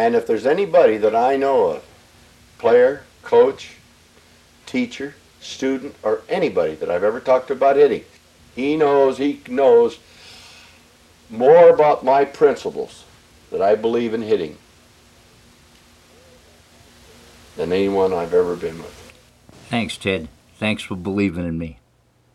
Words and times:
And 0.00 0.14
if 0.14 0.26
there's 0.26 0.46
anybody 0.46 0.96
that 0.96 1.14
I 1.14 1.36
know 1.36 1.66
of, 1.66 1.84
player, 2.56 3.02
coach, 3.22 3.72
teacher, 4.64 5.14
student, 5.42 5.94
or 6.02 6.22
anybody 6.26 6.74
that 6.76 6.90
I've 6.90 7.04
ever 7.04 7.20
talked 7.20 7.48
to 7.48 7.52
about 7.52 7.76
hitting, 7.76 8.04
he 8.56 8.78
knows, 8.78 9.18
he 9.18 9.42
knows 9.46 9.98
more 11.28 11.68
about 11.68 12.02
my 12.02 12.24
principles 12.24 13.04
that 13.50 13.60
I 13.60 13.74
believe 13.74 14.14
in 14.14 14.22
hitting 14.22 14.56
than 17.58 17.70
anyone 17.70 18.14
I've 18.14 18.32
ever 18.32 18.56
been 18.56 18.78
with. 18.78 19.12
Thanks, 19.68 19.98
Ted. 19.98 20.28
Thanks 20.56 20.82
for 20.82 20.96
believing 20.96 21.44
in 21.44 21.58
me. 21.58 21.78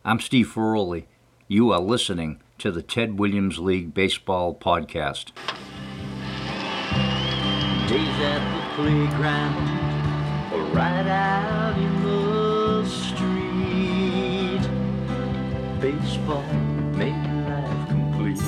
I'm 0.03 0.19
Steve 0.19 0.51
Ferroli. 0.53 1.05
You 1.47 1.71
are 1.71 1.81
listening 1.81 2.41
to 2.59 2.69
the 2.69 2.83
Ted 2.83 3.17
Williams 3.17 3.57
League 3.57 3.95
Baseball 3.95 4.53
Podcast. 4.53 5.31
Days 7.95 8.19
at 8.19 8.43
the 8.51 8.61
playground 8.75 10.53
or 10.53 10.63
right 10.75 11.07
out 11.07 11.77
in 11.77 12.03
the 12.03 12.85
street. 12.85 14.59
Baseball 15.79 16.43
made 16.91 17.15
life 17.47 17.87
complete. 17.87 18.41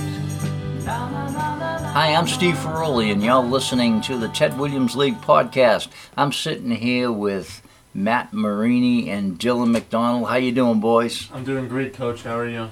Hi, 0.84 2.14
I'm 2.14 2.28
Steve 2.28 2.56
Ferroli, 2.56 3.10
and 3.10 3.24
y'all 3.24 3.48
listening 3.48 4.02
to 4.02 4.18
the 4.18 4.28
Ted 4.28 4.60
Williams 4.60 4.98
League 4.98 5.22
Podcast. 5.22 5.88
I'm 6.18 6.34
sitting 6.34 6.72
here 6.72 7.10
with 7.10 7.62
Matt 7.94 8.34
Marini 8.34 9.10
and 9.10 9.40
Dylan 9.40 9.72
McDonald. 9.72 10.28
How 10.28 10.36
you 10.36 10.52
doing, 10.52 10.82
boys? 10.82 11.30
I'm 11.32 11.46
doing 11.46 11.70
great, 11.70 11.94
Coach. 11.94 12.24
How 12.24 12.38
are 12.38 12.50
you? 12.50 12.68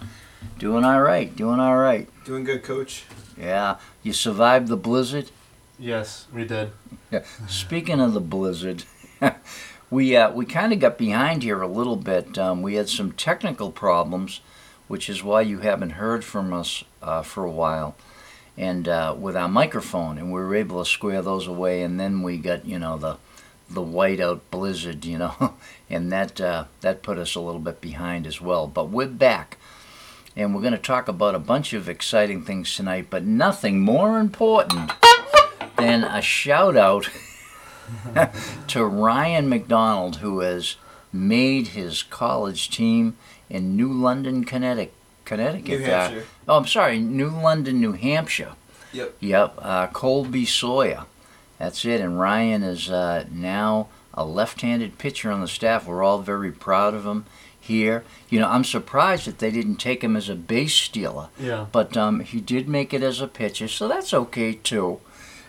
Doing 0.59 0.83
all 0.83 1.01
right. 1.01 1.33
Doing 1.33 1.61
all 1.61 1.77
right. 1.77 2.09
Doing 2.25 2.43
good, 2.43 2.63
coach. 2.63 3.05
Yeah. 3.37 3.77
You 4.03 4.11
survived 4.11 4.67
the 4.67 4.75
blizzard. 4.75 5.31
Yes, 5.77 6.27
we 6.33 6.45
did. 6.45 6.71
Yeah. 7.11 7.23
Speaking 7.47 7.99
of 7.99 8.13
the 8.13 8.21
blizzard, 8.21 8.83
we 9.89 10.15
uh, 10.15 10.31
we 10.31 10.45
kind 10.45 10.71
of 10.71 10.79
got 10.79 10.97
behind 10.97 11.43
here 11.43 11.61
a 11.61 11.67
little 11.67 11.97
bit. 11.97 12.37
Um, 12.37 12.61
we 12.61 12.75
had 12.75 12.89
some 12.89 13.11
technical 13.11 13.71
problems, 13.71 14.41
which 14.87 15.09
is 15.09 15.23
why 15.23 15.41
you 15.41 15.59
haven't 15.59 15.91
heard 15.91 16.23
from 16.23 16.53
us 16.53 16.83
uh, 17.01 17.21
for 17.23 17.43
a 17.43 17.51
while, 17.51 17.95
and 18.57 18.87
uh, 18.87 19.15
with 19.17 19.35
our 19.35 19.49
microphone, 19.49 20.17
and 20.17 20.27
we 20.27 20.39
were 20.39 20.55
able 20.55 20.83
to 20.83 20.89
square 20.89 21.21
those 21.21 21.47
away. 21.47 21.81
And 21.81 21.99
then 21.99 22.23
we 22.23 22.37
got 22.37 22.65
you 22.65 22.79
know 22.79 22.97
the 22.97 23.17
the 23.69 23.81
whiteout 23.81 24.41
blizzard, 24.51 25.03
you 25.03 25.17
know, 25.17 25.55
and 25.89 26.11
that 26.11 26.39
uh, 26.39 26.65
that 26.81 27.03
put 27.03 27.17
us 27.17 27.35
a 27.35 27.41
little 27.41 27.61
bit 27.61 27.81
behind 27.81 28.25
as 28.25 28.39
well. 28.39 28.67
But 28.67 28.89
we're 28.89 29.07
back. 29.07 29.57
And 30.37 30.53
we're 30.53 30.59
going 30.59 30.73
to 30.73 30.77
talk 30.77 31.07
about 31.07 31.33
a 31.33 31.39
bunch 31.39 31.71
of 31.71 31.87
exciting 31.87 32.43
things 32.43 32.75
tonight, 32.75 33.07
but 33.09 33.23
nothing 33.23 33.79
more 33.79 34.19
important 34.19 34.91
than 35.77 36.03
a 36.03 36.21
shout 36.21 36.77
out 36.77 37.09
to 38.67 38.85
Ryan 38.85 39.49
McDonald, 39.49 40.17
who 40.17 40.39
has 40.39 40.75
made 41.11 41.67
his 41.67 42.03
college 42.03 42.69
team 42.69 43.15
in 43.49 43.75
New 43.75 43.91
London, 43.91 44.43
Connecticut. 44.43 44.93
Connecticut. 45.23 45.79
New 45.79 45.85
uh, 45.85 45.89
Hampshire. 45.89 46.25
oh, 46.47 46.57
I'm 46.57 46.67
sorry, 46.67 46.99
New 46.99 47.29
London, 47.29 47.79
New 47.79 47.93
Hampshire. 47.93 48.53
Yep. 48.93 49.17
Yep. 49.19 49.55
Uh, 49.57 49.87
Colby 49.87 50.45
Sawyer. 50.45 51.05
That's 51.57 51.83
it. 51.85 52.01
And 52.01 52.19
Ryan 52.19 52.63
is 52.63 52.89
uh, 52.89 53.25
now 53.31 53.87
a 54.13 54.25
left-handed 54.25 54.97
pitcher 54.97 55.31
on 55.31 55.41
the 55.41 55.47
staff. 55.47 55.85
We're 55.87 56.03
all 56.03 56.19
very 56.19 56.51
proud 56.51 56.93
of 56.93 57.05
him 57.05 57.25
here. 57.59 58.03
You 58.29 58.39
know, 58.39 58.49
I'm 58.49 58.63
surprised 58.63 59.25
that 59.27 59.39
they 59.39 59.51
didn't 59.51 59.77
take 59.77 60.03
him 60.03 60.15
as 60.15 60.29
a 60.29 60.35
base 60.35 60.73
stealer. 60.73 61.29
Yeah. 61.39 61.65
But 61.71 61.97
um, 61.97 62.19
he 62.21 62.39
did 62.39 62.69
make 62.69 62.93
it 62.93 63.03
as 63.03 63.19
a 63.19 63.27
pitcher, 63.27 63.67
so 63.67 63.87
that's 63.87 64.13
okay 64.13 64.53
too. 64.53 64.99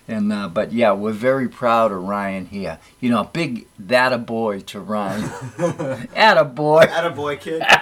And 0.08 0.32
uh, 0.32 0.48
but 0.48 0.72
yeah, 0.72 0.92
we're 0.92 1.12
very 1.12 1.48
proud 1.48 1.90
of 1.92 2.02
Ryan 2.02 2.46
here. 2.46 2.78
You 3.00 3.10
know, 3.10 3.20
a 3.22 3.24
big 3.24 3.66
that 3.78 4.12
a 4.12 4.18
boy 4.18 4.60
to 4.60 4.80
Ryan. 4.80 5.30
Atta 6.14 6.44
boy. 6.44 6.82
At 6.82 7.06
a 7.06 7.10
boy, 7.10 7.36
kid. 7.36 7.62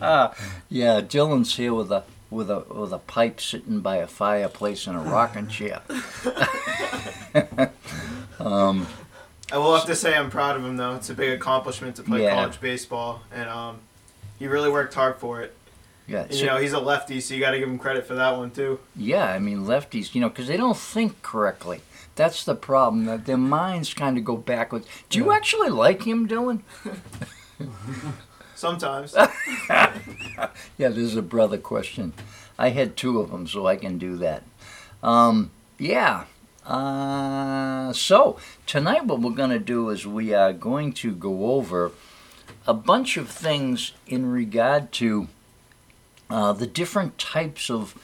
Yeah, 0.00 1.00
Dylan's 1.00 1.54
here 1.56 1.72
with 1.72 1.90
a 1.90 2.04
with 2.28 2.50
a 2.50 2.64
with 2.68 2.92
a 2.92 2.98
pipe 2.98 3.40
sitting 3.40 3.80
by 3.80 3.96
a 3.96 4.06
fireplace 4.06 4.86
and 4.86 4.96
a 4.96 5.00
rocking 5.00 5.48
chair. 5.48 5.80
I 8.40 9.58
will 9.58 9.74
have 9.76 9.86
to 9.86 9.94
say 9.94 10.14
I'm 10.14 10.30
proud 10.30 10.56
of 10.56 10.64
him, 10.64 10.76
though. 10.76 10.94
It's 10.94 11.08
a 11.10 11.14
big 11.14 11.30
accomplishment 11.30 11.96
to 11.96 12.02
play 12.02 12.24
Yeah. 12.24 12.34
college 12.34 12.60
baseball, 12.60 13.22
and 13.32 13.48
um, 13.48 13.78
he 14.38 14.46
really 14.46 14.70
worked 14.70 14.94
hard 14.94 15.16
for 15.16 15.40
it. 15.42 15.54
Yeah, 16.06 16.26
so- 16.28 16.36
you 16.36 16.46
know, 16.46 16.56
he's 16.58 16.72
a 16.74 16.80
lefty, 16.80 17.20
so 17.20 17.34
you 17.34 17.40
got 17.40 17.52
to 17.52 17.58
give 17.58 17.68
him 17.68 17.78
credit 17.78 18.06
for 18.06 18.14
that 18.14 18.36
one 18.36 18.50
too. 18.50 18.78
yeah. 18.96 19.24
I 19.32 19.38
mean, 19.38 19.60
lefties, 19.64 20.14
you 20.14 20.20
know, 20.20 20.28
because 20.28 20.46
they 20.48 20.56
don't 20.56 20.76
think 20.76 21.22
correctly. 21.22 21.80
That's 22.16 22.44
the 22.44 22.54
problem. 22.54 23.06
That 23.06 23.24
their 23.26 23.36
minds 23.38 23.92
kind 23.94 24.16
of 24.18 24.24
go 24.24 24.36
backwards. 24.36 24.86
Do 25.08 25.18
you 25.18 25.32
actually 25.32 25.70
like 25.70 26.02
him, 26.06 26.28
Dylan? 26.28 26.60
Sometimes. 28.54 29.14
Yeah, 30.76 30.88
this 30.88 30.98
is 30.98 31.16
a 31.16 31.22
brother 31.22 31.56
question. 31.58 32.12
I 32.58 32.70
had 32.70 32.96
two 32.96 33.20
of 33.20 33.30
them, 33.30 33.46
so 33.46 33.66
I 33.66 33.76
can 33.76 33.96
do 33.98 34.16
that. 34.18 34.42
Um, 35.02 35.50
yeah. 35.78 36.24
Uh, 36.66 37.92
so 37.92 38.38
tonight, 38.66 39.04
what 39.06 39.20
we're 39.20 39.30
going 39.32 39.50
to 39.50 39.58
do 39.58 39.88
is 39.90 40.06
we 40.06 40.34
are 40.34 40.52
going 40.52 40.92
to 40.94 41.12
go 41.14 41.52
over 41.52 41.92
a 42.66 42.74
bunch 42.74 43.16
of 43.16 43.28
things 43.28 43.92
in 44.06 44.26
regard 44.30 44.90
to 44.92 45.28
uh, 46.34 46.52
the 46.52 46.66
different 46.66 47.16
types 47.16 47.70
of 47.70 47.94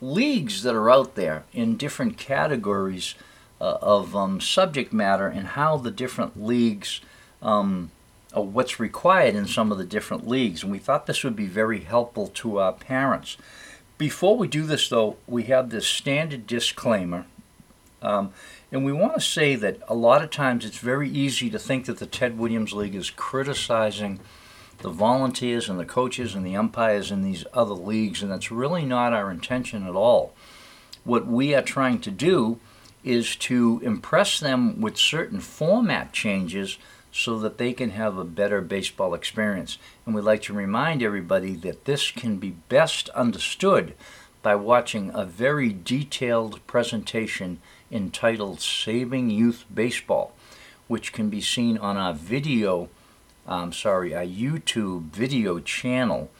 leagues 0.00 0.62
that 0.62 0.74
are 0.74 0.90
out 0.90 1.16
there 1.16 1.44
in 1.52 1.76
different 1.76 2.16
categories 2.16 3.14
uh, 3.60 3.76
of 3.82 4.16
um, 4.16 4.40
subject 4.40 4.90
matter 4.90 5.28
and 5.28 5.48
how 5.48 5.76
the 5.76 5.90
different 5.90 6.42
leagues 6.42 7.02
um, 7.42 7.90
uh, 8.34 8.40
what's 8.40 8.80
required 8.80 9.34
in 9.34 9.46
some 9.46 9.70
of 9.70 9.76
the 9.76 9.84
different 9.84 10.26
leagues. 10.26 10.62
And 10.62 10.72
we 10.72 10.78
thought 10.78 11.04
this 11.04 11.22
would 11.24 11.36
be 11.36 11.44
very 11.44 11.80
helpful 11.80 12.28
to 12.28 12.58
our 12.58 12.72
parents. 12.72 13.36
Before 13.98 14.38
we 14.38 14.48
do 14.48 14.64
this, 14.64 14.88
though, 14.88 15.18
we 15.26 15.42
have 15.42 15.68
this 15.68 15.86
standard 15.86 16.46
disclaimer. 16.46 17.26
Um, 18.00 18.32
and 18.72 18.86
we 18.86 18.94
want 18.94 19.12
to 19.12 19.20
say 19.20 19.56
that 19.56 19.82
a 19.88 19.94
lot 19.94 20.24
of 20.24 20.30
times 20.30 20.64
it's 20.64 20.78
very 20.78 21.10
easy 21.10 21.50
to 21.50 21.58
think 21.58 21.84
that 21.84 21.98
the 21.98 22.06
Ted 22.06 22.38
Williams 22.38 22.72
League 22.72 22.94
is 22.94 23.10
criticizing 23.10 24.20
the 24.84 24.90
volunteers 24.90 25.70
and 25.70 25.80
the 25.80 25.84
coaches 25.86 26.34
and 26.34 26.44
the 26.44 26.54
umpires 26.54 27.10
in 27.10 27.22
these 27.22 27.46
other 27.54 27.72
leagues, 27.72 28.22
and 28.22 28.30
that's 28.30 28.50
really 28.50 28.84
not 28.84 29.14
our 29.14 29.30
intention 29.30 29.86
at 29.86 29.94
all. 29.94 30.34
What 31.04 31.26
we 31.26 31.54
are 31.54 31.62
trying 31.62 32.00
to 32.00 32.10
do 32.10 32.60
is 33.02 33.34
to 33.36 33.80
impress 33.82 34.38
them 34.38 34.82
with 34.82 34.98
certain 34.98 35.40
format 35.40 36.12
changes 36.12 36.76
so 37.10 37.38
that 37.38 37.56
they 37.56 37.72
can 37.72 37.92
have 37.92 38.18
a 38.18 38.24
better 38.24 38.60
baseball 38.60 39.14
experience. 39.14 39.78
And 40.04 40.14
we'd 40.14 40.20
like 40.20 40.42
to 40.42 40.52
remind 40.52 41.02
everybody 41.02 41.54
that 41.56 41.86
this 41.86 42.10
can 42.10 42.36
be 42.36 42.50
best 42.50 43.08
understood 43.10 43.94
by 44.42 44.54
watching 44.54 45.10
a 45.14 45.24
very 45.24 45.72
detailed 45.72 46.60
presentation 46.66 47.58
entitled 47.90 48.60
Saving 48.60 49.30
Youth 49.30 49.64
Baseball, 49.72 50.34
which 50.88 51.14
can 51.14 51.30
be 51.30 51.40
seen 51.40 51.78
on 51.78 51.96
our 51.96 52.12
video, 52.12 52.90
I'm 53.46 53.72
sorry, 53.72 54.12
a 54.12 54.26
YouTube 54.26 55.10
video 55.10 55.58
channel 55.60 56.30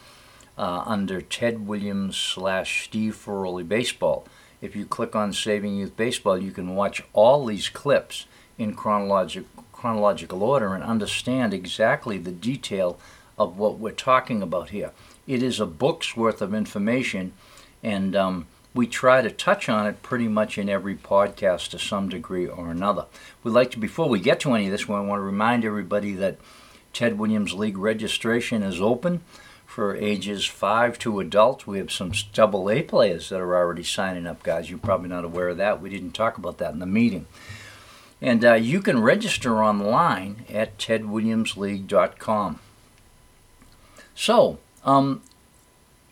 uh, 0.57 0.85
under 0.87 1.21
Ted 1.21 1.67
Williams 1.67 2.17
slash 2.17 2.85
Steve 2.85 3.15
Ferroli 3.15 3.67
Baseball. 3.67 4.27
If 4.63 4.75
you 4.75 4.87
click 4.87 5.15
on 5.15 5.35
Saving 5.35 5.77
Youth 5.77 5.97
Baseball, 5.97 6.39
you 6.39 6.51
can 6.51 6.75
watch 6.75 7.03
all 7.13 7.45
these 7.45 7.69
clips 7.69 8.27
in 8.57 8.75
chronologic, 8.75 9.45
chronological 9.73 10.43
order 10.43 10.75
and 10.75 10.83
understand 10.83 11.53
exactly 11.53 12.17
the 12.17 12.33
detail 12.33 12.99
of 13.37 13.59
what 13.59 13.79
we're 13.79 13.91
talking 13.91 14.43
about 14.43 14.71
here. 14.71 14.93
It 15.27 15.43
is 15.43 15.61
a 15.61 15.67
book's 15.67 16.17
worth 16.17 16.41
of 16.41 16.55
information, 16.55 17.35
and 17.83 18.17
um, 18.17 18.47
we 18.73 18.87
try 18.87 19.21
to 19.21 19.31
touch 19.31 19.69
on 19.69 19.87
it 19.87 20.03
pretty 20.03 20.29
much 20.29 20.57
in 20.57 20.71
every 20.71 20.95
podcast 20.95 21.69
to 21.71 21.79
some 21.79 22.09
degree 22.09 22.47
or 22.47 22.71
another. 22.71 23.05
We'd 23.43 23.51
like 23.51 23.73
to, 23.73 23.79
before 23.79 24.09
we 24.09 24.21
get 24.21 24.41
to 24.41 24.55
any 24.55 24.67
of 24.67 24.73
this, 24.73 24.89
we 24.89 24.95
want 24.95 25.19
to 25.19 25.21
remind 25.21 25.67
everybody 25.67 26.15
that 26.15 26.39
Ted 26.95 27.19
Williams 27.19 27.53
League 27.53 27.77
registration 27.77 28.63
is 28.63 28.81
open 28.81 29.21
for 29.67 29.97
ages 29.97 30.47
5 30.47 30.99
to 31.01 31.19
adult. 31.21 31.67
We 31.67 31.79
have 31.79 31.91
some 31.91 32.13
double 32.33 32.71
A 32.71 32.83
players 32.83 33.29
that 33.29 33.41
are 33.41 33.57
already 33.57 33.83
signing 33.83 34.27
up, 34.27 34.43
guys. 34.45 34.71
You're 34.71 34.79
probably 34.79 35.09
not 35.09 35.25
aware 35.25 35.49
of 35.49 35.57
that. 35.57 35.83
We 35.83 35.91
didn't 35.91 36.13
talk 36.13 36.39
about 36.39 36.59
that 36.59 36.73
in 36.73 36.79
the 36.79 36.87
meeting. 36.87 37.27
And 38.23 38.45
uh, 38.45 38.55
you 38.55 38.81
can 38.81 39.03
register 39.03 39.63
online 39.63 40.45
at 40.49 40.79
tedwilliamsleague.com. 40.79 42.61
So, 44.15 44.59
um, 44.85 45.23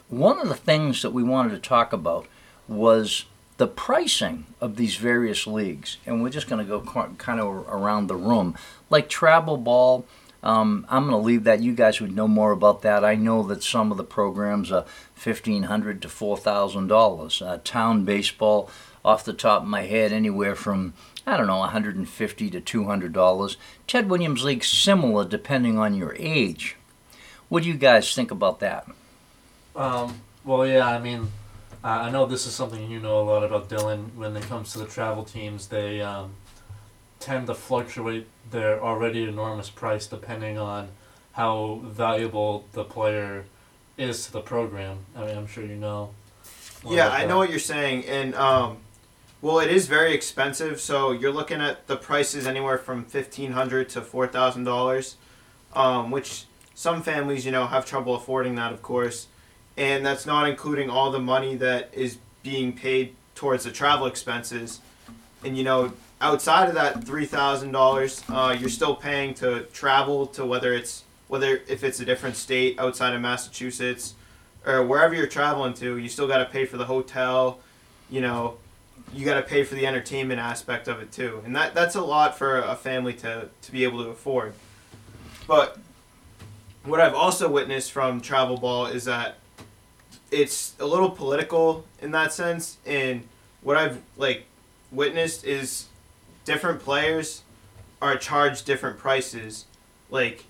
one 0.08 0.40
of 0.40 0.48
the 0.48 0.56
things 0.56 1.02
that 1.02 1.12
we 1.12 1.22
wanted 1.22 1.50
to 1.50 1.58
talk 1.58 1.92
about 1.92 2.26
was 2.66 3.26
the 3.56 3.68
pricing 3.68 4.46
of 4.60 4.76
these 4.76 4.96
various 4.96 5.46
leagues. 5.46 5.98
And 6.04 6.22
we're 6.22 6.30
just 6.30 6.48
going 6.48 6.66
to 6.66 6.68
go 6.68 6.80
kind 7.16 7.40
of 7.40 7.66
around 7.68 8.08
the 8.08 8.16
room. 8.16 8.56
Like 8.90 9.08
travel 9.08 9.56
ball, 9.56 10.04
um, 10.42 10.86
I'm 10.88 11.08
going 11.08 11.20
to 11.20 11.26
leave 11.26 11.44
that. 11.44 11.62
You 11.62 11.72
guys 11.72 12.00
would 12.00 12.14
know 12.14 12.26
more 12.26 12.52
about 12.52 12.82
that. 12.82 13.04
I 13.04 13.14
know 13.14 13.42
that 13.44 13.62
some 13.62 13.90
of 13.90 13.96
the 13.96 14.04
programs 14.04 14.72
are 14.72 14.84
1,500 15.22 16.02
to 16.02 16.08
four 16.08 16.36
thousand 16.36 16.88
dollars. 16.88 17.40
Uh, 17.40 17.58
town 17.62 18.04
baseball, 18.04 18.70
off 19.04 19.24
the 19.24 19.32
top 19.32 19.62
of 19.62 19.68
my 19.68 19.82
head, 19.82 20.12
anywhere 20.12 20.54
from 20.54 20.94
I 21.26 21.36
don't 21.36 21.46
know, 21.46 21.58
150 21.58 22.50
to 22.50 22.60
200 22.60 23.12
dollars. 23.12 23.56
Ted 23.86 24.10
Williams 24.10 24.42
League 24.42 24.64
similar 24.64 25.24
depending 25.24 25.78
on 25.78 25.94
your 25.94 26.16
age. 26.18 26.76
What 27.48 27.62
do 27.62 27.68
you 27.68 27.76
guys 27.76 28.14
think 28.14 28.30
about 28.30 28.60
that? 28.60 28.88
Um, 29.76 30.20
well, 30.44 30.66
yeah, 30.66 30.86
I 30.88 30.98
mean, 30.98 31.30
I 31.84 32.10
know 32.10 32.26
this 32.26 32.46
is 32.46 32.54
something 32.54 32.90
you 32.90 32.98
know 32.98 33.20
a 33.20 33.22
lot 33.22 33.44
about, 33.44 33.68
Dylan. 33.68 34.14
When 34.14 34.36
it 34.36 34.42
comes 34.44 34.72
to 34.72 34.78
the 34.78 34.86
travel 34.86 35.24
teams, 35.24 35.68
they 35.68 36.00
um, 36.00 36.32
tend 37.22 37.46
to 37.46 37.54
fluctuate 37.54 38.26
their 38.50 38.82
already 38.82 39.24
enormous 39.24 39.70
price 39.70 40.06
depending 40.06 40.58
on 40.58 40.88
how 41.32 41.80
valuable 41.84 42.66
the 42.72 42.84
player 42.84 43.44
is 43.96 44.26
to 44.26 44.32
the 44.32 44.40
program. 44.40 44.98
I 45.16 45.26
mean, 45.26 45.36
I'm 45.36 45.46
sure 45.46 45.64
you 45.64 45.76
know. 45.76 46.10
Yeah, 46.84 47.10
I 47.10 47.20
that. 47.20 47.28
know 47.28 47.38
what 47.38 47.50
you're 47.50 47.58
saying, 47.58 48.06
and 48.06 48.34
um, 48.34 48.78
well, 49.40 49.60
it 49.60 49.70
is 49.70 49.86
very 49.86 50.12
expensive. 50.14 50.80
So 50.80 51.12
you're 51.12 51.32
looking 51.32 51.60
at 51.60 51.86
the 51.86 51.96
prices 51.96 52.46
anywhere 52.46 52.78
from 52.78 53.04
fifteen 53.04 53.52
hundred 53.52 53.88
to 53.90 54.00
four 54.00 54.26
thousand 54.26 54.64
dollars, 54.64 55.16
um, 55.74 56.10
which 56.10 56.46
some 56.74 57.02
families, 57.02 57.44
you 57.46 57.52
know, 57.52 57.66
have 57.66 57.86
trouble 57.86 58.14
affording 58.14 58.56
that, 58.56 58.72
of 58.72 58.82
course, 58.82 59.28
and 59.76 60.04
that's 60.04 60.26
not 60.26 60.48
including 60.48 60.90
all 60.90 61.10
the 61.12 61.20
money 61.20 61.54
that 61.56 61.90
is 61.92 62.18
being 62.42 62.72
paid 62.72 63.14
towards 63.34 63.64
the 63.64 63.70
travel 63.70 64.06
expenses, 64.06 64.80
and 65.44 65.56
you 65.56 65.64
know, 65.64 65.92
outside 66.22 66.68
of 66.68 66.74
that 66.76 67.04
three 67.04 67.26
thousand 67.26 67.72
dollars, 67.72 68.22
uh, 68.28 68.56
you're 68.58 68.70
still 68.70 68.94
paying 68.94 69.34
to 69.34 69.62
travel 69.72 70.26
to 70.28 70.46
whether 70.46 70.72
it's 70.72 71.04
whether 71.28 71.60
if 71.68 71.84
it's 71.84 72.00
a 72.00 72.04
different 72.04 72.36
state 72.36 72.78
outside 72.78 73.14
of 73.14 73.20
Massachusetts 73.20 74.14
or 74.64 74.86
wherever 74.86 75.14
you're 75.14 75.26
traveling 75.26 75.74
to, 75.74 75.98
you 75.98 76.08
still 76.08 76.28
got 76.28 76.38
to 76.38 76.46
pay 76.46 76.64
for 76.64 76.76
the 76.76 76.84
hotel. 76.84 77.58
You 78.08 78.20
know, 78.20 78.56
you 79.12 79.24
got 79.24 79.34
to 79.34 79.42
pay 79.42 79.64
for 79.64 79.74
the 79.74 79.86
entertainment 79.86 80.40
aspect 80.40 80.88
of 80.88 81.00
it 81.00 81.12
too, 81.12 81.42
and 81.44 81.54
that 81.56 81.74
that's 81.74 81.96
a 81.96 82.02
lot 82.02 82.38
for 82.38 82.60
a 82.60 82.76
family 82.76 83.14
to 83.14 83.48
to 83.60 83.72
be 83.72 83.84
able 83.84 84.02
to 84.04 84.10
afford. 84.10 84.54
But 85.46 85.78
what 86.84 87.00
I've 87.00 87.14
also 87.14 87.48
witnessed 87.48 87.92
from 87.92 88.20
travel 88.20 88.56
ball 88.56 88.86
is 88.86 89.04
that 89.04 89.38
it's 90.30 90.74
a 90.80 90.86
little 90.86 91.10
political 91.10 91.84
in 92.00 92.12
that 92.12 92.32
sense, 92.32 92.78
and 92.86 93.26
what 93.60 93.76
I've 93.76 94.00
like 94.16 94.46
witnessed 94.90 95.44
is 95.44 95.86
different 96.44 96.80
players 96.80 97.42
are 98.00 98.16
charged 98.16 98.66
different 98.66 98.98
prices, 98.98 99.66
like 100.10 100.44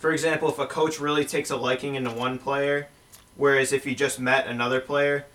for 0.00 0.12
example, 0.12 0.48
if 0.48 0.58
a 0.58 0.66
coach 0.66 0.98
really 0.98 1.26
takes 1.26 1.50
a 1.50 1.56
liking 1.56 1.94
into 1.94 2.10
one 2.10 2.38
player, 2.38 2.88
whereas 3.36 3.70
if 3.70 3.84
he 3.84 3.94
just 3.94 4.18
met 4.18 4.46
another 4.46 4.80
player, 4.80 5.26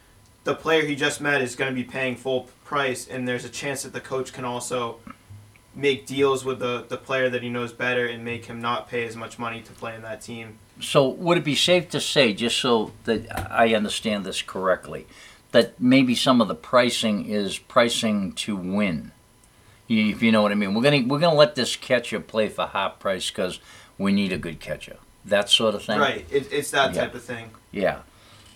the 0.43 0.55
player 0.55 0.83
he 0.83 0.95
just 0.95 1.21
met 1.21 1.39
is 1.39 1.55
going 1.55 1.69
to 1.69 1.75
be 1.75 1.83
paying 1.83 2.15
full 2.15 2.49
price, 2.63 3.07
and 3.07 3.27
there's 3.27 3.45
a 3.45 3.49
chance 3.49 3.83
that 3.83 3.93
the 3.93 4.01
coach 4.01 4.33
can 4.33 4.43
also 4.43 4.97
make 5.75 6.07
deals 6.07 6.43
with 6.43 6.57
the, 6.59 6.83
the 6.87 6.97
player 6.97 7.29
that 7.29 7.43
he 7.43 7.49
knows 7.49 7.73
better 7.73 8.07
and 8.07 8.25
make 8.25 8.45
him 8.45 8.59
not 8.59 8.89
pay 8.89 9.05
as 9.05 9.15
much 9.15 9.37
money 9.37 9.61
to 9.61 9.71
play 9.73 9.93
in 9.93 10.01
that 10.01 10.21
team. 10.21 10.57
So, 10.81 11.07
would 11.07 11.37
it 11.37 11.43
be 11.43 11.55
safe 11.55 11.89
to 11.89 12.01
say, 12.01 12.33
just 12.33 12.57
so 12.57 12.91
that 13.03 13.51
I 13.51 13.75
understand 13.75 14.25
this 14.25 14.41
correctly, 14.41 15.05
that 15.55 15.79
maybe 15.79 16.13
some 16.15 16.41
of 16.41 16.49
the 16.49 16.53
pricing 16.55 17.27
is 17.29 17.57
pricing 17.57 18.33
to 18.33 18.57
win? 18.57 19.11
If 19.87 20.21
you 20.21 20.29
know 20.33 20.41
what 20.41 20.51
I 20.51 20.55
mean, 20.55 20.73
we're 20.73 20.81
gonna 20.83 21.03
we're 21.07 21.19
gonna 21.19 21.33
let 21.37 21.55
this 21.55 21.77
catcher 21.77 22.19
play 22.19 22.49
for 22.49 22.67
half 22.67 22.99
price 22.99 23.29
because 23.31 23.61
we 23.97 24.11
need 24.11 24.33
a 24.33 24.37
good 24.37 24.59
catcher. 24.59 24.97
That 25.23 25.49
sort 25.49 25.73
of 25.73 25.81
thing. 25.85 25.97
Right. 25.97 26.25
It, 26.29 26.51
it's 26.51 26.71
that 26.71 26.93
Yeah. 26.93 27.01
type 27.01 27.15
of 27.15 27.23
thing. 27.23 27.51
Yeah. 27.71 27.99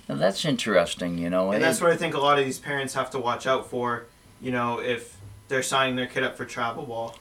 Now, 0.10 0.16
that's 0.16 0.44
interesting. 0.44 1.18
You 1.18 1.30
know, 1.30 1.52
And 1.54 1.64
that's 1.64 1.80
what 1.80 1.90
I 1.92 1.96
think 1.96 2.16
a 2.16 2.20
lot 2.20 2.38
of 2.38 2.44
these 2.44 2.60
parents 2.60 2.96
have 2.96 3.10
to 3.12 3.20
watch 3.20 3.48
out 3.48 3.70
for, 3.70 4.04
you 4.42 4.52
know, 4.52 4.80
if 4.82 5.16
they're 5.48 5.64
signing 5.64 5.96
their 5.96 6.06
kid 6.08 6.24
up 6.24 6.36
for 6.36 6.44
travel 6.44 6.84
ball. 6.86 7.16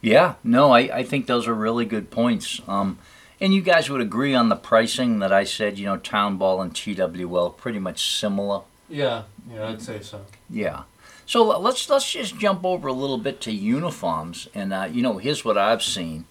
Yeah, 0.00 0.34
no, 0.44 0.70
I, 0.70 0.98
I 0.98 1.02
think 1.02 1.26
those 1.26 1.48
are 1.48 1.54
really 1.54 1.86
good 1.86 2.10
points. 2.10 2.60
Um, 2.68 2.98
and 3.44 3.52
you 3.52 3.60
guys 3.60 3.90
would 3.90 4.00
agree 4.00 4.34
on 4.34 4.48
the 4.48 4.56
pricing 4.56 5.18
that 5.18 5.30
I 5.30 5.44
said, 5.44 5.78
you 5.78 5.84
know, 5.84 5.98
Town 5.98 6.38
Ball 6.38 6.62
and 6.62 6.74
TWL 6.74 7.50
pretty 7.50 7.78
much 7.78 8.18
similar. 8.18 8.62
Yeah, 8.88 9.24
yeah, 9.52 9.68
I'd 9.68 9.82
say 9.82 10.00
so. 10.00 10.22
Yeah. 10.48 10.84
So 11.26 11.44
let's 11.58 11.90
let's 11.90 12.10
just 12.10 12.38
jump 12.38 12.64
over 12.64 12.88
a 12.88 12.92
little 12.94 13.18
bit 13.18 13.42
to 13.42 13.52
uniforms, 13.52 14.48
and 14.54 14.72
uh, 14.72 14.88
you 14.90 15.02
know, 15.02 15.18
here's 15.18 15.44
what 15.44 15.58
I've 15.58 15.82
seen. 15.82 16.24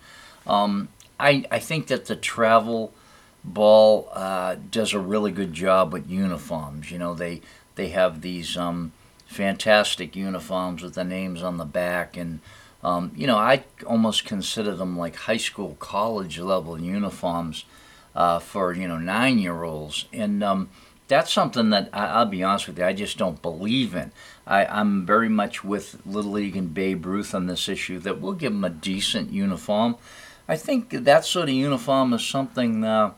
Um, 0.47 0.89
I 1.19 1.45
I 1.51 1.59
think 1.59 1.85
that 1.87 2.05
the 2.05 2.15
travel 2.15 2.91
ball 3.43 4.09
uh, 4.13 4.55
does 4.71 4.93
a 4.93 4.99
really 4.99 5.31
good 5.31 5.53
job 5.53 5.93
with 5.93 6.09
uniforms. 6.09 6.89
You 6.89 6.97
know, 6.97 7.13
they 7.13 7.41
they 7.75 7.89
have 7.89 8.21
these 8.21 8.57
um, 8.57 8.91
fantastic 9.27 10.15
uniforms 10.15 10.81
with 10.81 10.95
the 10.95 11.03
names 11.03 11.43
on 11.43 11.57
the 11.57 11.65
back, 11.65 12.17
and 12.17 12.39
um, 12.83 13.11
you 13.15 13.27
know, 13.27 13.37
I 13.37 13.63
almost 13.85 14.25
consider 14.25 14.75
them 14.75 14.97
like 14.97 15.15
high 15.15 15.37
school, 15.37 15.75
college 15.79 16.37
level 16.39 16.79
uniforms 16.79 17.65
uh, 18.15 18.39
for 18.39 18.73
you 18.73 18.87
know 18.87 18.97
nine 18.97 19.39
year 19.39 19.63
olds, 19.63 20.05
and 20.11 20.43
um, 20.43 20.69
that's 21.07 21.31
something 21.31 21.69
that 21.69 21.89
I, 21.93 22.07
I'll 22.07 22.25
be 22.25 22.43
honest 22.43 22.67
with 22.67 22.77
you, 22.77 22.85
I 22.85 22.93
just 22.93 23.17
don't 23.17 23.41
believe 23.41 23.95
in. 23.95 24.11
I, 24.45 24.65
I'm 24.65 25.05
very 25.05 25.29
much 25.29 25.63
with 25.63 26.01
Little 26.05 26.31
League 26.31 26.57
and 26.57 26.73
Babe 26.73 27.05
Ruth 27.05 27.33
on 27.33 27.47
this 27.47 27.69
issue 27.69 27.99
that 27.99 28.19
we'll 28.19 28.33
give 28.33 28.51
them 28.51 28.63
a 28.63 28.69
decent 28.69 29.31
uniform. 29.31 29.95
I 30.47 30.57
think 30.57 30.89
that 30.89 31.23
sort 31.23 31.49
of 31.49 31.55
uniform 31.55 32.13
is 32.13 32.25
something 32.25 32.83
uh, 32.83 33.13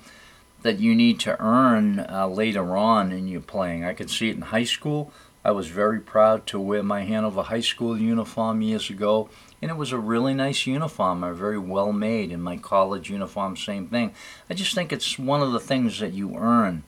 that 0.61 0.79
you 0.79 0.93
need 0.93 1.19
to 1.21 1.39
earn 1.41 1.99
uh, 1.99 2.27
later 2.27 2.77
on 2.77 3.11
in 3.11 3.27
your 3.27 3.41
playing. 3.41 3.83
I 3.83 3.93
could 3.93 4.09
see 4.09 4.29
it 4.29 4.35
in 4.35 4.43
high 4.43 4.63
school. 4.63 5.11
I 5.43 5.51
was 5.51 5.67
very 5.67 5.99
proud 5.99 6.47
to 6.47 6.59
wear 6.59 6.81
my 6.81 7.01
Hanover 7.03 7.43
High 7.43 7.61
School 7.61 7.99
uniform 7.99 8.61
years 8.61 8.89
ago, 8.89 9.29
and 9.61 9.71
it 9.71 9.77
was 9.77 9.91
a 9.91 9.97
really 9.97 10.33
nice 10.33 10.67
uniform, 10.67 11.23
a 11.23 11.33
very 11.33 11.57
well 11.57 11.91
made. 11.91 12.31
In 12.31 12.41
my 12.41 12.57
college 12.57 13.09
uniform, 13.09 13.57
same 13.57 13.87
thing. 13.87 14.13
I 14.49 14.53
just 14.53 14.75
think 14.75 14.91
it's 14.91 15.17
one 15.17 15.41
of 15.41 15.51
the 15.51 15.59
things 15.59 15.99
that 15.99 16.13
you 16.13 16.35
earn. 16.37 16.83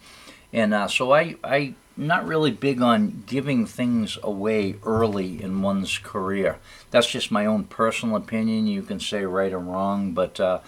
And 0.54 0.74
uh, 0.74 0.88
so 0.88 1.14
I, 1.14 1.36
I 1.44 1.74
not 1.98 2.26
really 2.28 2.52
big 2.52 2.82
on 2.82 3.24
giving 3.26 3.66
things 3.66 4.18
away 4.22 4.76
early 4.86 5.42
in 5.42 5.62
one's 5.62 5.98
career. 5.98 6.58
That's 6.92 7.10
just 7.10 7.32
my 7.32 7.46
own 7.46 7.66
personal 7.66 8.16
opinion. 8.16 8.68
You 8.68 8.84
can 8.84 9.00
say 9.00 9.24
right 9.26 9.52
or 9.52 9.60
wrong, 9.60 10.14
but 10.14 10.40
uh, 10.40 10.60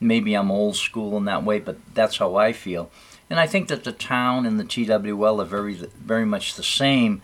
maybe 0.00 0.34
I'm 0.34 0.50
old 0.50 0.76
school 0.76 1.16
in 1.16 1.26
that 1.26 1.44
way. 1.44 1.58
But 1.58 1.76
that's 1.94 2.16
how 2.16 2.36
I 2.36 2.52
feel. 2.52 2.90
And 3.30 3.38
I 3.38 3.46
think 3.46 3.68
that 3.68 3.84
the 3.84 3.92
town 3.92 4.46
and 4.46 4.58
the 4.58 4.64
TWL 4.64 5.40
are 5.42 5.44
very, 5.44 5.74
very 5.74 6.24
much 6.24 6.54
the 6.54 6.62
same 6.62 7.20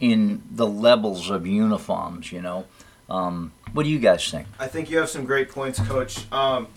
in 0.00 0.42
the 0.50 0.66
levels 0.66 1.30
of 1.30 1.46
uniforms. 1.46 2.32
You 2.32 2.42
know, 2.42 2.66
um, 3.08 3.52
what 3.72 3.84
do 3.84 3.90
you 3.90 3.98
guys 3.98 4.30
think? 4.30 4.46
I 4.58 4.66
think 4.66 4.90
you 4.90 4.98
have 4.98 5.08
some 5.08 5.24
great 5.24 5.50
points, 5.50 5.80
Coach. 5.80 6.30
Um, 6.32 6.68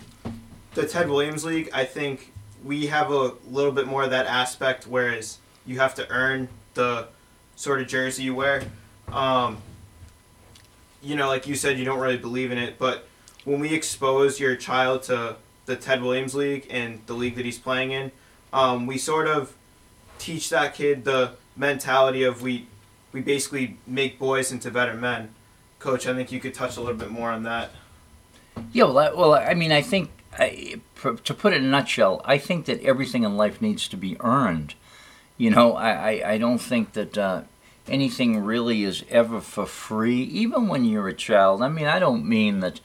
the 0.74 0.86
Ted 0.86 1.08
Williams 1.08 1.44
League, 1.44 1.70
I 1.72 1.84
think 1.84 2.32
we 2.64 2.86
have 2.86 3.10
a 3.10 3.32
little 3.50 3.72
bit 3.72 3.86
more 3.86 4.04
of 4.04 4.10
that 4.10 4.26
aspect, 4.26 4.86
whereas 4.86 5.38
you 5.64 5.78
have 5.78 5.94
to 5.96 6.08
earn 6.10 6.48
the 6.74 7.08
sort 7.56 7.80
of 7.80 7.88
jersey 7.88 8.24
you 8.24 8.34
wear. 8.34 8.62
Um, 9.12 9.58
you 11.02 11.16
know, 11.16 11.28
like 11.28 11.46
you 11.46 11.54
said, 11.54 11.78
you 11.78 11.84
don't 11.84 12.00
really 12.00 12.16
believe 12.16 12.50
in 12.50 12.58
it, 12.58 12.78
but 12.78 13.06
when 13.44 13.60
we 13.60 13.72
expose 13.72 14.40
your 14.40 14.56
child 14.56 15.02
to 15.04 15.36
the 15.66 15.76
Ted 15.76 16.02
Williams 16.02 16.34
League 16.34 16.66
and 16.70 17.00
the 17.06 17.14
league 17.14 17.36
that 17.36 17.44
he's 17.44 17.58
playing 17.58 17.92
in, 17.92 18.10
um, 18.52 18.86
we 18.86 18.98
sort 18.98 19.26
of 19.26 19.54
teach 20.18 20.50
that 20.50 20.74
kid 20.74 21.04
the 21.04 21.32
mentality 21.56 22.24
of 22.24 22.42
we 22.42 22.66
we 23.12 23.20
basically 23.20 23.76
make 23.86 24.18
boys 24.18 24.52
into 24.52 24.70
better 24.70 24.94
men. 24.94 25.34
Coach, 25.78 26.06
I 26.06 26.14
think 26.14 26.32
you 26.32 26.40
could 26.40 26.54
touch 26.54 26.76
a 26.76 26.80
little 26.80 26.96
bit 26.96 27.10
more 27.10 27.30
on 27.30 27.44
that. 27.44 27.70
Yeah, 28.72 28.84
well, 28.84 28.98
I, 28.98 29.12
well, 29.12 29.34
I 29.34 29.54
mean, 29.54 29.70
I 29.70 29.82
think 29.82 30.10
I, 30.36 30.80
to 31.02 31.34
put 31.34 31.52
it 31.52 31.56
in 31.56 31.64
a 31.64 31.68
nutshell, 31.68 32.20
I 32.24 32.38
think 32.38 32.66
that 32.66 32.82
everything 32.82 33.24
in 33.24 33.36
life 33.36 33.62
needs 33.62 33.88
to 33.88 33.96
be 33.96 34.16
earned. 34.20 34.74
You 35.36 35.50
know, 35.50 35.74
I, 35.74 35.90
I, 35.90 36.30
I 36.32 36.38
don't 36.38 36.58
think 36.58 36.94
that 36.94 37.16
uh, 37.16 37.42
anything 37.86 38.44
really 38.44 38.82
is 38.84 39.04
ever 39.08 39.40
for 39.40 39.66
free, 39.66 40.22
even 40.22 40.68
when 40.68 40.84
you're 40.84 41.08
a 41.08 41.14
child. 41.14 41.62
I 41.62 41.68
mean, 41.68 41.86
I 41.86 41.98
don't 41.98 42.28
mean 42.28 42.60
that, 42.60 42.80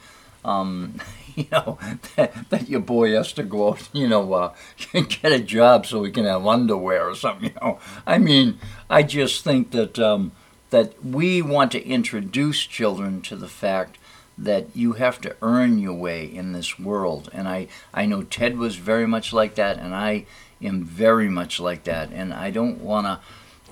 um, 0.45 0.99
you 1.35 1.45
know, 1.51 1.79
that, 2.15 2.49
that 2.51 2.69
your 2.69 2.79
boy 2.79 3.13
has 3.13 3.33
to 3.33 3.43
go 3.43 3.69
out, 3.69 3.89
you 3.91 4.07
know, 4.07 4.33
uh, 4.33 4.53
get 4.93 5.31
a 5.31 5.39
job 5.39 5.85
so 5.85 6.03
he 6.03 6.11
can 6.11 6.25
have 6.25 6.45
underwear 6.45 7.09
or 7.09 7.15
something. 7.15 7.49
You 7.49 7.55
know, 7.61 7.79
I 8.05 8.19
mean, 8.19 8.59
I 8.89 9.03
just 9.03 9.43
think 9.43 9.71
that 9.71 9.97
um, 9.97 10.31
that 10.73 11.05
we 11.05 11.39
want 11.39 11.71
to 11.71 11.87
introduce 11.87 12.65
children 12.65 13.21
to 13.21 13.35
the 13.35 13.47
fact 13.47 13.99
that 14.35 14.65
you 14.73 14.93
have 14.93 15.21
to 15.21 15.35
earn 15.43 15.77
your 15.77 15.93
way 15.93 16.25
in 16.25 16.51
this 16.51 16.79
world. 16.79 17.29
And 17.31 17.47
I, 17.47 17.67
I 17.93 18.07
know 18.07 18.23
Ted 18.23 18.57
was 18.57 18.75
very 18.75 19.05
much 19.05 19.31
like 19.31 19.53
that, 19.53 19.77
and 19.77 19.93
I 19.93 20.25
am 20.63 20.83
very 20.83 21.29
much 21.29 21.59
like 21.59 21.83
that. 21.83 22.09
And 22.11 22.33
I 22.33 22.49
don't 22.49 22.81
want 22.81 23.05
to 23.05 23.19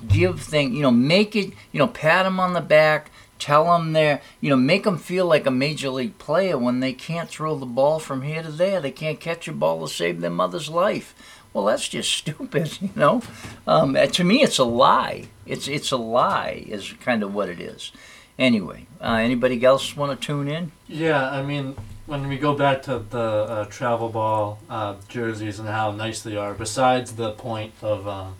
give 0.07 0.41
things, 0.41 0.75
you 0.75 0.83
know, 0.83 0.91
make 0.91 1.35
it, 1.35 1.53
you 1.71 1.79
know, 1.79 1.87
pat 1.87 2.25
them 2.25 2.39
on 2.39 2.53
the 2.53 2.61
back, 2.61 3.09
tell 3.39 3.65
them 3.65 3.93
they're, 3.93 4.21
you 4.39 4.51
know, 4.51 4.55
make 4.55 4.83
them 4.83 4.99
feel 4.99 5.25
like 5.25 5.47
a 5.47 5.51
major 5.51 5.89
league 5.89 6.19
player 6.19 6.55
when 6.55 6.81
they 6.81 6.93
can't 6.93 7.29
throw 7.29 7.55
the 7.55 7.65
ball 7.65 7.97
from 7.97 8.21
here 8.21 8.43
to 8.43 8.51
there. 8.51 8.79
They 8.79 8.91
can't 8.91 9.19
catch 9.19 9.47
a 9.47 9.53
ball 9.53 9.81
to 9.81 9.91
save 9.91 10.21
their 10.21 10.29
mother's 10.29 10.69
life. 10.69 11.15
Well, 11.53 11.65
that's 11.65 11.87
just 11.89 12.11
stupid, 12.21 12.81
you 12.81 12.89
know. 12.95 13.21
Um, 13.67 13.95
uh, 13.95 14.07
to 14.07 14.23
me, 14.23 14.41
it's 14.41 14.57
a 14.57 14.63
lie. 14.63 15.25
It's 15.45 15.67
it's 15.67 15.91
a 15.91 15.97
lie, 15.97 16.63
is 16.67 16.93
kind 17.01 17.23
of 17.23 17.33
what 17.33 17.49
it 17.49 17.59
is. 17.59 17.91
Anyway, 18.39 18.87
uh, 19.01 19.13
anybody 19.15 19.63
else 19.63 19.95
want 19.95 20.19
to 20.19 20.25
tune 20.25 20.47
in? 20.47 20.71
Yeah, 20.87 21.29
I 21.29 21.43
mean, 21.43 21.75
when 22.07 22.27
we 22.27 22.37
go 22.37 22.55
back 22.55 22.81
to 22.83 22.99
the 22.99 23.19
uh, 23.19 23.65
travel 23.65 24.09
ball 24.09 24.59
uh, 24.69 24.95
jerseys 25.09 25.59
and 25.59 25.67
how 25.67 25.91
nice 25.91 26.21
they 26.21 26.37
are, 26.37 26.53
besides 26.53 27.13
the 27.13 27.31
point 27.33 27.73
of 27.81 28.07
um, 28.07 28.35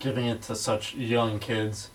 giving 0.00 0.26
it 0.26 0.42
to 0.42 0.54
such 0.56 0.94
young 0.94 1.38
kids 1.38 1.90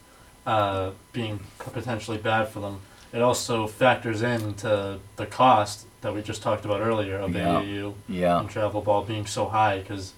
uh, 0.48 0.92
being 1.12 1.42
potentially 1.60 2.18
bad 2.18 2.48
for 2.48 2.60
them, 2.62 2.80
it 3.12 3.22
also 3.22 3.68
factors 3.68 4.22
into 4.24 4.98
the 5.18 5.26
cost 5.26 5.86
that 6.02 6.14
we 6.14 6.22
just 6.22 6.42
talked 6.42 6.66
about 6.66 6.82
earlier 6.82 7.18
of 7.20 7.36
Yeah. 7.36 7.62
AAU 7.62 7.94
Yeah, 8.10 8.40
and 8.40 8.50
travel 8.50 8.82
ball 8.82 9.04
being 9.04 9.26
so 9.28 9.46
high 9.46 9.80
because 9.80 10.14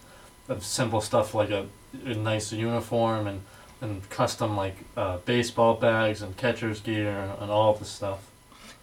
of 0.48 0.64
simple 0.64 1.02
stuff 1.02 1.34
like 1.34 1.50
a, 1.50 1.68
a 2.06 2.14
nice 2.14 2.52
uniform 2.52 3.28
and, 3.28 3.42
and 3.82 4.08
custom 4.10 4.56
like 4.56 4.75
uh, 4.96 5.18
baseball 5.25 5.75
bags 5.75 6.22
and 6.22 6.38
catcher's 6.38 6.80
gear 6.80 7.36
and, 7.40 7.52
all 7.52 7.74
this 7.74 7.90
stuff. 7.90 8.20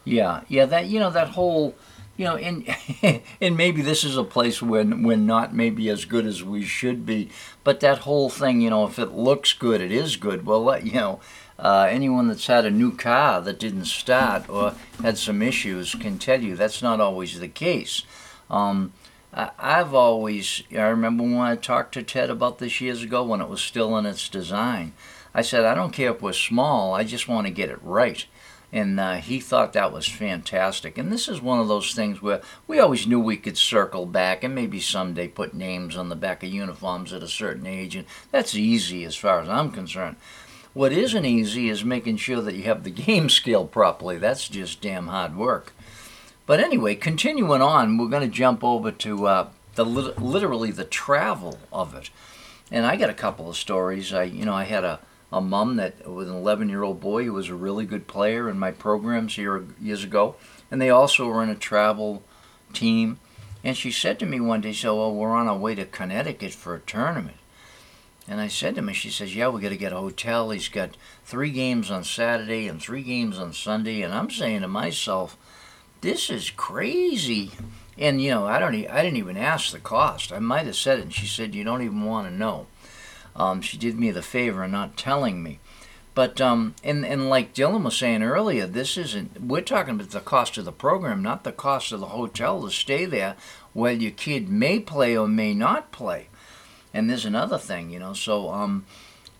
yeah, 0.04 0.42
yeah. 0.48 0.66
That 0.66 0.86
you 0.86 0.98
know 0.98 1.10
that 1.10 1.28
whole, 1.30 1.74
you 2.16 2.24
know, 2.24 2.36
and 2.36 2.64
and 3.40 3.56
maybe 3.56 3.82
this 3.82 4.04
is 4.04 4.16
a 4.16 4.24
place 4.24 4.60
when 4.60 5.02
we're 5.02 5.16
not 5.16 5.54
maybe 5.54 5.88
as 5.88 6.04
good 6.04 6.26
as 6.26 6.42
we 6.42 6.64
should 6.64 7.06
be, 7.06 7.30
but 7.64 7.80
that 7.80 7.98
whole 7.98 8.28
thing, 8.28 8.60
you 8.60 8.70
know, 8.70 8.86
if 8.86 8.98
it 8.98 9.12
looks 9.12 9.52
good, 9.52 9.80
it 9.80 9.92
is 9.92 10.16
good. 10.16 10.46
Well, 10.46 10.78
you 10.80 10.94
know. 10.94 11.20
Uh, 11.58 11.86
anyone 11.88 12.26
that's 12.26 12.48
had 12.48 12.64
a 12.64 12.70
new 12.70 12.90
car 12.90 13.40
that 13.40 13.56
didn't 13.56 13.84
start 13.84 14.48
or 14.48 14.74
had 15.00 15.16
some 15.16 15.40
issues 15.40 15.94
can 15.94 16.18
tell 16.18 16.42
you 16.42 16.56
that's 16.56 16.82
not 16.82 16.98
always 16.98 17.38
the 17.38 17.46
case. 17.46 18.02
Um, 18.50 18.92
I've 19.34 19.94
always, 19.94 20.62
I 20.72 20.82
remember 20.82 21.22
when 21.22 21.36
I 21.36 21.56
talked 21.56 21.94
to 21.94 22.02
Ted 22.02 22.28
about 22.28 22.58
this 22.58 22.82
years 22.82 23.02
ago 23.02 23.24
when 23.24 23.40
it 23.40 23.48
was 23.48 23.62
still 23.62 23.96
in 23.96 24.04
its 24.04 24.28
design. 24.28 24.92
I 25.34 25.40
said, 25.40 25.64
I 25.64 25.74
don't 25.74 25.92
care 25.92 26.10
if 26.12 26.20
we're 26.20 26.34
small, 26.34 26.92
I 26.92 27.04
just 27.04 27.28
want 27.28 27.46
to 27.46 27.52
get 27.52 27.70
it 27.70 27.78
right. 27.82 28.26
And 28.74 29.00
uh, 29.00 29.14
he 29.16 29.40
thought 29.40 29.72
that 29.72 29.92
was 29.92 30.06
fantastic. 30.06 30.98
And 30.98 31.10
this 31.10 31.28
is 31.28 31.40
one 31.40 31.60
of 31.60 31.68
those 31.68 31.94
things 31.94 32.20
where 32.20 32.42
we 32.66 32.78
always 32.78 33.06
knew 33.06 33.20
we 33.20 33.36
could 33.36 33.58
circle 33.58 34.06
back 34.06 34.44
and 34.44 34.54
maybe 34.54 34.80
someday 34.80 35.28
put 35.28 35.54
names 35.54 35.96
on 35.96 36.08
the 36.08 36.16
back 36.16 36.42
of 36.42 36.50
uniforms 36.50 37.12
at 37.12 37.22
a 37.22 37.28
certain 37.28 37.66
age. 37.66 37.96
And 37.96 38.06
that's 38.30 38.54
easy 38.54 39.04
as 39.04 39.16
far 39.16 39.40
as 39.40 39.48
I'm 39.48 39.70
concerned. 39.70 40.16
What 40.72 40.92
isn't 40.92 41.26
easy 41.26 41.68
is 41.68 41.84
making 41.84 42.16
sure 42.16 42.40
that 42.40 42.54
you 42.54 42.62
have 42.64 42.84
the 42.84 42.90
game 43.06 43.28
scale 43.28 43.66
properly. 43.66 44.18
That's 44.18 44.48
just 44.48 44.80
damn 44.80 45.08
hard 45.08 45.36
work. 45.36 45.72
But 46.52 46.60
anyway, 46.60 46.96
continuing 46.96 47.62
on, 47.62 47.96
we're 47.96 48.10
going 48.10 48.30
to 48.30 48.36
jump 48.36 48.62
over 48.62 48.92
to 48.92 49.26
uh, 49.26 49.48
the 49.74 49.86
literally 49.86 50.70
the 50.70 50.84
travel 50.84 51.58
of 51.72 51.94
it. 51.94 52.10
And 52.70 52.84
I 52.84 52.96
got 52.96 53.08
a 53.08 53.14
couple 53.14 53.48
of 53.48 53.56
stories. 53.56 54.12
I, 54.12 54.24
you 54.24 54.44
know, 54.44 54.52
I 54.52 54.64
had 54.64 54.84
a, 54.84 55.00
a 55.32 55.40
mom 55.40 55.76
that 55.76 56.06
with 56.06 56.28
an 56.28 56.34
11 56.34 56.68
year 56.68 56.82
old 56.82 57.00
boy 57.00 57.24
who 57.24 57.32
was 57.32 57.48
a 57.48 57.54
really 57.54 57.86
good 57.86 58.06
player 58.06 58.50
in 58.50 58.58
my 58.58 58.70
programs 58.70 59.36
here 59.36 59.64
years 59.80 60.04
ago, 60.04 60.34
and 60.70 60.78
they 60.78 60.90
also 60.90 61.26
were 61.26 61.42
in 61.42 61.48
a 61.48 61.54
travel 61.54 62.22
team. 62.74 63.18
And 63.64 63.74
she 63.74 63.90
said 63.90 64.18
to 64.18 64.26
me 64.26 64.38
one 64.38 64.60
day, 64.60 64.74
"So, 64.74 64.96
well, 64.96 65.14
we're 65.14 65.30
on 65.30 65.48
our 65.48 65.56
way 65.56 65.74
to 65.74 65.86
Connecticut 65.86 66.52
for 66.52 66.74
a 66.74 66.80
tournament." 66.80 67.38
And 68.28 68.42
I 68.42 68.48
said 68.48 68.74
to 68.74 68.82
me, 68.82 68.92
she 68.92 69.08
says, 69.08 69.34
"Yeah, 69.34 69.48
we 69.48 69.62
got 69.62 69.70
to 69.70 69.76
get 69.78 69.94
a 69.94 70.00
hotel. 70.00 70.50
He's 70.50 70.68
got 70.68 70.98
three 71.24 71.50
games 71.50 71.90
on 71.90 72.04
Saturday 72.04 72.68
and 72.68 72.78
three 72.78 73.02
games 73.02 73.38
on 73.38 73.54
Sunday." 73.54 74.02
And 74.02 74.12
I'm 74.12 74.28
saying 74.28 74.60
to 74.60 74.68
myself, 74.68 75.38
"This 76.02 76.30
is 76.30 76.50
crazy." 76.50 77.52
And 77.98 78.22
you 78.22 78.30
know, 78.30 78.46
I 78.46 78.58
don't, 78.58 78.74
I 78.74 79.02
didn't 79.02 79.16
even 79.16 79.36
ask 79.36 79.72
the 79.72 79.78
cost. 79.78 80.32
I 80.32 80.38
might 80.38 80.66
have 80.66 80.76
said 80.76 80.98
it, 80.98 81.02
and 81.02 81.14
she 81.14 81.26
said, 81.26 81.54
"You 81.54 81.64
don't 81.64 81.82
even 81.82 82.04
want 82.04 82.28
to 82.28 82.34
know." 82.34 82.66
Um, 83.34 83.62
she 83.62 83.78
did 83.78 83.98
me 83.98 84.10
the 84.10 84.22
favor 84.22 84.62
of 84.62 84.70
not 84.70 84.96
telling 84.96 85.42
me. 85.42 85.58
But 86.14 86.40
um, 86.40 86.74
and 86.84 87.06
and 87.06 87.30
like 87.30 87.54
Dylan 87.54 87.84
was 87.84 87.96
saying 87.96 88.22
earlier, 88.22 88.66
this 88.66 88.98
isn't. 88.98 89.40
We're 89.40 89.62
talking 89.62 89.94
about 89.94 90.10
the 90.10 90.20
cost 90.20 90.58
of 90.58 90.66
the 90.66 90.72
program, 90.72 91.22
not 91.22 91.44
the 91.44 91.52
cost 91.52 91.90
of 91.92 92.00
the 92.00 92.08
hotel 92.08 92.62
to 92.62 92.70
stay 92.70 93.06
there, 93.06 93.34
while 93.72 93.96
your 93.96 94.10
kid 94.10 94.50
may 94.50 94.78
play 94.78 95.16
or 95.16 95.26
may 95.26 95.54
not 95.54 95.90
play. 95.90 96.28
And 96.92 97.08
there's 97.08 97.24
another 97.24 97.56
thing, 97.56 97.88
you 97.88 97.98
know. 97.98 98.12
So 98.12 98.50
um, 98.50 98.84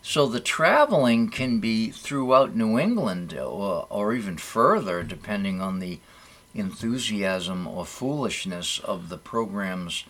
so 0.00 0.26
the 0.26 0.40
traveling 0.40 1.28
can 1.28 1.60
be 1.60 1.90
throughout 1.90 2.56
New 2.56 2.78
England 2.78 3.34
or 3.34 3.86
or 3.90 4.14
even 4.14 4.38
further, 4.38 5.02
depending 5.02 5.60
on 5.60 5.78
the 5.78 6.00
enthusiasm 6.54 7.66
or 7.66 7.84
foolishness 7.84 8.78
of 8.80 9.08
the 9.08 9.18
program's 9.18 10.04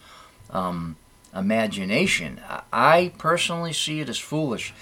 um, 0.51 0.97
imagination. 1.35 2.41
I- 2.73 3.13
personally 3.19 3.73
see 3.73 4.01
it 4.01 4.09
as 4.09 4.19
foolish. 4.19 4.75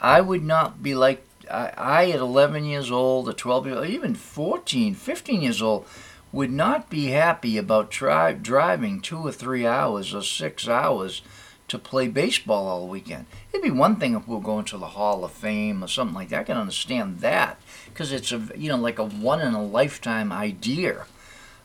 I 0.00 0.20
would 0.20 0.44
not 0.44 0.82
be 0.82 0.94
like 0.94 1.24
I, 1.50 1.72
I 1.76 2.10
at 2.10 2.20
11 2.20 2.64
years 2.64 2.90
old, 2.90 3.28
or 3.28 3.32
12 3.32 3.66
years, 3.66 3.78
or 3.78 3.84
even 3.84 4.14
14, 4.14 4.94
15 4.94 5.40
years 5.40 5.62
old, 5.62 5.86
would 6.30 6.52
not 6.52 6.90
be 6.90 7.06
happy 7.06 7.56
about 7.56 7.90
tri- 7.90 8.32
driving 8.32 9.00
two 9.00 9.18
or 9.18 9.32
three 9.32 9.66
hours 9.66 10.14
or 10.14 10.22
six 10.22 10.68
hours 10.68 11.22
to 11.68 11.78
play 11.78 12.08
baseball 12.08 12.66
all 12.66 12.88
weekend. 12.88 13.26
It'd 13.52 13.62
be 13.62 13.70
one 13.70 13.96
thing 13.96 14.14
if 14.14 14.26
we 14.28 14.34
were 14.34 14.40
going 14.40 14.64
to 14.66 14.78
the 14.78 14.88
Hall 14.88 15.24
of 15.24 15.32
Fame 15.32 15.82
or 15.82 15.88
something 15.88 16.14
like 16.14 16.30
that. 16.30 16.40
I 16.40 16.44
can 16.44 16.56
understand 16.56 17.20
that 17.20 17.60
because 17.98 18.12
it's 18.12 18.30
a 18.30 18.40
you 18.54 18.68
know 18.68 18.76
like 18.76 19.00
a 19.00 19.04
one 19.04 19.40
in 19.40 19.54
a 19.54 19.62
lifetime 19.62 20.30
idea. 20.30 21.04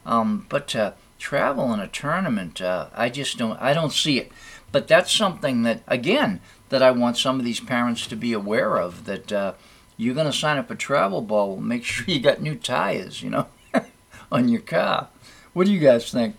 Um, 0.04 0.48
but 0.50 0.68
to 0.70 0.96
travel 1.20 1.72
in 1.74 1.80
a 1.80 1.88
tournament, 1.88 2.60
uh, 2.60 2.88
I 2.96 3.10
just 3.10 3.38
don't. 3.38 3.62
I 3.62 3.76
don't 3.76 3.94
see 3.94 4.18
it. 4.18 4.32
But 4.72 4.88
that's 4.88 5.12
something 5.12 5.62
that 5.62 5.82
again 5.88 6.42
that 6.70 6.82
I 6.82 6.90
want 6.90 7.18
some 7.18 7.38
of 7.38 7.46
these 7.46 7.60
parents 7.60 8.08
to 8.08 8.16
be 8.16 8.34
aware 8.34 8.80
of. 8.80 9.06
That 9.06 9.32
uh, 9.32 9.54
you're 9.96 10.16
going 10.16 10.26
to 10.26 10.34
sign 10.34 10.58
up 10.58 10.72
a 10.72 10.76
travel 10.76 11.22
ball. 11.22 11.58
Make 11.74 11.84
sure 11.84 12.06
you 12.08 12.20
got 12.20 12.42
new 12.42 12.56
tires. 12.56 13.22
You 13.22 13.30
know, 13.30 13.48
on 14.32 14.50
your 14.50 14.62
car. 14.62 15.10
What 15.54 15.68
do 15.68 15.72
you 15.72 15.80
guys 15.80 16.12
think? 16.12 16.36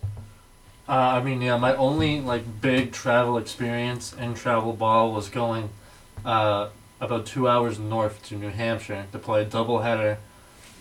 Uh, 0.89 0.93
I 0.93 1.23
mean, 1.23 1.41
yeah, 1.41 1.57
my 1.57 1.77
only 1.77 2.21
like 2.21 2.61
big 2.61 2.91
travel 2.91 3.39
experience 3.39 4.13
in 4.13 4.35
travel 4.35 4.73
ball 4.73 5.13
was 5.13 5.29
going 5.29 5.71
uh, 6.25 6.71
about 7.05 7.27
two 7.27 7.49
hours 7.49 7.79
north 7.79 8.23
to 8.27 8.37
New 8.37 8.51
Hampshire 8.51 9.07
to 9.13 9.19
play 9.19 9.43
a 9.43 9.47
doubleheader 9.47 10.19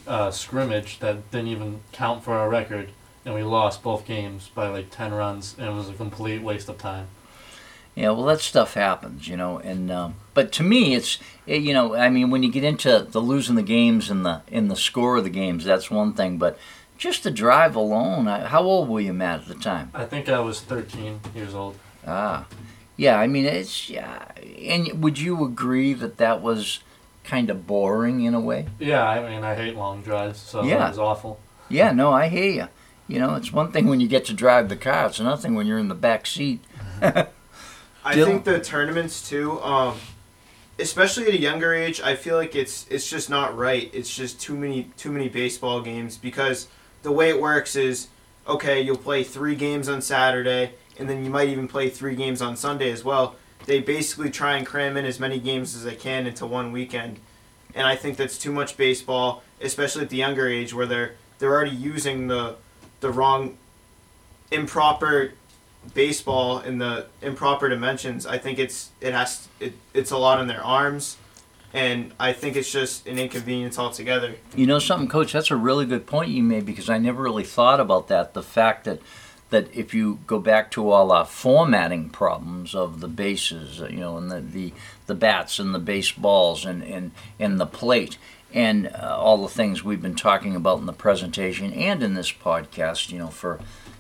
uh, 0.08 0.32
scrimmage 0.32 1.00
that 1.00 1.30
didn't 1.32 1.48
even 1.48 1.82
count 1.92 2.24
for 2.24 2.34
our 2.34 2.50
record, 2.50 2.90
and 3.26 3.34
we 3.34 3.44
lost 3.44 3.84
both 3.84 4.06
games 4.06 4.50
by 4.54 4.68
like 4.68 4.90
ten 4.90 5.14
runs, 5.14 5.56
and 5.58 5.68
it 5.68 5.74
was 5.74 5.90
a 5.90 5.94
complete 5.94 6.42
waste 6.42 6.70
of 6.70 6.78
time. 6.78 7.08
Yeah, 7.96 8.10
well, 8.10 8.26
that 8.26 8.42
stuff 8.42 8.74
happens, 8.74 9.28
you 9.28 9.38
know. 9.38 9.60
And 9.60 9.92
um, 9.92 10.16
but 10.34 10.52
to 10.54 10.64
me, 10.64 10.96
it's 10.96 11.20
eh, 11.48 11.56
you 11.56 11.74
know, 11.74 11.96
I 11.96 12.10
mean, 12.10 12.32
when 12.32 12.44
you 12.44 12.52
get 12.52 12.64
into 12.64 13.08
the 13.10 13.20
losing 13.20 13.56
the 13.56 13.62
games 13.62 14.10
and 14.10 14.26
the 14.26 14.42
in 14.48 14.68
the 14.68 14.76
score 14.76 15.18
of 15.18 15.24
the 15.24 15.30
games, 15.30 15.64
that's 15.64 15.92
one 15.92 16.14
thing. 16.14 16.38
But 16.38 16.58
just 16.98 17.24
the 17.24 17.32
drive 17.32 17.76
alone, 17.76 18.28
I, 18.28 18.48
how 18.48 18.64
old 18.64 18.90
were 18.90 19.00
you, 19.00 19.14
Matt, 19.14 19.42
at 19.42 19.48
the 19.48 19.56
time? 19.56 19.92
I 19.94 20.06
think 20.06 20.28
I 20.30 20.40
was 20.40 20.62
13 20.62 21.20
years 21.36 21.54
old. 21.54 21.78
Ah, 22.06 22.48
yeah. 22.98 23.18
I 23.20 23.28
mean, 23.28 23.46
it's 23.46 23.90
yeah. 23.90 24.26
And 24.62 25.04
would 25.04 25.20
you 25.20 25.44
agree 25.46 25.94
that 25.94 26.18
that 26.18 26.42
was 26.42 26.80
kind 27.24 27.50
of 27.50 27.66
boring 27.68 28.22
in 28.24 28.34
a 28.34 28.40
way? 28.40 28.68
Yeah, 28.80 29.08
I 29.08 29.30
mean, 29.30 29.44
I 29.44 29.56
hate 29.56 29.76
long 29.76 30.02
drives, 30.02 30.40
so 30.40 30.64
Yeah. 30.64 30.86
it 30.86 30.90
was 30.90 31.00
awful. 31.00 31.40
Yeah, 31.70 31.92
no, 31.92 32.12
I 32.12 32.28
hear 32.28 32.52
you. 32.52 32.68
You 33.08 33.20
know, 33.20 33.36
it's 33.36 33.52
one 33.52 33.72
thing 33.72 33.88
when 33.88 34.00
you 34.00 34.08
get 34.08 34.26
to 34.26 34.34
drive 34.34 34.70
the 34.70 34.76
car; 34.76 35.08
it's 35.08 35.20
another 35.20 35.42
thing 35.42 35.56
when 35.56 35.68
you're 35.68 35.78
in 35.80 35.88
the 35.90 35.96
back 35.96 36.26
seat. 36.26 36.62
I 37.02 38.16
think 38.16 38.44
the 38.44 38.60
tournaments 38.60 39.28
too, 39.28 39.62
um, 39.62 39.98
especially 40.80 41.28
at 41.28 41.34
a 41.34 41.40
younger 41.40 41.74
age, 41.74 42.02
I 42.02 42.16
feel 42.16 42.36
like 42.38 42.56
it's 42.56 42.86
it's 42.90 43.10
just 43.10 43.30
not 43.30 43.56
right. 43.58 43.90
It's 43.94 44.14
just 44.14 44.40
too 44.42 44.56
many 44.56 44.90
too 44.98 45.12
many 45.12 45.30
baseball 45.30 45.82
games 45.82 46.18
because 46.18 46.68
the 47.04 47.12
way 47.12 47.30
it 47.30 47.42
works 47.42 47.76
is 47.76 48.08
okay, 48.48 48.82
you'll 48.82 48.98
play 48.98 49.24
three 49.24 49.56
games 49.56 49.88
on 49.88 50.02
Saturday, 50.02 50.72
and 50.98 51.10
then 51.10 51.24
you 51.24 51.30
might 51.30 51.50
even 51.50 51.68
play 51.68 51.90
three 51.90 52.16
games 52.16 52.42
on 52.42 52.56
Sunday 52.56 52.92
as 52.92 53.04
well. 53.04 53.36
They 53.66 53.80
basically 53.80 54.30
try 54.30 54.58
and 54.58 54.66
cram 54.66 54.98
in 54.98 55.06
as 55.06 55.20
many 55.20 55.40
games 55.40 55.76
as 55.76 55.84
they 55.84 55.96
can 55.96 56.28
into 56.28 56.46
one 56.46 56.72
weekend, 56.72 57.20
and 57.74 57.88
I 57.88 57.96
think 57.96 58.18
that's 58.18 58.38
too 58.38 58.52
much 58.52 58.78
baseball, 58.78 59.44
especially 59.62 60.04
at 60.04 60.10
the 60.10 60.18
younger 60.18 60.48
age 60.48 60.74
where 60.74 60.86
they're 60.86 61.16
they're 61.40 61.52
already 61.52 61.76
using 61.76 62.28
the 62.28 62.56
the 63.00 63.10
wrong 63.10 63.58
improper 64.52 65.34
baseball 65.94 66.60
in 66.60 66.78
the 66.78 67.08
improper 67.22 67.70
dimensions. 67.70 68.26
I 68.26 68.38
think 68.38 68.60
it's 68.60 68.92
it 69.02 69.14
has 69.14 69.48
it, 69.60 69.74
it's 69.94 70.12
a 70.12 70.18
lot 70.18 70.40
on 70.40 70.48
their 70.48 70.64
arms, 70.64 71.18
and 71.74 72.14
I 72.20 72.34
think 72.34 72.56
it's 72.56 72.72
just 72.72 73.08
an 73.08 73.18
inconvenience 73.18 73.78
altogether. 73.80 74.36
You 74.56 74.68
know 74.68 74.80
something, 74.80 75.10
Coach? 75.10 75.34
That's 75.34 75.52
a 75.52 75.56
really 75.56 75.86
good 75.86 76.06
point 76.06 76.32
you 76.32 76.44
made 76.44 76.66
because 76.66 76.90
I 76.90 76.98
never 76.98 77.22
really 77.24 77.44
thought 77.44 77.80
about 77.80 78.08
that. 78.10 78.34
The 78.34 78.44
fact 78.44 78.86
that 78.86 79.00
that 79.54 79.74
if 79.74 79.94
you 79.94 80.20
go 80.26 80.40
back 80.40 80.72
to 80.72 80.90
all 80.90 81.12
our 81.12 81.26
formatting 81.26 82.10
problems 82.10 82.74
of 82.74 83.00
the 83.00 83.08
bases, 83.08 83.80
you 83.80 84.00
know, 84.00 84.18
and 84.18 84.32
the 84.32 84.42
the, 84.42 84.74
the 85.06 85.16
bats 85.16 85.60
and 85.60 85.74
the 85.74 85.80
baseballs 85.80 86.66
and 86.66 86.84
and 86.84 87.12
and 87.40 87.60
the 87.60 87.68
plate 87.68 88.18
and 88.52 88.88
uh, 88.88 89.16
all 89.18 89.42
the 89.42 89.54
things 89.54 89.84
we've 89.84 90.02
been 90.02 90.16
talking 90.16 90.56
about 90.56 90.80
in 90.80 90.88
the 90.88 90.94
presentation 90.94 91.72
and 91.74 92.02
in 92.02 92.16
this 92.16 92.32
podcast, 92.32 93.12
you 93.12 93.20
know, 93.20 93.28
for 93.28 93.60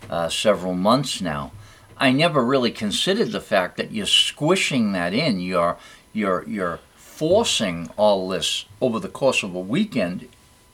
uh, 0.09 0.27
several 0.27 0.73
months 0.73 1.21
now. 1.21 1.51
I 1.97 2.11
never 2.11 2.43
really 2.43 2.71
considered 2.71 3.31
the 3.31 3.39
fact 3.39 3.77
that 3.77 3.91
you're 3.91 4.07
squishing 4.07 4.91
that 4.93 5.13
in. 5.13 5.39
You're 5.39 5.77
you're 6.13 6.43
you're 6.47 6.79
forcing 6.95 7.91
all 7.95 8.27
this 8.27 8.65
over 8.81 8.99
the 8.99 9.07
course 9.07 9.43
of 9.43 9.53
a 9.53 9.59
weekend 9.59 10.27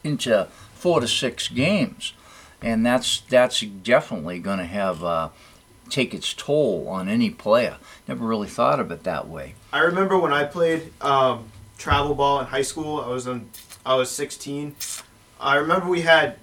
into 0.05 0.47
four 0.73 1.01
to 1.01 1.07
six 1.07 1.49
games, 1.49 2.13
and 2.61 2.85
that's 2.85 3.21
that's 3.21 3.61
definitely 3.61 4.39
going 4.39 4.59
to 4.59 4.65
have 4.65 5.03
uh, 5.03 5.29
take 5.89 6.13
its 6.13 6.33
toll 6.33 6.87
on 6.87 7.07
any 7.07 7.29
player. 7.29 7.77
Never 8.07 8.25
really 8.25 8.47
thought 8.47 8.79
of 8.79 8.91
it 8.91 9.03
that 9.03 9.27
way. 9.27 9.55
I 9.71 9.79
remember 9.79 10.17
when 10.17 10.33
I 10.33 10.45
played 10.45 10.91
um, 11.01 11.51
travel 11.77 12.15
ball 12.15 12.39
in 12.39 12.47
high 12.47 12.61
school. 12.61 13.01
I 13.01 13.09
was 13.09 13.27
in, 13.27 13.49
I 13.85 13.95
was 13.95 14.11
16. 14.11 14.75
I 15.39 15.55
remember 15.55 15.87
we 15.87 16.01
had 16.01 16.37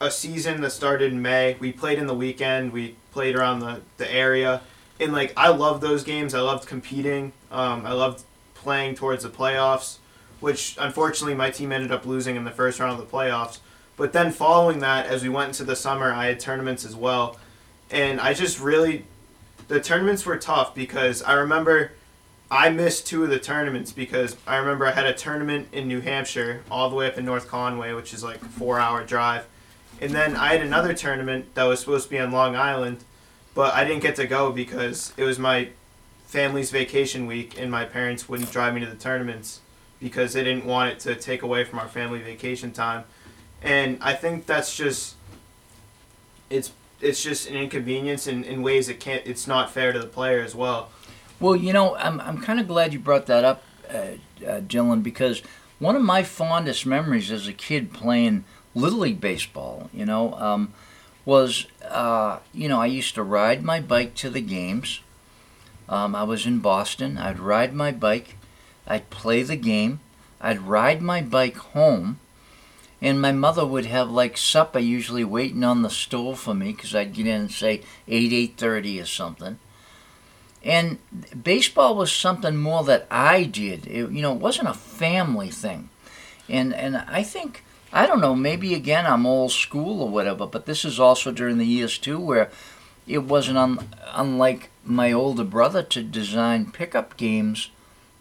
a 0.00 0.10
season 0.10 0.60
that 0.62 0.70
started 0.70 1.12
in 1.12 1.22
May. 1.22 1.56
We 1.60 1.72
played 1.72 1.98
in 1.98 2.06
the 2.06 2.14
weekend. 2.14 2.72
We 2.72 2.96
played 3.12 3.36
around 3.36 3.60
the, 3.60 3.82
the 3.96 4.12
area, 4.12 4.62
and 4.98 5.12
like 5.12 5.32
I 5.36 5.48
loved 5.48 5.82
those 5.82 6.04
games. 6.04 6.34
I 6.34 6.40
loved 6.40 6.66
competing. 6.66 7.32
Um, 7.50 7.84
I 7.86 7.92
loved 7.92 8.24
playing 8.54 8.94
towards 8.94 9.22
the 9.22 9.30
playoffs, 9.30 9.98
which 10.40 10.76
unfortunately 10.78 11.34
my 11.34 11.50
team 11.50 11.72
ended 11.72 11.92
up 11.92 12.06
losing 12.06 12.36
in 12.36 12.44
the 12.44 12.50
first 12.50 12.80
round 12.80 12.98
of 12.98 13.10
the 13.10 13.16
playoffs. 13.16 13.58
But 14.00 14.14
then 14.14 14.32
following 14.32 14.78
that, 14.78 15.04
as 15.08 15.22
we 15.22 15.28
went 15.28 15.48
into 15.48 15.64
the 15.64 15.76
summer, 15.76 16.10
I 16.10 16.28
had 16.28 16.40
tournaments 16.40 16.86
as 16.86 16.96
well, 16.96 17.36
and 17.90 18.18
I 18.18 18.32
just 18.32 18.58
really 18.58 19.04
the 19.68 19.78
tournaments 19.78 20.24
were 20.24 20.38
tough 20.38 20.74
because 20.74 21.22
I 21.22 21.34
remember 21.34 21.92
I 22.50 22.70
missed 22.70 23.06
two 23.06 23.24
of 23.24 23.28
the 23.28 23.38
tournaments 23.38 23.92
because 23.92 24.38
I 24.46 24.56
remember 24.56 24.86
I 24.86 24.92
had 24.92 25.04
a 25.04 25.12
tournament 25.12 25.68
in 25.72 25.86
New 25.86 26.00
Hampshire 26.00 26.62
all 26.70 26.88
the 26.88 26.96
way 26.96 27.08
up 27.08 27.18
in 27.18 27.26
North 27.26 27.46
Conway, 27.46 27.92
which 27.92 28.14
is 28.14 28.24
like 28.24 28.40
a 28.40 28.46
four 28.46 28.80
hour 28.80 29.04
drive. 29.04 29.44
And 30.00 30.12
then 30.12 30.34
I 30.34 30.54
had 30.54 30.62
another 30.62 30.94
tournament 30.94 31.54
that 31.54 31.64
was 31.64 31.80
supposed 31.80 32.04
to 32.04 32.10
be 32.10 32.18
on 32.18 32.32
Long 32.32 32.56
Island, 32.56 33.04
but 33.54 33.74
I 33.74 33.84
didn't 33.84 34.00
get 34.00 34.16
to 34.16 34.26
go 34.26 34.50
because 34.50 35.12
it 35.18 35.24
was 35.24 35.38
my 35.38 35.68
family's 36.24 36.70
vacation 36.70 37.26
week 37.26 37.60
and 37.60 37.70
my 37.70 37.84
parents 37.84 38.30
wouldn't 38.30 38.50
drive 38.50 38.72
me 38.72 38.80
to 38.80 38.86
the 38.86 38.96
tournaments 38.96 39.60
because 40.00 40.32
they 40.32 40.42
didn't 40.42 40.64
want 40.64 40.90
it 40.90 41.00
to 41.00 41.14
take 41.14 41.42
away 41.42 41.64
from 41.64 41.78
our 41.78 41.88
family 41.88 42.20
vacation 42.20 42.72
time. 42.72 43.04
And 43.62 43.98
I 44.00 44.14
think 44.14 44.46
that's 44.46 44.76
just 44.76 45.16
it's 46.48 46.72
it's 47.00 47.22
just 47.22 47.48
an 47.48 47.56
inconvenience 47.56 48.26
in, 48.26 48.44
in 48.44 48.62
ways 48.62 48.88
it 48.88 49.00
can't 49.00 49.22
it's 49.26 49.46
not 49.46 49.70
fair 49.70 49.92
to 49.92 49.98
the 49.98 50.06
player 50.06 50.40
as 50.40 50.54
well. 50.54 50.90
Well, 51.40 51.56
you 51.56 51.72
know, 51.72 51.96
I'm, 51.96 52.20
I'm 52.20 52.38
kind 52.38 52.60
of 52.60 52.68
glad 52.68 52.92
you 52.92 52.98
brought 52.98 53.24
that 53.26 53.44
up, 53.44 53.62
uh, 53.88 53.94
uh, 54.46 54.60
Dylan, 54.60 55.02
because 55.02 55.42
one 55.78 55.96
of 55.96 56.02
my 56.02 56.22
fondest 56.22 56.84
memories 56.84 57.30
as 57.30 57.48
a 57.48 57.54
kid 57.54 57.94
playing 57.94 58.44
Little 58.74 59.00
League 59.00 59.22
Baseball, 59.22 59.88
you 59.90 60.04
know, 60.04 60.34
um, 60.34 60.74
was, 61.24 61.66
uh, 61.88 62.40
you 62.52 62.68
know, 62.68 62.78
I 62.78 62.86
used 62.86 63.14
to 63.14 63.22
ride 63.22 63.64
my 63.64 63.80
bike 63.80 64.14
to 64.16 64.28
the 64.28 64.42
games. 64.42 65.00
Um, 65.88 66.14
I 66.14 66.24
was 66.24 66.44
in 66.44 66.58
Boston. 66.58 67.16
I'd 67.16 67.38
ride 67.38 67.72
my 67.72 67.90
bike. 67.90 68.36
I'd 68.86 69.08
play 69.08 69.42
the 69.42 69.56
game. 69.56 70.00
I'd 70.42 70.60
ride 70.60 71.00
my 71.00 71.22
bike 71.22 71.56
home. 71.56 72.20
And 73.02 73.20
my 73.20 73.32
mother 73.32 73.64
would 73.64 73.86
have 73.86 74.10
like 74.10 74.36
supper 74.36 74.78
usually 74.78 75.24
waiting 75.24 75.64
on 75.64 75.82
the 75.82 75.90
stove 75.90 76.38
for 76.38 76.54
me 76.54 76.72
because 76.72 76.94
I'd 76.94 77.14
get 77.14 77.26
in 77.26 77.42
and 77.42 77.50
say 77.50 77.82
8, 78.06 78.56
8.30 78.56 79.02
or 79.02 79.06
something 79.06 79.58
and 80.62 80.98
baseball 81.42 81.94
was 81.96 82.12
something 82.12 82.56
more 82.56 82.84
that 82.84 83.06
I 83.10 83.44
did. 83.44 83.86
It, 83.86 84.10
you 84.10 84.22
know, 84.22 84.34
it 84.34 84.40
wasn't 84.40 84.68
a 84.68 84.74
family 84.74 85.50
thing. 85.50 85.88
And 86.48 86.74
and 86.74 86.96
I 86.96 87.22
think 87.22 87.64
I 87.92 88.06
don't 88.06 88.20
know, 88.20 88.34
maybe 88.34 88.74
again 88.74 89.06
I'm 89.06 89.26
old 89.26 89.52
school 89.52 90.02
or 90.02 90.10
whatever, 90.10 90.46
but 90.46 90.66
this 90.66 90.84
is 90.84 91.00
also 91.00 91.32
during 91.32 91.58
the 91.58 91.66
years 91.66 91.96
too 91.98 92.18
where 92.18 92.50
it 93.06 93.24
wasn't 93.24 93.58
un, 93.58 93.88
unlike 94.12 94.70
my 94.84 95.12
older 95.12 95.44
brother 95.44 95.82
to 95.82 96.02
design 96.02 96.70
pickup 96.70 97.16
games 97.16 97.70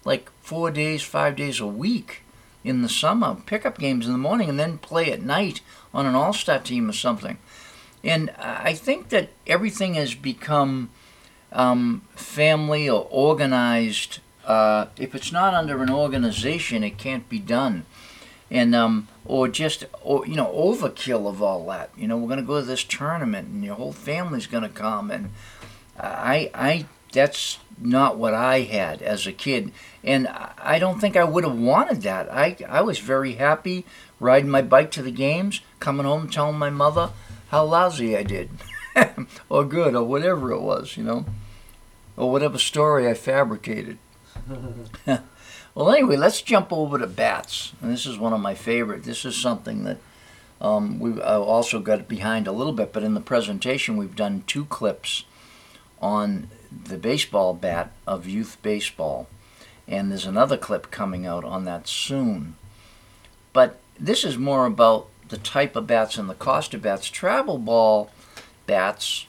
like 0.05 0.31
4 0.41 0.71
days, 0.71 1.03
5 1.03 1.35
days 1.35 1.59
a 1.59 1.67
week 1.67 2.23
in 2.63 2.81
the 2.81 2.89
summer, 2.89 3.37
pickup 3.45 3.77
games 3.77 4.05
in 4.05 4.11
the 4.11 4.17
morning 4.17 4.49
and 4.49 4.59
then 4.59 4.77
play 4.77 5.11
at 5.11 5.21
night 5.21 5.61
on 5.93 6.05
an 6.05 6.15
all-star 6.15 6.59
team 6.59 6.89
or 6.89 6.93
something. 6.93 7.37
And 8.03 8.29
I 8.37 8.73
think 8.73 9.09
that 9.09 9.29
everything 9.45 9.95
has 9.95 10.15
become 10.15 10.89
um, 11.51 12.03
family 12.15 12.89
or 12.89 13.07
organized. 13.09 14.19
Uh, 14.45 14.87
if 14.97 15.13
it's 15.13 15.31
not 15.31 15.53
under 15.53 15.81
an 15.81 15.89
organization, 15.89 16.83
it 16.83 16.97
can't 16.97 17.27
be 17.27 17.39
done, 17.39 17.85
and 18.49 18.73
um, 18.73 19.07
or 19.25 19.47
just 19.47 19.85
or 20.01 20.25
you 20.25 20.35
know 20.35 20.47
overkill 20.47 21.27
of 21.27 21.41
all 21.41 21.65
that. 21.67 21.89
You 21.97 22.07
know, 22.07 22.17
we're 22.17 22.29
going 22.29 22.39
to 22.39 22.45
go 22.45 22.61
to 22.61 22.65
this 22.65 22.83
tournament, 22.83 23.49
and 23.49 23.65
your 23.65 23.75
whole 23.75 23.91
family's 23.91 24.47
going 24.47 24.63
to 24.63 24.69
come, 24.69 25.11
and 25.11 25.31
I 25.99 26.49
I 26.53 26.85
that's 27.11 27.59
not 27.81 28.17
what 28.17 28.33
I 28.33 28.61
had 28.61 29.01
as 29.01 29.25
a 29.25 29.31
kid, 29.31 29.71
and 30.03 30.27
I 30.27 30.79
don't 30.79 30.99
think 30.99 31.15
I 31.15 31.23
would 31.23 31.43
have 31.43 31.57
wanted 31.57 32.01
that. 32.03 32.31
I 32.31 32.57
I 32.67 32.81
was 32.81 32.99
very 32.99 33.33
happy 33.33 33.85
riding 34.19 34.49
my 34.49 34.61
bike 34.61 34.91
to 34.91 35.01
the 35.01 35.11
games, 35.11 35.61
coming 35.79 36.05
home 36.05 36.29
telling 36.29 36.57
my 36.57 36.69
mother 36.69 37.11
how 37.49 37.65
lousy 37.65 38.15
I 38.17 38.23
did. 38.23 38.49
or 39.49 39.65
good 39.65 39.95
or 39.95 40.03
whatever 40.03 40.51
it 40.51 40.61
was, 40.61 40.97
you 40.97 41.03
know, 41.03 41.25
or 42.17 42.31
whatever 42.31 42.57
story 42.57 43.07
I 43.07 43.13
fabricated. 43.13 43.97
well, 45.05 45.91
anyway, 45.91 46.17
let's 46.17 46.41
jump 46.41 46.71
over 46.71 46.97
to 46.97 47.07
bats. 47.07 47.73
And 47.81 47.91
this 47.91 48.05
is 48.05 48.17
one 48.17 48.33
of 48.33 48.41
my 48.41 48.55
favorite. 48.55 49.03
This 49.03 49.25
is 49.25 49.35
something 49.35 49.83
that 49.83 49.97
um, 50.61 50.99
we 50.99 51.19
also 51.21 51.79
got 51.79 52.07
behind 52.07 52.47
a 52.47 52.51
little 52.51 52.73
bit, 52.73 52.91
but 52.91 53.03
in 53.03 53.13
the 53.13 53.21
presentation 53.21 53.97
we've 53.97 54.15
done 54.15 54.43
two 54.45 54.65
clips 54.65 55.23
on 56.01 56.49
the 56.71 56.97
baseball 56.97 57.53
bat 57.53 57.91
of 58.05 58.27
youth 58.27 58.57
baseball, 58.61 59.27
and 59.87 60.11
there's 60.11 60.25
another 60.25 60.57
clip 60.57 60.91
coming 60.91 61.25
out 61.25 61.43
on 61.43 61.65
that 61.65 61.87
soon. 61.87 62.55
But 63.53 63.79
this 63.99 64.23
is 64.23 64.37
more 64.37 64.65
about 64.65 65.07
the 65.29 65.37
type 65.37 65.75
of 65.75 65.87
bats 65.87 66.17
and 66.17 66.29
the 66.29 66.35
cost 66.35 66.73
of 66.73 66.81
bats. 66.81 67.07
Travel 67.07 67.57
ball 67.57 68.11
bats, 68.65 69.25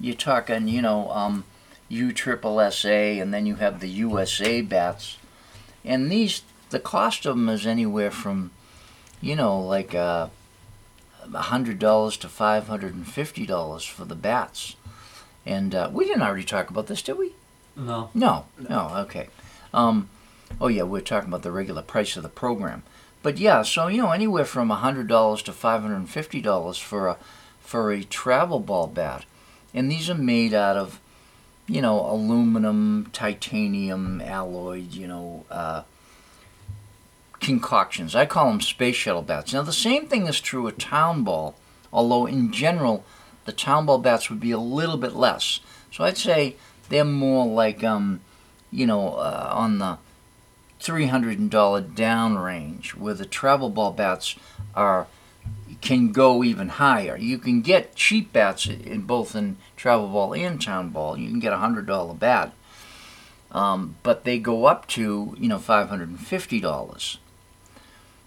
you're 0.00 0.14
talking, 0.14 0.68
you 0.68 0.82
know, 0.82 1.10
um, 1.10 1.44
USSSA, 1.90 3.20
and 3.20 3.32
then 3.32 3.46
you 3.46 3.56
have 3.56 3.80
the 3.80 3.88
USA 3.88 4.60
bats. 4.60 5.18
And 5.84 6.10
these, 6.10 6.42
the 6.70 6.80
cost 6.80 7.26
of 7.26 7.36
them 7.36 7.48
is 7.48 7.66
anywhere 7.66 8.10
from, 8.10 8.50
you 9.20 9.36
know, 9.36 9.60
like 9.60 9.94
uh, 9.94 10.28
$100 11.26 11.78
to 12.20 12.26
$550 12.28 13.90
for 13.90 14.04
the 14.04 14.14
bats. 14.14 14.76
And 15.48 15.74
uh, 15.74 15.90
we 15.90 16.04
didn't 16.04 16.22
already 16.22 16.44
talk 16.44 16.68
about 16.68 16.88
this, 16.88 17.00
did 17.00 17.16
we? 17.16 17.32
No. 17.74 18.10
No, 18.12 18.44
no, 18.68 18.92
okay. 18.98 19.28
Um, 19.72 20.10
oh, 20.60 20.68
yeah, 20.68 20.82
we're 20.82 21.00
talking 21.00 21.28
about 21.28 21.42
the 21.42 21.50
regular 21.50 21.80
price 21.80 22.16
of 22.18 22.22
the 22.22 22.28
program. 22.28 22.82
But 23.22 23.38
yeah, 23.38 23.62
so, 23.62 23.88
you 23.88 24.02
know, 24.02 24.12
anywhere 24.12 24.44
from 24.44 24.68
$100 24.68 25.42
to 25.44 25.52
$550 25.52 26.80
for 26.80 27.08
a 27.08 27.16
for 27.60 27.92
a 27.92 28.02
travel 28.02 28.60
ball 28.60 28.86
bat. 28.86 29.26
And 29.74 29.90
these 29.90 30.08
are 30.08 30.14
made 30.14 30.54
out 30.54 30.76
of, 30.76 31.00
you 31.66 31.82
know, 31.82 32.00
aluminum, 32.00 33.10
titanium, 33.12 34.22
alloyed, 34.22 34.92
you 34.92 35.06
know, 35.06 35.44
uh, 35.50 35.82
concoctions. 37.40 38.14
I 38.14 38.24
call 38.24 38.50
them 38.50 38.62
space 38.62 38.96
shuttle 38.96 39.22
bats. 39.22 39.52
Now, 39.52 39.62
the 39.62 39.72
same 39.72 40.06
thing 40.06 40.26
is 40.26 40.40
true 40.40 40.66
of 40.66 40.78
town 40.78 41.24
ball, 41.24 41.56
although 41.92 42.24
in 42.24 42.52
general, 42.52 43.04
the 43.48 43.52
town 43.54 43.86
ball 43.86 43.96
bats 43.96 44.28
would 44.28 44.40
be 44.40 44.50
a 44.50 44.58
little 44.58 44.98
bit 44.98 45.14
less. 45.14 45.60
So 45.90 46.04
I'd 46.04 46.18
say 46.18 46.56
they're 46.90 47.02
more 47.02 47.46
like, 47.46 47.82
um, 47.82 48.20
you 48.70 48.86
know, 48.86 49.14
uh, 49.14 49.48
on 49.54 49.78
the 49.78 49.96
$300 50.82 51.94
down 51.94 52.36
range, 52.36 52.94
where 52.94 53.14
the 53.14 53.24
travel 53.24 53.70
ball 53.70 53.92
bats 53.92 54.36
are 54.74 55.06
can 55.80 56.12
go 56.12 56.44
even 56.44 56.68
higher. 56.68 57.16
You 57.16 57.38
can 57.38 57.62
get 57.62 57.94
cheap 57.94 58.34
bats 58.34 58.66
in 58.66 59.02
both 59.02 59.34
in 59.34 59.56
travel 59.76 60.08
ball 60.08 60.34
and 60.34 60.60
town 60.60 60.90
ball. 60.90 61.16
You 61.16 61.30
can 61.30 61.40
get 61.40 61.54
a 61.54 61.58
hundred 61.58 61.86
dollar 61.86 62.12
bat, 62.12 62.52
um, 63.50 63.96
but 64.02 64.24
they 64.24 64.38
go 64.38 64.66
up 64.66 64.86
to 64.88 65.34
you 65.38 65.48
know 65.48 65.58
five 65.58 65.88
hundred 65.88 66.10
and 66.10 66.20
fifty 66.20 66.60
dollars. 66.60 67.16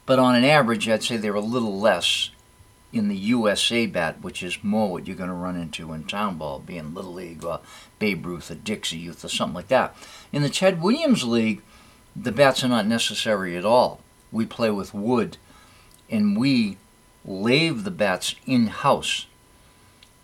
But 0.07 0.17
on 0.17 0.33
an 0.33 0.45
average, 0.45 0.89
I'd 0.89 1.03
say 1.03 1.17
they're 1.17 1.35
a 1.35 1.41
little 1.41 1.79
less 1.79 2.31
in 2.93 3.07
the 3.07 3.15
USA 3.15 3.85
bat, 3.85 4.21
which 4.21 4.43
is 4.43 4.63
more 4.63 4.91
what 4.91 5.07
you're 5.07 5.15
going 5.15 5.29
to 5.29 5.35
run 5.35 5.55
into 5.55 5.93
in 5.93 6.03
town 6.03 6.37
ball, 6.37 6.59
being 6.59 6.93
Little 6.93 7.13
League 7.13 7.43
or 7.43 7.61
Babe 7.99 8.25
Ruth 8.25 8.51
or 8.51 8.55
Dixie 8.55 8.97
Youth 8.97 9.23
or 9.23 9.29
something 9.29 9.55
like 9.55 9.69
that. 9.69 9.95
In 10.31 10.41
the 10.41 10.49
Ted 10.49 10.81
Williams 10.81 11.23
League, 11.23 11.61
the 12.15 12.31
bats 12.31 12.63
are 12.63 12.69
not 12.69 12.85
necessary 12.85 13.55
at 13.55 13.65
all. 13.65 14.01
We 14.31 14.45
play 14.45 14.69
with 14.69 14.93
wood, 14.93 15.37
and 16.09 16.37
we 16.37 16.77
lave 17.23 17.83
the 17.83 17.91
bats 17.91 18.35
in 18.45 18.67
house. 18.67 19.27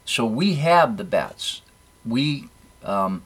So 0.05 0.25
we 0.25 0.55
have 0.55 0.97
the 0.97 1.03
bats. 1.03 1.61
We, 2.05 2.49
um, 2.83 3.23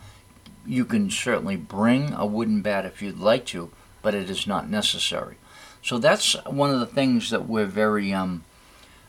you 0.65 0.85
can 0.85 1.09
certainly 1.09 1.55
bring 1.55 2.13
a 2.13 2.25
wooden 2.25 2.61
bat 2.61 2.85
if 2.85 3.01
you'd 3.01 3.19
like 3.19 3.45
to, 3.47 3.71
but 4.01 4.15
it 4.15 4.29
is 4.29 4.47
not 4.47 4.69
necessary. 4.69 5.37
So 5.83 5.97
that's 5.97 6.33
one 6.45 6.69
of 6.69 6.79
the 6.79 6.85
things 6.85 7.29
that 7.31 7.47
we're 7.47 7.65
very 7.65 8.13
um, 8.13 8.43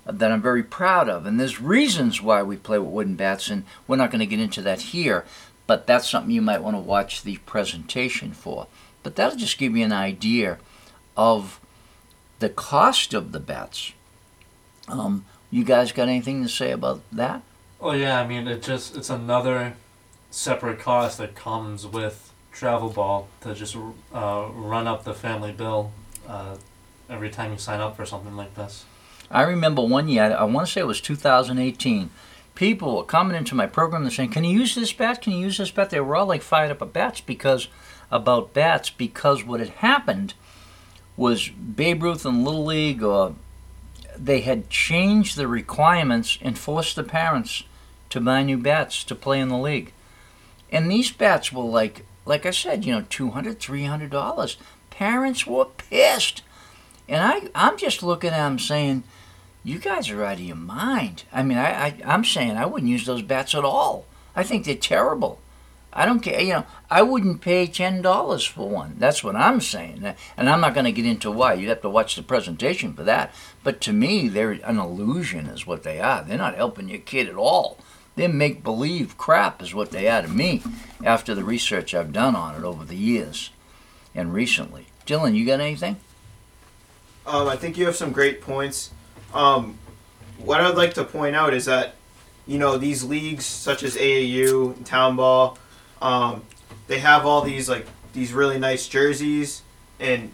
that 0.05 0.33
I'm 0.33 0.43
very 0.43 0.63
proud 0.63 1.09
of. 1.09 1.27
And 1.27 1.39
there's 1.39 1.61
reasons 1.61 2.21
why 2.21 2.43
we 2.43 2.57
play 2.57 2.79
with 2.79 2.91
wooden 2.91 3.15
bats, 3.15 3.49
and 3.49 3.65
we're 3.87 3.97
not 3.97 4.11
going 4.11 4.21
to 4.21 4.27
get 4.27 4.41
into 4.41 4.63
that 4.63 4.81
here, 4.81 5.25
but 5.67 5.87
that's 5.87 6.09
something 6.09 6.33
you 6.33 6.43
might 6.43 6.63
want 6.63 6.77
to 6.77 6.81
watch 6.81 7.23
the 7.23 7.37
presentation 7.39 8.33
for. 8.33 8.67
But 9.03 9.17
that'll 9.17 9.39
just 9.39 9.59
give 9.59 9.77
you 9.77 9.85
an 9.85 9.93
idea 9.93 10.59
of 11.17 11.61
the 12.39 12.49
cost 12.49 13.15
of 13.15 13.33
the 13.33 13.41
bats. 13.41 13.93
Um, 14.89 15.25
you 15.51 15.65
guys 15.65 15.93
got 15.93 16.09
anything 16.09 16.43
to 16.43 16.49
say 16.49 16.73
about 16.73 17.03
that? 17.13 17.43
Well, 17.79 17.97
yeah, 17.97 18.21
I 18.21 18.27
mean, 18.27 18.49
it 18.49 18.63
just 18.63 18.97
it's 18.97 19.11
another 19.11 19.75
separate 20.31 20.79
cost 20.79 21.19
that 21.19 21.35
comes 21.35 21.87
with 21.87 22.33
travel 22.53 22.91
ball 22.91 23.29
to 23.41 23.55
just 23.55 23.77
uh, 24.13 24.49
run 24.53 24.87
up 24.87 25.05
the 25.05 25.15
family 25.15 25.53
bill 25.53 25.93
uh, 26.27 26.57
every 27.09 27.31
time 27.31 27.53
you 27.53 27.59
sign 27.59 27.81
up 27.81 27.97
for 27.97 28.07
something 28.07 28.37
like 28.37 28.55
this. 28.55 28.85
I 29.33 29.43
remember 29.43 29.83
one 29.83 30.09
year, 30.09 30.37
I 30.39 30.45
want 30.45 30.67
to 30.67 30.73
say 30.73 30.83
it 30.83 30.87
was 30.87 31.01
2018. 31.01 32.11
People 32.55 32.97
were 32.97 33.05
coming 33.05 33.37
into 33.37 33.55
my 33.55 33.67
program 33.67 34.03
and 34.03 34.13
saying, 34.13 34.31
"Can 34.31 34.45
you 34.45 34.61
use 34.61 34.75
this 34.75 34.93
bat? 34.93 35.23
Can 35.23 35.33
you 35.33 35.39
use 35.39 35.57
this 35.57 35.71
bat?" 35.71 35.89
They 35.89 36.01
were 36.01 36.17
all 36.17 36.27
like 36.27 36.43
fired 36.43 36.71
up 36.71 36.83
about 36.83 36.93
bats 36.93 37.21
because 37.23 37.69
about 38.11 38.53
bats 38.53 38.91
because 38.91 39.43
what 39.43 39.61
had 39.61 39.71
happened 39.71 40.35
was 41.17 41.49
Babe 41.49 42.03
Ruth 42.03 42.27
and 42.27 42.45
Little 42.45 42.65
League 42.65 43.03
or 43.03 43.35
they 44.17 44.43
had 44.43 44.69
changed 44.69 45.37
the 45.37 45.49
requirements 45.49 46.39
and 46.43 46.59
forced 46.59 46.97
the 46.97 47.03
parents 47.03 47.65
to 48.11 48.21
buy 48.21 48.43
new 48.43 48.59
bats 48.59 49.03
to 49.05 49.15
play 49.15 49.41
in 49.41 49.49
the 49.49 49.57
league. 49.57 49.93
And 50.71 50.91
these 50.91 51.11
bats 51.11 51.51
were 51.53 51.65
like 51.65 52.05
like 52.27 52.45
I 52.45 52.51
said, 52.51 52.85
you 52.85 52.93
know, 52.93 53.07
200 53.09 53.59
300 53.59 54.11
dollars. 54.11 54.59
Parents 54.91 55.47
were 55.47 55.65
pissed. 55.65 56.43
And 57.09 57.23
I 57.23 57.49
I'm 57.55 57.79
just 57.79 58.03
looking 58.03 58.31
at 58.31 58.37
them 58.37 58.59
saying, 58.59 59.05
"You 59.65 59.79
guys 59.79 60.11
are 60.11 60.25
out 60.25 60.35
of 60.35 60.41
your 60.41 60.57
mind." 60.57 61.25
I 61.33 61.43
mean, 61.43 61.59
I, 61.59 61.87
I 61.87 62.01
I'm 62.05 62.25
saying 62.25 62.57
I 62.57 62.67
wouldn't 62.67 62.91
use 62.91 63.07
those 63.07 63.23
bats 63.23 63.55
at 63.55 63.65
all. 63.65 64.07
I 64.35 64.43
think 64.43 64.65
they're 64.65 64.75
terrible. 64.75 65.41
I 65.95 66.07
don't 66.07 66.21
care. 66.21 66.41
You 66.41 66.53
know, 66.55 66.67
I 66.91 67.03
wouldn't 67.03 67.43
pay 67.43 67.67
ten 67.67 68.01
dollars 68.01 68.45
for 68.45 68.69
one. 68.69 68.95
That's 68.99 69.23
what 69.23 69.37
I'm 69.37 69.61
saying, 69.61 70.15
and 70.37 70.49
I'm 70.49 70.61
not 70.61 70.73
going 70.75 70.87
to 70.87 70.93
get 70.93 71.05
into 71.05 71.31
why. 71.31 71.55
You'd 71.55 71.69
have 71.69 71.83
to 71.83 71.91
watch 71.91 72.17
the 72.17 72.23
presentation 72.23 72.95
for 72.95 73.03
that. 73.03 73.35
But 73.63 73.81
to 73.83 73.93
me, 73.93 74.29
they're 74.29 74.53
an 74.53 74.79
illusion, 74.79 75.47
is 75.47 75.67
what 75.67 75.83
they 75.83 76.01
are. 76.01 76.25
They're 76.25 76.39
not 76.39 76.57
helping 76.57 76.89
your 76.89 77.01
kid 77.01 77.29
at 77.29 77.37
all. 77.37 77.79
They 78.17 78.27
make 78.27 78.63
believe 78.63 79.19
crap, 79.19 79.61
is 79.63 79.75
what 79.75 79.91
they 79.91 80.09
are 80.09 80.23
to 80.23 80.29
me. 80.29 80.63
After 81.05 81.35
the 81.35 81.45
research 81.45 81.95
I've 81.95 82.13
done 82.13 82.37
on 82.37 82.55
it 82.55 82.65
over 82.65 82.85
the 82.85 82.97
years, 82.97 83.51
and 84.15 84.33
recently, 84.33 84.87
Dylan, 85.07 85.35
you 85.35 85.45
got 85.45 85.61
anything? 85.61 85.97
Um, 87.27 87.49
I 87.49 87.57
think 87.57 87.77
you 87.77 87.87
have 87.87 87.97
some 87.97 88.13
great 88.13 88.41
points. 88.41 88.91
Um, 89.35 89.79
what 90.39 90.61
I'd 90.61 90.77
like 90.77 90.95
to 90.95 91.05
point 91.05 91.37
out 91.37 91.55
is 91.55 91.67
that, 91.67 91.95
you 92.47 92.59
know, 92.59 92.77
these 92.77 93.05
leagues 93.05 93.45
such 93.45 93.83
as 93.83 93.97
AAU, 93.97 94.85
Town 94.85 95.17
Ball, 95.17 95.57
um, 96.01 96.43
they 96.89 96.99
have 96.99 97.25
all 97.25 97.43
these 97.43 97.69
like 97.69 97.87
these 98.13 98.33
really 98.33 98.59
nice 98.59 98.89
jerseys, 98.89 99.63
and 100.01 100.33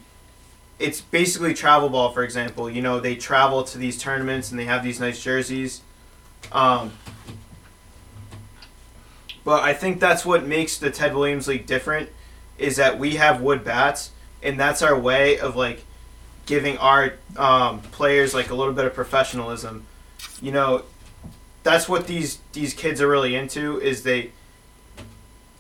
it's 0.78 1.00
basically 1.00 1.54
travel 1.54 1.88
ball. 1.88 2.12
For 2.12 2.24
example, 2.24 2.70
you 2.70 2.82
know, 2.82 3.00
they 3.00 3.14
travel 3.14 3.62
to 3.64 3.78
these 3.78 3.98
tournaments 3.98 4.50
and 4.50 4.58
they 4.58 4.64
have 4.64 4.82
these 4.82 4.98
nice 4.98 5.22
jerseys. 5.22 5.82
Um, 6.50 6.92
but 9.44 9.62
I 9.62 9.72
think 9.74 10.00
that's 10.00 10.24
what 10.24 10.46
makes 10.46 10.78
the 10.78 10.90
Ted 10.90 11.14
Williams 11.14 11.48
League 11.48 11.66
different, 11.66 12.10
is 12.56 12.76
that 12.76 12.98
we 12.98 13.16
have 13.16 13.40
wood 13.40 13.64
bats, 13.64 14.12
and 14.42 14.58
that's 14.58 14.82
our 14.82 14.98
way 14.98 15.38
of 15.38 15.56
like 15.56 15.84
giving 16.48 16.78
our 16.78 17.12
um, 17.36 17.80
players 17.92 18.32
like 18.32 18.50
a 18.50 18.54
little 18.54 18.72
bit 18.72 18.86
of 18.86 18.94
professionalism. 18.94 19.84
You 20.40 20.50
know, 20.50 20.82
that's 21.62 21.88
what 21.88 22.06
these 22.06 22.38
these 22.54 22.72
kids 22.72 23.00
are 23.00 23.06
really 23.06 23.36
into 23.36 23.78
is 23.80 24.02
they 24.02 24.32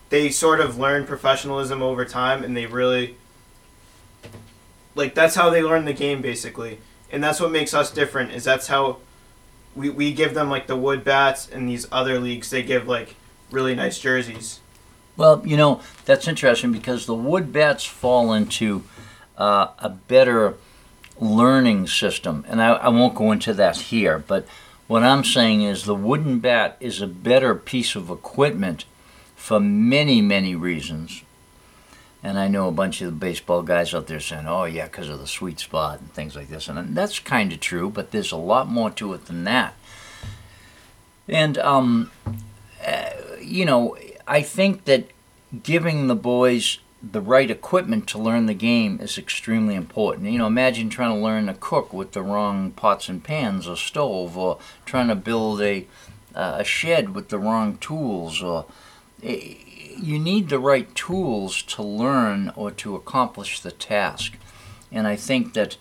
they 0.08 0.30
sort 0.30 0.60
of 0.60 0.78
learn 0.78 1.06
professionalism 1.06 1.82
over 1.82 2.06
time 2.06 2.42
and 2.42 2.56
they 2.56 2.64
really 2.64 3.16
like 4.94 5.14
that's 5.14 5.34
how 5.34 5.50
they 5.50 5.62
learn 5.62 5.84
the 5.84 5.92
game 5.92 6.22
basically. 6.22 6.80
And 7.12 7.22
that's 7.22 7.38
what 7.38 7.52
makes 7.52 7.74
us 7.74 7.90
different 7.90 8.32
is 8.32 8.44
that's 8.44 8.68
how 8.68 8.98
we, 9.76 9.90
we 9.90 10.12
give 10.12 10.32
them 10.32 10.48
like 10.48 10.66
the 10.66 10.76
wood 10.76 11.04
bats 11.04 11.48
and 11.48 11.68
these 11.68 11.86
other 11.92 12.18
leagues. 12.18 12.48
They 12.48 12.62
give 12.62 12.88
like 12.88 13.14
really 13.50 13.74
nice 13.74 13.98
jerseys. 13.98 14.60
Well, 15.18 15.42
you 15.44 15.56
know, 15.58 15.82
that's 16.06 16.26
interesting 16.26 16.72
because 16.72 17.04
the 17.04 17.14
wood 17.14 17.52
bats 17.52 17.84
fall 17.84 18.32
into 18.32 18.84
uh, 19.36 19.68
a 19.78 19.90
better 19.90 20.54
learning 21.20 21.86
system. 21.86 22.44
And 22.48 22.62
I, 22.62 22.72
I 22.74 22.88
won't 22.88 23.14
go 23.14 23.32
into 23.32 23.54
that 23.54 23.76
here, 23.76 24.18
but 24.18 24.46
what 24.86 25.02
I'm 25.02 25.24
saying 25.24 25.62
is 25.62 25.84
the 25.84 25.94
wooden 25.94 26.38
bat 26.38 26.76
is 26.80 27.00
a 27.00 27.06
better 27.06 27.54
piece 27.54 27.94
of 27.94 28.10
equipment 28.10 28.84
for 29.36 29.60
many, 29.60 30.20
many 30.22 30.54
reasons. 30.54 31.22
And 32.22 32.38
I 32.38 32.48
know 32.48 32.68
a 32.68 32.72
bunch 32.72 33.00
of 33.00 33.06
the 33.06 33.16
baseball 33.16 33.62
guys 33.62 33.94
out 33.94 34.08
there 34.08 34.18
saying, 34.18 34.48
oh, 34.48 34.64
yeah, 34.64 34.86
because 34.86 35.08
of 35.08 35.20
the 35.20 35.26
sweet 35.26 35.60
spot 35.60 36.00
and 36.00 36.12
things 36.12 36.34
like 36.34 36.48
this. 36.48 36.68
And 36.68 36.96
that's 36.96 37.20
kind 37.20 37.52
of 37.52 37.60
true, 37.60 37.90
but 37.90 38.10
there's 38.10 38.32
a 38.32 38.36
lot 38.36 38.68
more 38.68 38.90
to 38.92 39.12
it 39.12 39.26
than 39.26 39.44
that. 39.44 39.74
And, 41.28 41.58
um, 41.58 42.10
uh, 42.84 43.10
you 43.40 43.64
know, 43.64 43.96
I 44.26 44.42
think 44.42 44.84
that 44.86 45.10
giving 45.62 46.06
the 46.06 46.16
boys 46.16 46.78
the 47.02 47.20
right 47.20 47.50
equipment 47.50 48.08
to 48.08 48.18
learn 48.18 48.46
the 48.46 48.54
game 48.54 48.98
is 49.00 49.18
extremely 49.18 49.74
important. 49.74 50.30
You 50.30 50.38
know, 50.38 50.46
imagine 50.46 50.90
trying 50.90 51.14
to 51.14 51.22
learn 51.22 51.46
to 51.46 51.54
cook 51.54 51.92
with 51.92 52.12
the 52.12 52.22
wrong 52.22 52.72
pots 52.72 53.08
and 53.08 53.22
pans 53.22 53.68
or 53.68 53.76
stove, 53.76 54.36
or 54.36 54.58
trying 54.84 55.08
to 55.08 55.14
build 55.14 55.60
a 55.62 55.86
uh, 56.34 56.56
a 56.58 56.64
shed 56.64 57.14
with 57.14 57.28
the 57.28 57.38
wrong 57.38 57.78
tools, 57.78 58.42
or 58.42 58.66
eh, 59.22 59.54
you 59.96 60.18
need 60.18 60.48
the 60.48 60.58
right 60.58 60.92
tools 60.94 61.62
to 61.62 61.82
learn 61.82 62.52
or 62.56 62.70
to 62.70 62.96
accomplish 62.96 63.60
the 63.60 63.72
task. 63.72 64.36
And 64.90 65.06
I 65.06 65.16
think 65.16 65.54
that 65.54 65.76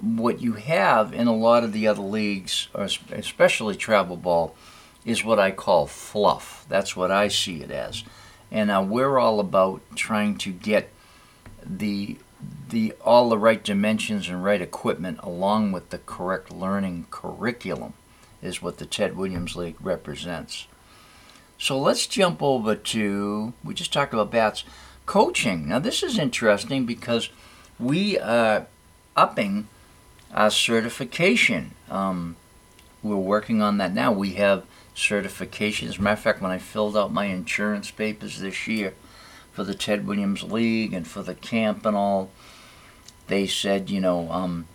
what 0.00 0.40
you 0.40 0.54
have 0.54 1.12
in 1.12 1.26
a 1.26 1.34
lot 1.34 1.64
of 1.64 1.72
the 1.72 1.86
other 1.86 2.02
leagues, 2.02 2.68
especially 2.74 3.74
travel 3.74 4.16
ball, 4.16 4.56
is 5.04 5.24
what 5.24 5.38
I 5.38 5.50
call 5.50 5.86
fluff. 5.86 6.66
That's 6.68 6.96
what 6.96 7.10
I 7.10 7.28
see 7.28 7.62
it 7.62 7.70
as 7.70 8.04
and 8.50 8.70
uh, 8.70 8.84
we're 8.86 9.18
all 9.18 9.40
about 9.40 9.80
trying 9.94 10.36
to 10.38 10.50
get 10.50 10.90
the 11.64 12.16
the 12.68 12.92
all 13.04 13.28
the 13.28 13.38
right 13.38 13.64
dimensions 13.64 14.28
and 14.28 14.44
right 14.44 14.62
equipment 14.62 15.18
along 15.22 15.72
with 15.72 15.90
the 15.90 15.98
correct 15.98 16.52
learning 16.52 17.06
curriculum 17.10 17.94
is 18.40 18.62
what 18.62 18.78
the 18.78 18.86
Ted 18.86 19.16
Williams 19.16 19.56
League 19.56 19.76
represents. 19.80 20.66
So 21.58 21.78
let's 21.78 22.06
jump 22.06 22.42
over 22.42 22.76
to 22.76 23.52
we 23.64 23.74
just 23.74 23.92
talked 23.92 24.14
about 24.14 24.30
bats 24.30 24.64
coaching. 25.06 25.68
Now 25.68 25.78
this 25.78 26.02
is 26.02 26.18
interesting 26.18 26.86
because 26.86 27.30
we 27.78 28.18
are 28.18 28.66
upping 29.16 29.68
our 30.32 30.50
certification. 30.50 31.72
Um, 31.90 32.36
we're 33.02 33.16
working 33.16 33.62
on 33.62 33.78
that 33.78 33.94
now. 33.94 34.12
We 34.12 34.34
have 34.34 34.64
certifications. 34.98 35.88
As 35.88 35.98
a 35.98 36.02
matter 36.02 36.14
of 36.14 36.20
fact, 36.20 36.42
when 36.42 36.50
I 36.50 36.58
filled 36.58 36.96
out 36.96 37.12
my 37.12 37.26
insurance 37.26 37.90
papers 37.90 38.40
this 38.40 38.66
year 38.66 38.94
for 39.52 39.64
the 39.64 39.74
Ted 39.74 40.06
Williams 40.06 40.42
League 40.42 40.92
and 40.92 41.06
for 41.06 41.22
the 41.22 41.34
camp 41.34 41.86
and 41.86 41.96
all, 41.96 42.30
they 43.28 43.46
said, 43.46 43.90
you 43.90 44.00
know, 44.00 44.30
um, 44.30 44.66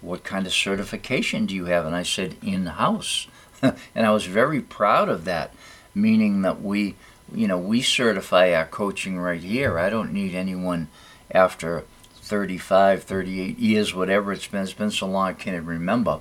what 0.00 0.24
kind 0.24 0.46
of 0.46 0.52
certification 0.52 1.46
do 1.46 1.54
you 1.54 1.66
have? 1.66 1.86
And 1.86 1.94
I 1.94 2.02
said, 2.02 2.36
in 2.42 2.66
house. 2.66 3.28
and 3.62 4.06
I 4.06 4.10
was 4.10 4.26
very 4.26 4.60
proud 4.60 5.08
of 5.08 5.24
that, 5.24 5.54
meaning 5.94 6.42
that 6.42 6.60
we, 6.60 6.96
you 7.32 7.46
know, 7.46 7.58
we 7.58 7.80
certify 7.80 8.52
our 8.52 8.66
coaching 8.66 9.18
right 9.18 9.42
here. 9.42 9.78
I 9.78 9.90
don't 9.90 10.12
need 10.12 10.34
anyone 10.34 10.88
after 11.30 11.84
35, 12.22 13.04
38 13.04 13.58
years, 13.58 13.94
whatever 13.94 14.32
it's 14.32 14.46
been. 14.46 14.62
It's 14.62 14.72
been 14.72 14.90
so 14.90 15.06
long 15.06 15.28
I 15.28 15.32
can't 15.34 15.64
remember 15.64 16.20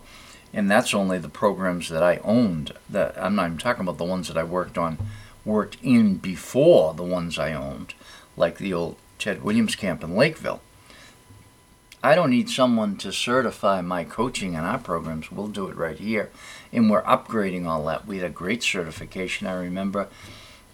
and 0.53 0.69
that's 0.69 0.93
only 0.93 1.17
the 1.17 1.29
programs 1.29 1.89
that 1.89 2.03
I 2.03 2.17
owned. 2.17 2.73
That 2.89 3.21
I'm 3.21 3.35
not 3.35 3.47
even 3.47 3.57
talking 3.57 3.81
about 3.81 3.97
the 3.97 4.03
ones 4.03 4.27
that 4.27 4.37
I 4.37 4.43
worked 4.43 4.77
on, 4.77 4.97
worked 5.45 5.77
in 5.81 6.17
before 6.17 6.93
the 6.93 7.03
ones 7.03 7.37
I 7.37 7.53
owned, 7.53 7.93
like 8.35 8.57
the 8.57 8.73
old 8.73 8.97
Ted 9.19 9.43
Williams 9.43 9.75
camp 9.75 10.03
in 10.03 10.15
Lakeville. 10.15 10.61
I 12.03 12.15
don't 12.15 12.29
need 12.29 12.49
someone 12.49 12.95
to 12.97 13.11
certify 13.11 13.81
my 13.81 14.03
coaching 14.03 14.55
and 14.55 14.65
our 14.65 14.77
programs. 14.77 15.31
We'll 15.31 15.47
do 15.47 15.67
it 15.67 15.75
right 15.75 15.97
here, 15.97 16.29
and 16.71 16.89
we're 16.89 17.01
upgrading 17.03 17.65
all 17.65 17.83
that. 17.85 18.05
We 18.05 18.17
had 18.17 18.25
a 18.27 18.33
great 18.33 18.63
certification. 18.63 19.47
I 19.47 19.53
remember 19.53 20.07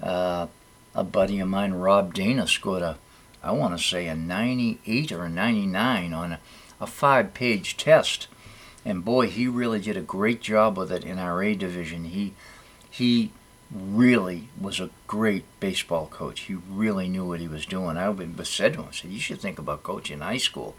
uh, 0.02 0.48
a 0.94 1.04
buddy 1.04 1.40
of 1.40 1.48
mine, 1.48 1.74
Rob 1.74 2.14
Dana, 2.14 2.46
scored 2.46 2.82
a, 2.82 2.98
I 3.42 3.52
want 3.52 3.78
to 3.78 3.84
say 3.84 4.08
a 4.08 4.16
98 4.16 5.12
or 5.12 5.26
a 5.26 5.30
99 5.30 6.14
on 6.14 6.34
a, 6.34 6.40
a 6.82 6.88
five-page 6.88 7.78
test 7.78 8.28
and 8.86 9.06
boy, 9.06 9.28
he 9.28 9.48
really 9.48 9.80
did 9.80 9.98
a 9.98 10.02
great 10.02 10.41
job 10.41 10.78
with 10.78 10.91
it 10.91 11.04
in 11.04 11.19
our 11.19 11.41
A 11.41 11.56
division. 11.56 12.06
He 12.06 12.34
he 12.89 13.32
really 13.72 14.50
was 14.60 14.80
a 14.80 14.89
great 15.08 15.46
baseball 15.60 16.08
coach. 16.08 16.41
He 16.41 16.54
really 16.54 17.08
knew 17.08 17.26
what 17.26 17.39
he 17.39 17.48
was 17.48 17.65
doing. 17.65 17.98
I 17.98 18.13
said 18.43 18.74
to 18.74 18.82
him, 18.82 18.88
I 18.89 18.93
said, 18.93 19.12
"You 19.12 19.19
should 19.19 19.41
think 19.41 19.60
about 19.60 19.84
coaching 19.84 20.19
high 20.19 20.38
school." 20.38 20.76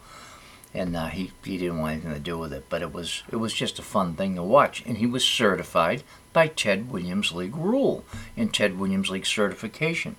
and 0.75 0.97
uh, 0.97 1.07
he 1.07 1.31
he 1.45 1.57
didn't 1.57 1.79
want 1.79 1.93
anything 1.93 2.12
to 2.12 2.19
do 2.19 2.37
with 2.37 2.53
it. 2.53 2.67
But 2.69 2.83
it 2.83 2.93
was 2.93 3.23
it 3.31 3.37
was 3.37 3.55
just 3.55 3.79
a 3.79 3.83
fun 3.83 4.14
thing 4.14 4.35
to 4.35 4.43
watch, 4.43 4.83
and 4.85 4.99
he 4.99 5.07
was 5.07 5.25
certified 5.25 6.03
by 6.33 6.49
Ted 6.49 6.90
Williams 6.90 7.33
League 7.33 7.57
rule 7.57 8.05
and 8.37 8.53
Ted 8.53 8.79
Williams 8.79 9.09
League 9.09 9.27
certification. 9.27 10.17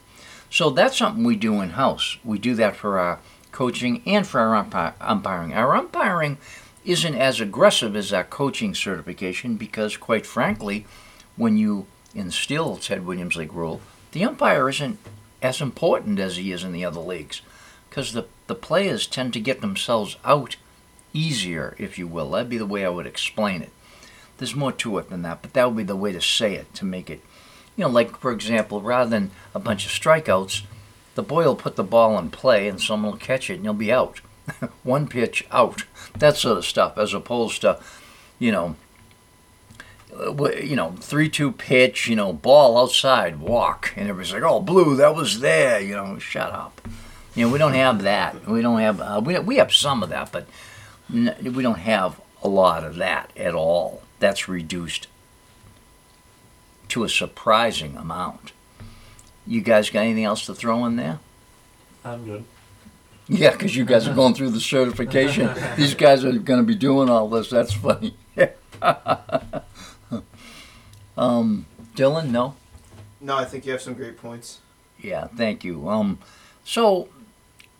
So 0.49 0.69
that's 0.69 0.97
something 0.97 1.25
we 1.25 1.35
do 1.35 1.59
in 1.59 1.71
house. 1.71 2.17
We 2.23 2.39
do 2.39 2.55
that 2.55 2.77
for 2.77 2.97
our 2.97 3.19
coaching 3.51 4.01
and 4.05 4.25
for 4.25 4.39
our 4.39 4.63
umpi- 4.63 4.93
umpiring. 5.01 5.53
Our 5.53 5.75
umpiring 5.75 6.37
isn't 6.85 7.15
as 7.15 7.41
aggressive 7.41 7.95
as 7.95 8.11
that 8.11 8.29
coaching 8.29 8.75
certification 8.75 9.55
because, 9.55 9.97
quite 9.97 10.25
frankly, 10.25 10.85
when 11.35 11.57
you 11.57 11.87
instill 12.13 12.77
Ted 12.77 13.05
Williams 13.05 13.35
League 13.35 13.53
rule, 13.53 13.81
the 14.11 14.23
umpire 14.23 14.69
isn't 14.69 14.99
as 15.41 15.61
important 15.61 16.19
as 16.19 16.37
he 16.37 16.51
is 16.51 16.63
in 16.63 16.71
the 16.71 16.85
other 16.85 16.99
leagues 16.99 17.41
because 17.89 18.13
the, 18.13 18.25
the 18.47 18.55
players 18.55 19.07
tend 19.07 19.33
to 19.33 19.39
get 19.39 19.61
themselves 19.61 20.17
out 20.23 20.55
easier, 21.13 21.75
if 21.77 21.97
you 21.97 22.07
will. 22.07 22.31
That'd 22.31 22.49
be 22.49 22.57
the 22.57 22.65
way 22.65 22.85
I 22.85 22.89
would 22.89 23.07
explain 23.07 23.61
it. 23.61 23.71
There's 24.37 24.55
more 24.55 24.71
to 24.73 24.97
it 24.97 25.09
than 25.09 25.21
that, 25.21 25.41
but 25.41 25.53
that 25.53 25.67
would 25.67 25.77
be 25.77 25.83
the 25.83 25.95
way 25.95 26.11
to 26.11 26.21
say 26.21 26.55
it 26.55 26.73
to 26.75 26.85
make 26.85 27.09
it, 27.09 27.21
you 27.75 27.83
know, 27.83 27.89
like 27.89 28.17
for 28.17 28.31
example, 28.31 28.81
rather 28.81 29.09
than 29.09 29.31
a 29.53 29.59
bunch 29.59 29.85
of 29.85 29.91
strikeouts, 29.91 30.63
the 31.15 31.23
boy 31.23 31.45
will 31.45 31.55
put 31.55 31.77
the 31.77 31.83
ball 31.83 32.19
in 32.19 32.29
play 32.29 32.67
and 32.67 32.81
someone 32.81 33.13
will 33.13 33.19
catch 33.19 33.49
it 33.49 33.55
and 33.55 33.63
he'll 33.63 33.73
be 33.73 33.91
out. 33.91 34.19
One 34.83 35.07
pitch 35.07 35.45
out. 35.51 35.85
That 36.17 36.37
sort 36.37 36.57
of 36.57 36.65
stuff, 36.65 36.97
as 36.97 37.13
opposed 37.13 37.61
to, 37.61 37.79
you 38.39 38.51
know, 38.51 38.75
uh, 40.17 40.49
you 40.51 40.75
know, 40.75 40.91
three-two 40.99 41.51
pitch, 41.53 42.07
you 42.07 42.15
know, 42.15 42.31
ball 42.31 42.77
outside, 42.77 43.39
walk, 43.39 43.93
and 43.95 44.07
everybody's 44.07 44.33
like, 44.33 44.43
"Oh, 44.43 44.61
blue, 44.61 44.95
that 44.95 45.15
was 45.15 45.39
there," 45.41 45.79
you 45.79 45.95
know. 45.95 46.17
Shut 46.19 46.51
up. 46.51 46.81
You 47.33 47.45
know, 47.45 47.51
we 47.51 47.57
don't 47.59 47.73
have 47.73 48.03
that. 48.03 48.47
We 48.47 48.61
don't 48.61 48.79
have. 48.79 49.01
Uh, 49.01 49.21
we 49.23 49.37
we 49.39 49.57
have 49.57 49.73
some 49.73 50.03
of 50.03 50.09
that, 50.09 50.31
but 50.31 50.47
n- 51.13 51.35
we 51.55 51.61
don't 51.63 51.79
have 51.79 52.21
a 52.43 52.47
lot 52.47 52.83
of 52.83 52.95
that 52.95 53.31
at 53.35 53.53
all. 53.53 54.03
That's 54.19 54.47
reduced 54.47 55.07
to 56.89 57.03
a 57.03 57.09
surprising 57.09 57.97
amount. 57.97 58.53
You 59.45 59.61
guys 59.61 59.89
got 59.89 60.01
anything 60.01 60.23
else 60.23 60.45
to 60.45 60.55
throw 60.55 60.85
in 60.85 60.95
there? 60.95 61.19
I'm 62.03 62.23
good. 62.23 62.45
Yeah, 63.27 63.51
because 63.51 63.75
you 63.75 63.85
guys 63.85 64.07
are 64.07 64.13
going 64.13 64.35
through 64.35 64.51
the 64.51 64.59
certification. 64.59 65.49
These 65.75 65.95
guys 65.95 66.23
are 66.23 66.31
going 66.31 66.59
to 66.59 66.65
be 66.65 66.75
doing 66.75 67.09
all 67.09 67.27
this. 67.27 67.49
That's 67.49 67.73
funny. 67.73 68.15
um, 71.17 71.65
Dylan, 71.95 72.29
no. 72.29 72.55
No, 73.19 73.35
I 73.35 73.45
think 73.45 73.65
you 73.65 73.71
have 73.71 73.81
some 73.81 73.95
great 73.95 74.17
points. 74.17 74.59
Yeah, 75.01 75.27
thank 75.27 75.63
you. 75.63 75.89
Um, 75.89 76.19
so, 76.63 77.09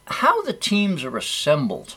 how 0.08 0.42
the 0.42 0.54
teams 0.54 1.04
are 1.04 1.16
assembled. 1.18 1.96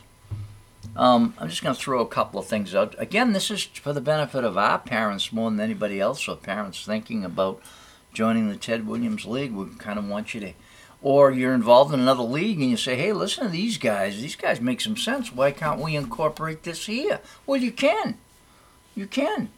Um, 0.97 1.35
I'm 1.39 1.49
just 1.49 1.63
going 1.63 1.75
to 1.75 1.81
throw 1.81 2.01
a 2.01 2.07
couple 2.07 2.41
of 2.41 2.47
things 2.47 2.75
out. 2.75 2.95
Again, 2.99 3.33
this 3.33 3.51
is 3.51 3.63
for 3.65 3.93
the 3.93 4.01
benefit 4.01 4.43
of 4.45 4.59
our 4.59 4.79
parents 4.79 5.33
more 5.33 5.51
than 5.51 5.61
anybody 5.61 6.01
else, 6.01 6.27
or 6.29 6.37
parents 6.37 6.85
thinking 6.85 7.25
about 7.25 7.63
joining 8.13 8.49
the 8.49 8.57
Ted 8.57 8.87
Williams 8.87 9.25
League. 9.25 9.53
We 9.53 9.67
kind 9.77 9.99
of 9.99 10.09
want 10.09 10.35
you 10.35 10.41
to, 10.41 10.53
or 11.03 11.31
you're 11.31 11.55
involved 11.55 11.95
in 11.95 12.01
another 12.01 12.23
league 12.23 12.61
and 12.61 12.71
you 12.71 12.77
say, 12.77 12.97
hey, 12.97 13.13
listen 13.13 13.45
to 13.45 13.51
these 13.51 13.79
guys. 13.79 14.21
These 14.21 14.37
guys 14.37 14.61
make 14.61 14.81
some 14.81 14.97
sense. 14.97 15.33
Why 15.33 15.53
can't 15.53 15.81
we 15.81 15.95
incorporate 15.97 16.65
this 16.65 16.87
here? 16.87 17.21
Well, 17.47 17.61
you 17.61 17.71
can. 17.71 18.19
You 18.95 19.07
can. 19.07 19.49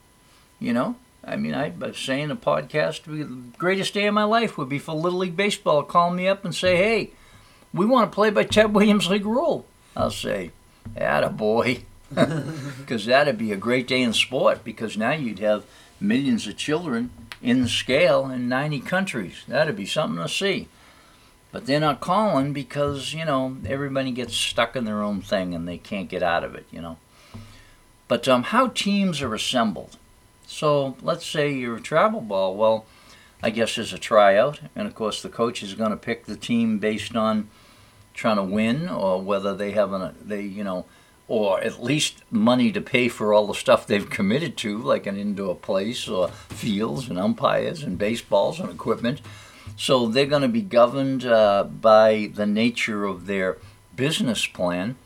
You 0.58 0.72
know? 0.72 0.96
I 1.24 1.36
mean, 1.36 1.54
I 1.54 1.72
was 1.78 1.98
saying 1.98 2.30
a 2.30 2.36
podcast, 2.36 3.04
the 3.04 3.24
greatest 3.58 3.94
day 3.94 4.06
of 4.06 4.14
my 4.14 4.24
life 4.24 4.56
would 4.56 4.68
be 4.68 4.78
for 4.78 4.94
Little 4.94 5.20
League 5.20 5.36
Baseball 5.36 5.82
call 5.82 6.10
me 6.10 6.26
up 6.28 6.44
and 6.44 6.54
say, 6.54 6.76
hey, 6.76 7.10
we 7.72 7.86
want 7.86 8.10
to 8.10 8.14
play 8.14 8.30
by 8.30 8.44
Ted 8.44 8.74
Williams 8.74 9.08
League 9.08 9.26
rule. 9.26 9.66
I'll 9.96 10.10
say, 10.10 10.50
atta 10.96 11.30
boy. 11.30 11.84
Because 12.80 13.06
that'd 13.06 13.38
be 13.38 13.52
a 13.52 13.56
great 13.56 13.86
day 13.86 14.02
in 14.02 14.12
sport 14.12 14.64
because 14.64 14.96
now 14.96 15.12
you'd 15.12 15.38
have 15.38 15.64
millions 16.00 16.48
of 16.48 16.56
children 16.56 17.10
in 17.40 17.62
the 17.62 17.68
scale 17.68 18.28
in 18.28 18.48
90 18.48 18.80
countries. 18.80 19.44
That'd 19.46 19.76
be 19.76 19.86
something 19.86 20.20
to 20.20 20.28
see. 20.28 20.66
But 21.52 21.66
they're 21.66 21.80
not 21.80 22.00
calling 22.00 22.52
because, 22.52 23.12
you 23.12 23.24
know, 23.24 23.56
everybody 23.66 24.12
gets 24.12 24.36
stuck 24.36 24.76
in 24.76 24.84
their 24.84 25.02
own 25.02 25.20
thing 25.20 25.54
and 25.54 25.66
they 25.66 25.78
can't 25.78 26.08
get 26.08 26.22
out 26.22 26.44
of 26.44 26.54
it, 26.54 26.66
you 26.70 26.80
know. 26.80 26.96
But 28.06 28.28
um, 28.28 28.44
how 28.44 28.68
teams 28.68 29.20
are 29.22 29.34
assembled. 29.34 29.96
So 30.46 30.96
let's 31.02 31.26
say 31.26 31.52
you're 31.52 31.76
a 31.76 31.80
travel 31.80 32.20
ball. 32.20 32.56
Well, 32.56 32.84
I 33.42 33.50
guess 33.50 33.76
there's 33.76 33.92
a 33.92 33.98
tryout, 33.98 34.60
and 34.76 34.86
of 34.86 34.94
course 34.94 35.22
the 35.22 35.28
coach 35.28 35.62
is 35.62 35.74
going 35.74 35.90
to 35.92 35.96
pick 35.96 36.26
the 36.26 36.36
team 36.36 36.78
based 36.78 37.16
on 37.16 37.48
trying 38.14 38.36
to 38.36 38.42
win 38.42 38.88
or 38.88 39.22
whether 39.22 39.54
they 39.54 39.70
have 39.70 39.92
an 39.92 40.14
they 40.22 40.42
you 40.42 40.64
know 40.64 40.84
or 41.30 41.60
at 41.60 41.82
least 41.82 42.24
money 42.30 42.72
to 42.72 42.80
pay 42.80 43.08
for 43.08 43.32
all 43.32 43.46
the 43.46 43.54
stuff 43.54 43.86
they've 43.86 44.10
committed 44.10 44.56
to, 44.56 44.76
like 44.78 45.06
an 45.06 45.16
indoor 45.16 45.54
place 45.54 46.08
or 46.08 46.26
fields 46.48 47.08
and 47.08 47.16
umpires 47.20 47.84
and 47.84 47.96
baseballs 47.96 48.58
and 48.58 48.68
equipment. 48.68 49.20
So 49.80 50.08
they're 50.08 50.26
going 50.26 50.42
to 50.42 50.48
be 50.48 50.60
governed 50.60 51.24
uh, 51.24 51.64
by 51.64 52.30
the 52.34 52.44
nature 52.44 53.06
of 53.06 53.24
their 53.24 53.56
business 53.96 54.46
plan. 54.46 54.96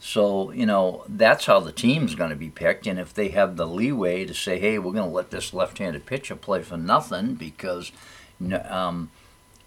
So, 0.00 0.50
you 0.50 0.66
know, 0.66 1.04
that's 1.08 1.46
how 1.46 1.60
the 1.60 1.70
team's 1.70 2.16
going 2.16 2.30
to 2.30 2.36
be 2.36 2.50
picked. 2.50 2.88
And 2.88 2.98
if 2.98 3.14
they 3.14 3.28
have 3.28 3.54
the 3.54 3.64
leeway 3.64 4.24
to 4.24 4.34
say, 4.34 4.58
hey, 4.58 4.76
we're 4.76 4.90
going 4.90 5.08
to 5.08 5.14
let 5.14 5.30
this 5.30 5.54
left 5.54 5.78
handed 5.78 6.04
pitcher 6.04 6.34
play 6.34 6.62
for 6.62 6.76
nothing 6.76 7.34
because 7.34 7.92
um, 8.68 9.08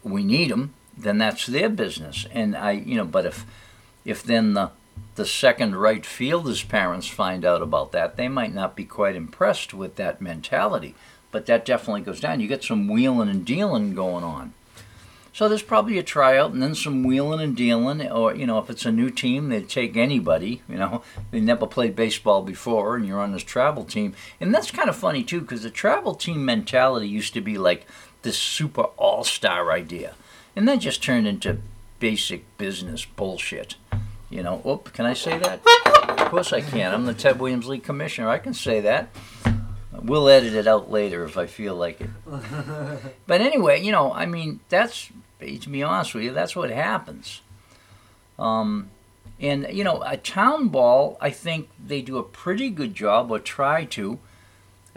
we 0.04 0.21
need 0.21 0.52
him, 0.52 0.74
then 0.98 1.17
that's 1.17 1.45
their 1.45 1.69
business. 1.69 2.28
And 2.30 2.58
I, 2.58 2.71
you 2.71 2.98
know, 2.98 3.06
but 3.06 3.26
if, 3.26 3.45
if 4.04 4.21
then 4.21 4.54
the, 4.54 4.71
the 5.15 5.26
second 5.26 5.78
right 5.78 6.06
fielder's 6.06 6.62
parents 6.62 7.08
find 7.08 7.45
out 7.45 7.62
about 7.62 7.93
that, 7.93 8.17
they 8.17 8.28
might 8.28 8.54
not 8.54 8.76
be 8.76 8.84
quite 8.84 9.15
impressed 9.15 9.74
with 9.74 9.95
that 9.95 10.19
mentality. 10.19 10.93
But 11.36 11.48
that 11.48 11.65
definitely 11.65 12.00
goes 12.00 12.21
down. 12.21 12.39
You 12.39 12.48
get 12.48 12.63
some 12.63 12.88
wheeling 12.88 13.28
and 13.28 13.45
dealing 13.45 13.93
going 13.93 14.24
on. 14.24 14.54
So 15.34 15.50
there's 15.50 15.62
probably 15.62 15.98
a 15.98 16.02
tryout 16.02 16.54
and 16.54 16.63
then 16.63 16.76
some 16.76 17.04
wheeling 17.04 17.41
and 17.41 17.58
dealing, 17.58 18.10
or 18.10 18.34
you 18.34 18.48
know, 18.48 18.58
if 18.58 18.69
it's 18.69 18.86
a 18.86 18.91
new 18.93 19.10
team, 19.10 19.50
they'd 19.50 19.67
take 19.67 19.98
anybody. 19.98 20.62
You 20.69 20.78
know, 20.78 21.04
they 21.32 21.41
never 21.41 21.67
played 21.67 21.93
baseball 21.93 22.41
before, 22.41 22.95
and 22.95 23.06
you're 23.06 23.19
on 23.19 23.34
this 23.34 23.43
travel 23.43 23.84
team, 23.84 24.15
and 24.39 24.56
that's 24.56 24.71
kind 24.71 24.88
of 24.88 24.95
funny 24.95 25.26
too, 25.26 25.41
because 25.41 25.63
the 25.63 25.69
travel 25.69 26.15
team 26.15 26.45
mentality 26.45 27.10
used 27.10 27.34
to 27.34 27.41
be 27.41 27.58
like 27.58 27.86
this 28.21 28.38
super 28.38 28.84
all-star 28.95 29.74
idea, 29.74 30.15
and 30.56 30.65
that 30.69 30.80
just 30.80 31.04
turned 31.04 31.28
into 31.28 31.58
basic 32.00 32.45
business 32.58 33.04
bullshit. 33.04 33.76
You 34.30 34.41
know, 34.41 34.62
oop, 34.65 34.93
can 34.93 35.06
I 35.06 35.15
say 35.15 35.38
that? 35.38 35.60
Of 36.17 36.30
course 36.30 36.54
I 36.54 36.62
can. 36.62 36.93
I'm 36.93 37.06
the 37.06 37.13
Ted 37.13 37.41
Williams 37.41 37.67
League 37.67 37.84
commissioner. 37.84 38.30
I 38.30 38.38
can 38.38 38.54
say 38.54 38.80
that. 38.80 39.10
We'll 40.02 40.30
edit 40.30 40.54
it 40.54 40.68
out 40.68 40.92
later 40.92 41.24
if 41.24 41.38
I 41.38 41.46
feel 41.46 41.76
like 41.76 42.02
it. 42.02 42.10
but 43.28 43.42
anyway, 43.42 43.82
you 43.82 43.92
know, 43.92 44.14
I 44.14 44.26
mean, 44.26 44.60
that's 44.70 45.10
to 45.40 45.70
be 45.70 45.84
honest 45.84 46.16
with 46.16 46.24
you, 46.24 46.34
that's 46.34 46.56
what 46.56 46.70
happens. 46.70 47.42
Um, 48.40 48.90
and 49.40 49.68
you 49.72 49.84
know, 49.84 50.02
a 50.06 50.18
town 50.18 50.70
ball, 50.70 51.18
I 51.22 51.30
think 51.30 51.70
they 51.84 52.02
do 52.02 52.18
a 52.18 52.24
pretty 52.24 52.70
good 52.70 52.94
job, 52.94 53.32
or 53.32 53.40
try 53.40 53.86
to. 53.86 54.20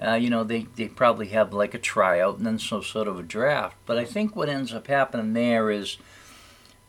Uh, 0.00 0.14
you 0.14 0.30
know, 0.30 0.44
they, 0.44 0.66
they 0.76 0.86
probably 0.86 1.28
have 1.28 1.52
like 1.52 1.74
a 1.74 1.78
tryout 1.78 2.38
and 2.38 2.46
then 2.46 2.58
some 2.58 2.84
sort 2.84 3.08
of 3.08 3.18
a 3.18 3.22
draft. 3.22 3.76
But 3.84 3.98
I 3.98 4.04
think 4.04 4.36
what 4.36 4.48
ends 4.48 4.72
up 4.72 4.86
happening 4.86 5.32
there 5.32 5.72
is 5.72 5.96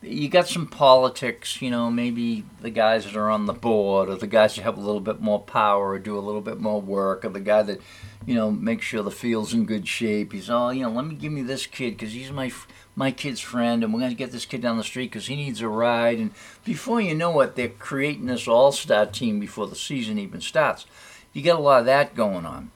you 0.02 0.30
got 0.30 0.48
some 0.48 0.66
politics, 0.66 1.60
you 1.60 1.70
know, 1.70 1.90
maybe 1.90 2.44
the 2.62 2.70
guys 2.70 3.04
that 3.04 3.16
are 3.16 3.28
on 3.28 3.44
the 3.44 3.52
board 3.52 4.08
or 4.08 4.16
the 4.16 4.26
guys 4.26 4.56
that 4.56 4.62
have 4.62 4.78
a 4.78 4.80
little 4.80 5.00
bit 5.00 5.20
more 5.20 5.40
power 5.40 5.90
or 5.90 5.98
do 5.98 6.16
a 6.16 6.20
little 6.20 6.40
bit 6.40 6.58
more 6.58 6.80
work 6.80 7.24
or 7.24 7.28
the 7.28 7.40
guy 7.40 7.62
that, 7.62 7.80
you 8.24 8.34
know, 8.34 8.50
makes 8.50 8.86
sure 8.86 9.02
the 9.02 9.10
field's 9.10 9.52
in 9.52 9.66
good 9.66 9.86
shape. 9.86 10.32
He's, 10.32 10.48
oh, 10.48 10.70
you 10.70 10.82
know, 10.82 10.90
let 10.90 11.04
me 11.04 11.14
give 11.14 11.32
me 11.32 11.42
this 11.42 11.66
kid 11.66 11.98
because 11.98 12.12
he's 12.12 12.32
my 12.32 12.50
my 12.96 13.10
kid's 13.10 13.40
friend 13.40 13.84
and 13.84 13.92
we're 13.92 14.00
going 14.00 14.10
to 14.10 14.16
get 14.16 14.32
this 14.32 14.46
kid 14.46 14.62
down 14.62 14.78
the 14.78 14.84
street 14.84 15.10
because 15.10 15.26
he 15.26 15.36
needs 15.36 15.60
a 15.60 15.68
ride. 15.68 16.18
And 16.18 16.32
before 16.64 17.00
you 17.00 17.14
know 17.14 17.38
it, 17.40 17.54
they're 17.54 17.68
creating 17.68 18.26
this 18.26 18.48
all-star 18.48 19.06
team 19.06 19.38
before 19.38 19.66
the 19.66 19.76
season 19.76 20.18
even 20.18 20.40
starts. 20.40 20.86
You 21.32 21.42
get 21.42 21.56
a 21.56 21.60
lot 21.60 21.80
of 21.80 21.86
that 21.86 22.14
going 22.14 22.46
on. 22.46 22.70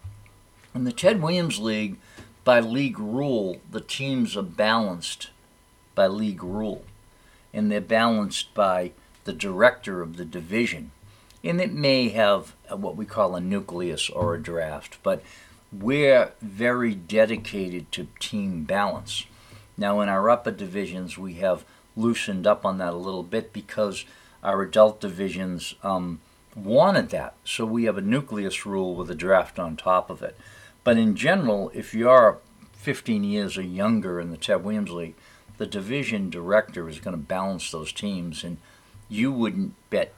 In 0.75 0.85
the 0.85 0.93
Ted 0.93 1.23
Williams 1.23 1.59
League, 1.59 1.97
by 2.45 2.61
league 2.61 2.99
rule, 2.99 3.61
the 3.71 3.81
teams 3.81 4.37
are 4.37 4.43
balanced 4.43 5.31
by 5.95 6.07
league 6.07 6.43
rule 6.43 6.85
and 7.55 7.71
they're 7.71 7.81
balanced 7.81 8.53
by 8.53 8.93
the 9.25 9.33
director 9.33 10.03
of 10.03 10.17
the 10.17 10.25
division. 10.25 10.91
And 11.43 11.61
it 11.61 11.73
may 11.73 12.09
have 12.11 12.55
what 12.69 12.97
we 12.97 13.07
call 13.07 13.37
a 13.37 13.41
nucleus 13.41 14.11
or 14.11 14.35
a 14.35 14.43
draft, 14.43 14.99
but 15.03 15.23
we're 15.73 16.33
very 16.41 16.95
dedicated 16.95 17.91
to 17.93 18.09
team 18.19 18.65
balance. 18.65 19.27
Now, 19.77 20.01
in 20.01 20.09
our 20.09 20.29
upper 20.31 20.51
divisions, 20.51 21.19
we 21.19 21.35
have 21.35 21.65
loosened 21.97 22.47
up 22.47 22.65
on 22.65 22.79
that 22.79 22.93
a 22.93 22.97
little 22.97 23.23
bit 23.23 23.53
because 23.53 24.05
our 24.43 24.63
adult 24.63 25.01
divisions 25.01 25.75
um, 25.83 26.21
wanted 26.55 27.11
that. 27.11 27.35
So 27.45 27.65
we 27.65 27.85
have 27.85 27.99
a 27.99 28.03
nucleus 28.03 28.67
rule 28.67 28.95
with 28.95 29.11
a 29.11 29.15
draft 29.15 29.59
on 29.59 29.77
top 29.77 30.11
of 30.11 30.23
it. 30.23 30.37
But 30.83 30.99
in 30.99 31.17
general, 31.17 31.71
if 31.75 31.95
you're 31.95 32.39
15 32.75 33.25
years 33.25 33.57
or 33.57 33.63
younger 33.63 34.21
in 34.21 34.31
the 34.31 34.37
Ted 34.37 34.63
Williams 34.63 34.91
League, 34.91 35.15
the 35.59 35.67
division 35.67 36.31
director 36.31 36.89
is 36.89 36.99
going 37.01 37.17
to 37.17 37.23
balance 37.23 37.71
those 37.71 37.93
teams, 37.93 38.45
and 38.45 38.59
you 39.09 39.33
wouldn't 39.33 39.75
bet 39.91 40.13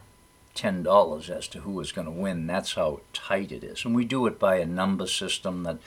ten 0.55 0.83
dollars 0.83 1.29
as 1.31 1.47
to 1.49 1.61
who 1.61 1.79
is 1.81 1.93
going 1.93 2.07
to 2.07 2.11
win. 2.11 2.47
That's 2.47 2.75
how 2.75 3.01
tight 3.13 3.53
it 3.53 3.63
is, 3.63 3.85
and 3.85 3.95
we 3.95 4.05
do 4.05 4.27
it 4.27 4.39
by 4.39 4.57
a 4.57 4.67
number 4.67 5.07
system 5.07 5.63
that 5.65 5.79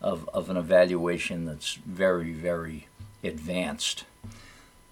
of 0.00 0.28
of 0.32 0.50
an 0.50 0.56
evaluation 0.56 1.44
that's 1.44 1.74
very 1.74 2.32
very 2.32 2.86
advanced. 3.22 4.04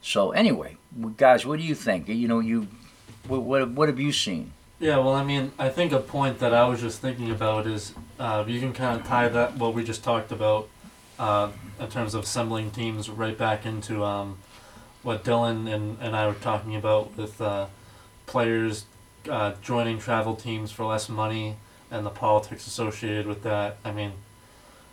So 0.03 0.33
anyway, 0.33 0.77
guys, 1.17 1.47
what 1.47 1.59
do 1.59 1.65
you 1.65 1.75
think? 1.75 2.09
You 2.09 2.29
know, 2.29 2.41
you 2.41 2.69
what 3.27 3.43
what, 3.43 3.71
what 3.71 3.89
have 3.89 4.01
you 4.01 4.13
seen? 4.13 4.53
Yeah, 4.81 4.99
well, 4.99 5.15
I 5.15 5.25
mean, 5.25 5.53
I 5.59 5.69
think 5.69 5.93
a 5.93 6.01
point 6.01 6.41
that 6.41 6.53
I 6.53 6.67
was 6.69 6.81
just 6.81 7.01
thinking 7.01 7.31
about 7.31 7.67
is 7.67 7.95
uh, 8.19 8.45
you 8.47 8.61
can 8.61 8.73
kind 8.73 9.01
of 9.01 9.07
tie 9.07 9.29
that 9.29 9.57
what 9.57 9.73
we 9.73 9.85
just 9.85 10.05
talked 10.05 10.33
about 10.33 10.69
uh, 11.19 11.51
in 11.79 11.89
terms 11.89 12.15
of 12.15 12.25
assembling 12.25 12.71
teams 12.71 13.09
right 13.09 13.37
back 13.37 13.67
into 13.67 14.05
um, 14.05 14.39
what 15.03 15.25
Dylan 15.25 15.73
and, 15.73 15.99
and 16.01 16.17
I 16.17 16.27
were 16.27 16.35
talking 16.35 16.75
about 16.77 17.17
with 17.17 17.41
uh, 17.41 17.67
players 18.27 18.87
uh, 19.29 19.53
joining 19.63 19.99
travel 19.99 20.35
teams 20.37 20.71
for 20.71 20.85
less 20.85 21.09
money 21.09 21.57
and 21.91 22.05
the 22.05 22.11
politics 22.11 22.67
associated 22.67 23.27
with 23.27 23.43
that. 23.43 23.77
I 23.85 23.93
mean, 23.93 24.13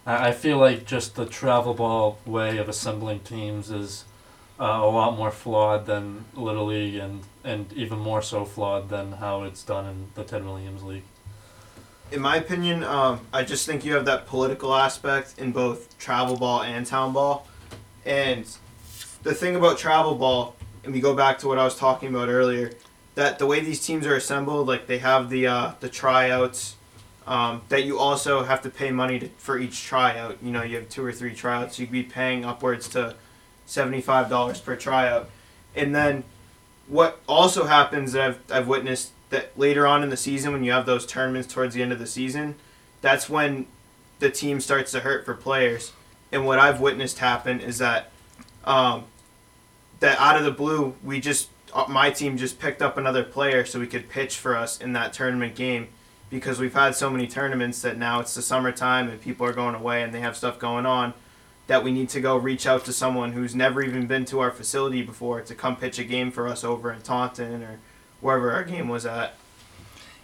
I, 0.06 0.30
I 0.30 0.32
feel 0.32 0.58
like 0.58 0.86
just 0.86 1.16
the 1.16 1.26
travel 1.26 1.74
ball 1.74 2.20
way 2.26 2.58
of 2.58 2.70
assembling 2.70 3.22
teams 3.22 3.72
is 3.72 4.06
uh, 4.60 4.66
a 4.66 4.90
lot 4.90 5.18
more 5.18 5.32
flawed 5.32 5.86
than 5.86 6.26
Little 6.36 6.68
League 6.68 6.96
and, 6.96 7.24
and 7.44 7.72
even 7.74 8.00
more 8.00 8.22
so 8.22 8.46
flawed 8.46 8.90
than 8.90 9.14
how 9.14 9.44
it's 9.44 9.64
done 9.64 9.86
in 9.86 10.08
the 10.16 10.24
Ted 10.24 10.46
Williams 10.46 10.84
League. 10.84 11.04
In 12.12 12.20
my 12.20 12.36
opinion, 12.36 12.84
um, 12.84 13.22
I 13.32 13.44
just 13.44 13.66
think 13.66 13.86
you 13.86 13.94
have 13.94 14.04
that 14.04 14.28
political 14.28 14.76
aspect 14.76 15.36
in 15.38 15.54
both 15.54 15.98
travel 15.98 16.36
ball 16.36 16.62
and 16.62 16.86
town 16.86 17.14
ball. 17.14 17.48
And 18.06 18.46
the 19.24 19.34
thing 19.34 19.56
about 19.56 19.78
travel 19.78 20.16
ball, 20.16 20.58
and 20.84 20.94
we 20.94 21.00
go 21.00 21.16
back 21.16 21.40
to 21.40 21.48
what 21.48 21.58
I 21.58 21.64
was 21.64 21.78
talking 21.78 22.10
about 22.10 22.28
earlier, 22.28 22.74
that 23.16 23.40
the 23.40 23.46
way 23.46 23.62
these 23.62 23.86
teams 23.86 24.06
are 24.06 24.16
assembled, 24.16 24.68
like 24.68 24.88
they 24.88 24.98
have 24.98 25.30
the 25.30 25.48
uh, 25.48 25.72
the 25.80 25.88
tryouts, 25.88 26.76
um, 27.28 27.62
that 27.70 27.86
you 27.86 27.98
also 27.98 28.44
have 28.44 28.62
to 28.64 28.70
pay 28.70 28.92
money 28.92 29.20
to, 29.20 29.30
for 29.38 29.58
each 29.58 29.82
tryout. 29.84 30.38
You 30.42 30.52
know, 30.52 30.64
you 30.64 30.76
have 30.78 30.90
two 30.90 31.06
or 31.06 31.14
three 31.14 31.34
tryouts, 31.34 31.80
you 31.80 31.86
could 31.86 31.94
be 31.94 32.04
paying 32.04 32.44
upwards 32.44 32.90
to 32.90 33.16
seventy 33.66 34.02
five 34.02 34.30
dollars 34.30 34.60
per 34.60 34.76
tryout, 34.76 35.30
and 35.76 35.96
then 35.96 36.26
what 36.88 37.22
also 37.28 37.68
happens 37.68 38.12
that 38.12 38.22
I've 38.22 38.40
I've 38.52 38.68
witnessed 38.68 39.12
that 39.32 39.58
later 39.58 39.88
on 39.88 40.04
in 40.04 40.10
the 40.10 40.18
season 40.18 40.54
when 40.54 40.64
you 40.64 40.72
have 40.72 40.86
those 40.86 41.06
tournaments 41.06 41.52
towards 41.52 41.74
the 41.74 41.82
end 41.82 41.92
of 41.92 42.00
the 42.00 42.08
season, 42.08 42.56
that's 43.02 43.30
when 43.30 43.66
the 44.20 44.30
team 44.30 44.62
starts 44.62 44.92
to 44.92 45.00
hurt 45.00 45.26
for 45.26 45.34
players. 45.34 45.92
And 46.32 46.46
what 46.46 46.60
I've 46.60 46.80
witnessed 46.80 47.20
happen 47.20 47.60
is 47.60 47.80
that 47.80 48.12
um, 48.64 49.06
that 50.00 50.20
out 50.20 50.38
of 50.38 50.44
the 50.44 50.52
blue, 50.52 50.96
we 51.04 51.20
just 51.20 51.50
uh, 51.74 51.86
my 51.90 52.12
team 52.12 52.38
just 52.38 52.60
picked 52.60 52.82
up 52.82 52.98
another 52.98 53.24
player 53.24 53.66
so 53.66 53.80
we 53.80 53.88
could 53.88 54.10
pitch 54.10 54.38
for 54.38 54.56
us 54.56 54.80
in 54.80 54.94
that 54.94 55.14
tournament 55.14 55.56
game 55.56 55.88
because 56.30 56.60
we've 56.60 56.74
had 56.74 56.96
so 56.96 57.10
many 57.10 57.28
tournaments 57.28 57.82
that 57.82 57.98
now 57.98 58.20
it's 58.20 58.36
the 58.36 58.42
summertime 58.42 59.10
and 59.10 59.22
people 59.22 59.46
are 59.46 59.54
going 59.54 59.76
away 59.76 60.02
and 60.04 60.14
they 60.14 60.20
have 60.20 60.38
stuff 60.38 60.60
going 60.60 60.86
on 60.86 61.14
that 61.68 61.84
we 61.84 61.92
need 61.92 62.10
to 62.10 62.20
go 62.20 62.36
reach 62.36 62.66
out 62.66 62.84
to 62.86 62.94
someone 62.94 63.32
who's 63.32 63.56
never 63.56 63.82
even 63.82 64.08
been 64.08 64.26
to 64.26 64.40
our 64.40 64.52
facility 64.52 65.02
before 65.02 65.42
to 65.42 65.56
come 65.56 65.76
pitch 65.76 66.00
a 66.00 66.04
game 66.04 66.32
for 66.32 66.48
us 66.48 66.64
over 66.64 66.92
in 66.92 67.02
Taunton 67.02 67.64
or 67.64 67.80
wherever 68.22 68.52
our 68.52 68.64
game 68.64 68.88
was 68.88 69.06
at. 69.06 69.34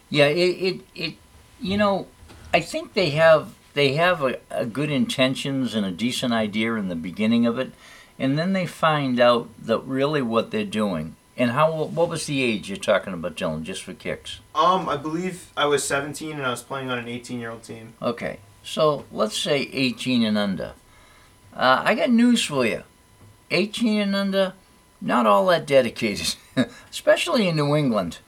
Yeah, 0.10 0.28
it 0.28 0.38
it, 0.38 0.82
it 0.96 1.14
you 1.60 1.78
know, 1.78 2.08
I 2.54 2.60
think 2.62 2.94
they 2.94 3.12
have 3.12 3.54
they 3.74 3.94
have 3.94 4.24
a, 4.24 4.40
a 4.50 4.66
good 4.66 4.90
intentions 4.90 5.76
and 5.76 5.86
a 5.86 5.92
decent 5.92 6.34
idea 6.34 6.74
in 6.76 6.88
the 6.88 6.96
beginning 6.96 7.46
of 7.46 7.60
it, 7.60 7.72
and 8.18 8.38
then 8.38 8.54
they 8.54 8.66
find 8.66 9.20
out 9.20 9.50
that 9.60 9.80
really 9.80 10.22
what 10.22 10.52
they're 10.52 10.64
doing. 10.64 11.16
And 11.36 11.52
how 11.52 11.84
what 11.84 12.10
was 12.10 12.26
the 12.26 12.42
age 12.42 12.70
you're 12.70 12.78
talking 12.78 13.14
about, 13.14 13.36
Dylan? 13.36 13.62
Just 13.64 13.84
for 13.84 13.94
kicks. 13.94 14.40
Um, 14.56 14.90
I 14.90 14.98
believe 14.98 15.52
I 15.56 15.66
was 15.66 15.84
17 15.84 16.32
and 16.32 16.44
I 16.44 16.50
was 16.50 16.64
playing 16.64 16.90
on 16.90 16.98
an 16.98 17.08
18 17.08 17.40
year 17.40 17.52
old 17.52 17.64
team. 17.64 17.94
Okay, 18.02 18.40
so 18.64 19.06
let's 19.12 19.38
say 19.38 19.70
18 19.72 20.24
and 20.24 20.38
under. 20.38 20.74
Uh, 21.54 21.82
I 21.86 21.96
got 21.96 22.10
news 22.10 22.44
for 22.44 22.66
you. 22.66 22.84
18 23.52 24.00
and 24.00 24.16
under, 24.16 24.54
not 25.02 25.26
all 25.26 25.46
that 25.48 25.66
dedicated, 25.66 26.36
especially 26.90 27.48
in 27.48 27.56
New 27.56 27.76
England. 27.76 28.20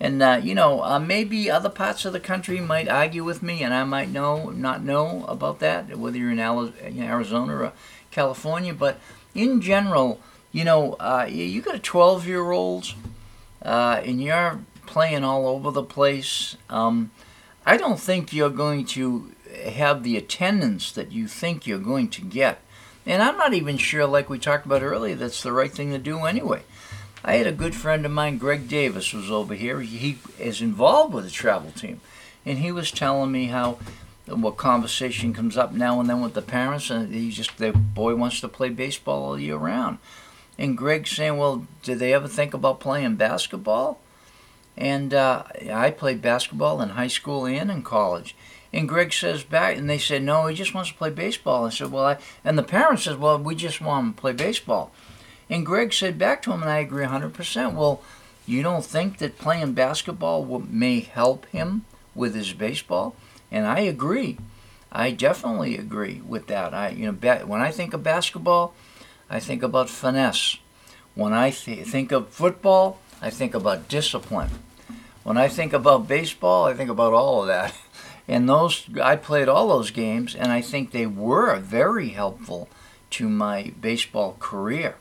And 0.00 0.22
uh, 0.22 0.40
you 0.42 0.54
know, 0.54 0.82
uh, 0.82 0.98
maybe 0.98 1.50
other 1.50 1.68
parts 1.68 2.04
of 2.04 2.12
the 2.12 2.20
country 2.20 2.60
might 2.60 2.88
argue 2.88 3.24
with 3.24 3.42
me, 3.42 3.62
and 3.62 3.74
I 3.74 3.84
might 3.84 4.10
know 4.10 4.50
not 4.50 4.82
know 4.84 5.24
about 5.26 5.58
that, 5.58 5.96
whether 5.96 6.16
you're 6.16 6.30
in 6.30 6.38
Arizona 6.38 7.56
or 7.56 7.72
California. 8.10 8.72
But 8.72 9.00
in 9.34 9.60
general, 9.60 10.20
you 10.52 10.64
know, 10.64 10.92
uh, 10.94 11.26
you 11.28 11.60
got 11.62 11.74
a 11.74 11.80
12 11.80 12.26
year 12.26 12.50
old, 12.52 12.94
uh, 13.62 14.00
and 14.04 14.22
you're 14.22 14.60
playing 14.86 15.24
all 15.24 15.48
over 15.48 15.70
the 15.70 15.82
place. 15.82 16.56
Um, 16.70 17.10
I 17.66 17.76
don't 17.76 18.00
think 18.00 18.32
you're 18.32 18.50
going 18.50 18.86
to 18.86 19.32
have 19.66 20.02
the 20.02 20.16
attendance 20.16 20.92
that 20.92 21.12
you 21.12 21.26
think 21.26 21.66
you're 21.66 21.78
going 21.78 22.08
to 22.10 22.22
get. 22.22 22.62
And 23.08 23.22
I'm 23.22 23.38
not 23.38 23.54
even 23.54 23.78
sure, 23.78 24.06
like 24.06 24.28
we 24.28 24.38
talked 24.38 24.66
about 24.66 24.82
earlier, 24.82 25.14
that's 25.14 25.42
the 25.42 25.50
right 25.50 25.72
thing 25.72 25.92
to 25.92 25.98
do 25.98 26.26
anyway. 26.26 26.60
I 27.24 27.36
had 27.36 27.46
a 27.46 27.52
good 27.52 27.74
friend 27.74 28.04
of 28.04 28.12
mine, 28.12 28.36
Greg 28.36 28.68
Davis, 28.68 29.14
was 29.14 29.30
over 29.30 29.54
here. 29.54 29.80
He 29.80 30.18
is 30.38 30.60
involved 30.60 31.14
with 31.14 31.24
the 31.24 31.30
travel 31.30 31.70
team, 31.70 32.02
and 32.44 32.58
he 32.58 32.70
was 32.70 32.90
telling 32.90 33.32
me 33.32 33.46
how 33.46 33.78
what 34.26 34.58
conversation 34.58 35.32
comes 35.32 35.56
up 35.56 35.72
now 35.72 35.98
and 36.00 36.10
then 36.10 36.20
with 36.20 36.34
the 36.34 36.42
parents, 36.42 36.90
and 36.90 37.14
he 37.14 37.30
just 37.30 37.56
the 37.56 37.72
boy 37.72 38.14
wants 38.14 38.42
to 38.42 38.48
play 38.48 38.68
baseball 38.68 39.24
all 39.24 39.38
year 39.38 39.56
round. 39.56 39.96
And 40.58 40.76
Greg's 40.76 41.10
saying, 41.10 41.38
"Well, 41.38 41.66
did 41.82 42.00
they 42.00 42.12
ever 42.12 42.28
think 42.28 42.52
about 42.52 42.78
playing 42.78 43.16
basketball?" 43.16 44.00
And 44.76 45.14
uh, 45.14 45.44
I 45.72 45.92
played 45.92 46.20
basketball 46.20 46.82
in 46.82 46.90
high 46.90 47.08
school 47.08 47.46
and 47.46 47.70
in 47.70 47.82
college. 47.82 48.36
And 48.72 48.88
Greg 48.88 49.12
says 49.12 49.42
back, 49.44 49.76
and 49.76 49.88
they 49.88 49.98
said, 49.98 50.22
"No, 50.22 50.46
he 50.46 50.54
just 50.54 50.74
wants 50.74 50.90
to 50.90 50.96
play 50.96 51.10
baseball." 51.10 51.66
I 51.66 51.70
said, 51.70 51.90
"Well," 51.90 52.04
I, 52.04 52.18
and 52.44 52.58
the 52.58 52.62
parents 52.62 53.04
says, 53.04 53.16
"Well, 53.16 53.38
we 53.38 53.54
just 53.54 53.80
want 53.80 54.06
him 54.06 54.14
to 54.14 54.20
play 54.20 54.32
baseball." 54.32 54.92
And 55.50 55.64
Greg 55.64 55.94
said 55.94 56.18
back 56.18 56.42
to 56.42 56.52
him, 56.52 56.62
and 56.62 56.70
I 56.70 56.78
agree 56.78 57.04
100%. 57.04 57.74
Well, 57.74 58.02
you 58.46 58.62
don't 58.62 58.84
think 58.84 59.18
that 59.18 59.38
playing 59.38 59.72
basketball 59.72 60.44
will, 60.44 60.60
may 60.60 61.00
help 61.00 61.46
him 61.46 61.84
with 62.14 62.34
his 62.34 62.52
baseball? 62.52 63.14
And 63.50 63.66
I 63.66 63.80
agree. 63.80 64.36
I 64.90 65.10
definitely 65.10 65.76
agree 65.76 66.20
with 66.26 66.46
that. 66.48 66.74
I, 66.74 66.90
you 66.90 67.12
know, 67.12 67.36
when 67.46 67.60
I 67.60 67.70
think 67.70 67.94
of 67.94 68.02
basketball, 68.02 68.74
I 69.30 69.40
think 69.40 69.62
about 69.62 69.90
finesse. 69.90 70.58
When 71.14 71.32
I 71.32 71.50
th- 71.50 71.86
think 71.86 72.12
of 72.12 72.28
football, 72.28 73.00
I 73.20 73.30
think 73.30 73.54
about 73.54 73.88
discipline. 73.88 74.50
When 75.24 75.36
I 75.36 75.48
think 75.48 75.72
about 75.72 76.08
baseball, 76.08 76.64
I 76.66 76.74
think 76.74 76.90
about 76.90 77.12
all 77.12 77.42
of 77.42 77.48
that. 77.48 77.74
And 78.28 78.48
those, 78.48 78.86
I 79.02 79.16
played 79.16 79.48
all 79.48 79.68
those 79.68 79.90
games, 79.90 80.34
and 80.34 80.52
I 80.52 80.60
think 80.60 80.90
they 80.90 81.06
were 81.06 81.56
very 81.56 82.10
helpful 82.10 82.68
to 83.10 83.28
my 83.28 83.72
baseball 83.80 84.36
career. 84.38 84.96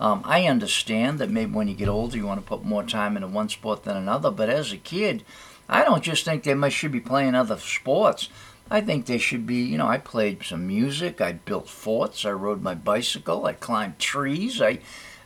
Um, 0.00 0.22
I 0.24 0.46
understand 0.46 1.18
that 1.18 1.30
maybe 1.30 1.52
when 1.52 1.68
you 1.68 1.74
get 1.74 1.88
older, 1.88 2.16
you 2.16 2.26
want 2.26 2.40
to 2.40 2.46
put 2.46 2.64
more 2.64 2.82
time 2.82 3.16
into 3.16 3.28
one 3.28 3.48
sport 3.48 3.84
than 3.84 3.96
another. 3.96 4.30
But 4.30 4.48
as 4.48 4.72
a 4.72 4.76
kid, 4.78 5.24
I 5.68 5.84
don't 5.84 6.02
just 6.02 6.24
think 6.24 6.42
they 6.42 6.54
must, 6.54 6.74
should 6.74 6.90
be 6.90 7.00
playing 7.00 7.34
other 7.34 7.58
sports. 7.58 8.28
I 8.70 8.80
think 8.80 9.06
they 9.06 9.18
should 9.18 9.46
be, 9.46 9.56
you 9.56 9.76
know, 9.76 9.86
I 9.86 9.98
played 9.98 10.42
some 10.42 10.66
music, 10.66 11.20
I 11.20 11.32
built 11.32 11.68
forts, 11.68 12.24
I 12.24 12.30
rode 12.30 12.62
my 12.62 12.74
bicycle, 12.74 13.44
I 13.44 13.52
climbed 13.52 13.98
trees, 13.98 14.62
I, 14.62 14.78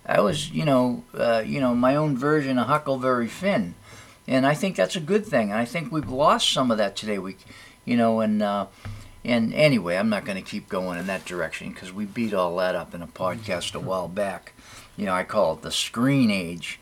I 0.04 0.20
was, 0.20 0.50
you 0.50 0.64
know, 0.64 1.04
uh, 1.14 1.44
you 1.46 1.60
know, 1.60 1.74
my 1.74 1.94
own 1.94 2.16
version 2.16 2.58
of 2.58 2.66
Huckleberry 2.66 3.28
Finn, 3.28 3.74
and 4.28 4.46
I 4.46 4.54
think 4.54 4.76
that's 4.76 4.96
a 4.96 5.00
good 5.00 5.26
thing. 5.26 5.50
And 5.50 5.58
I 5.58 5.64
think 5.64 5.90
we've 5.90 6.08
lost 6.08 6.52
some 6.52 6.70
of 6.70 6.78
that 6.78 6.94
today. 6.94 7.18
We, 7.18 7.36
you 7.84 7.96
know, 7.96 8.20
and 8.20 8.40
uh, 8.40 8.66
and 9.24 9.52
anyway, 9.52 9.96
I'm 9.96 10.08
not 10.08 10.24
going 10.24 10.42
to 10.42 10.48
keep 10.48 10.68
going 10.68 10.98
in 10.98 11.06
that 11.08 11.24
direction 11.24 11.70
because 11.70 11.92
we 11.92 12.04
beat 12.04 12.32
all 12.32 12.56
that 12.58 12.76
up 12.76 12.94
in 12.94 13.02
a 13.02 13.08
podcast 13.08 13.74
a 13.74 13.80
while 13.80 14.08
back 14.08 14.52
you 14.98 15.06
know, 15.06 15.14
I 15.14 15.22
call 15.22 15.54
it 15.54 15.62
the 15.62 15.70
screen 15.70 16.30
age. 16.30 16.80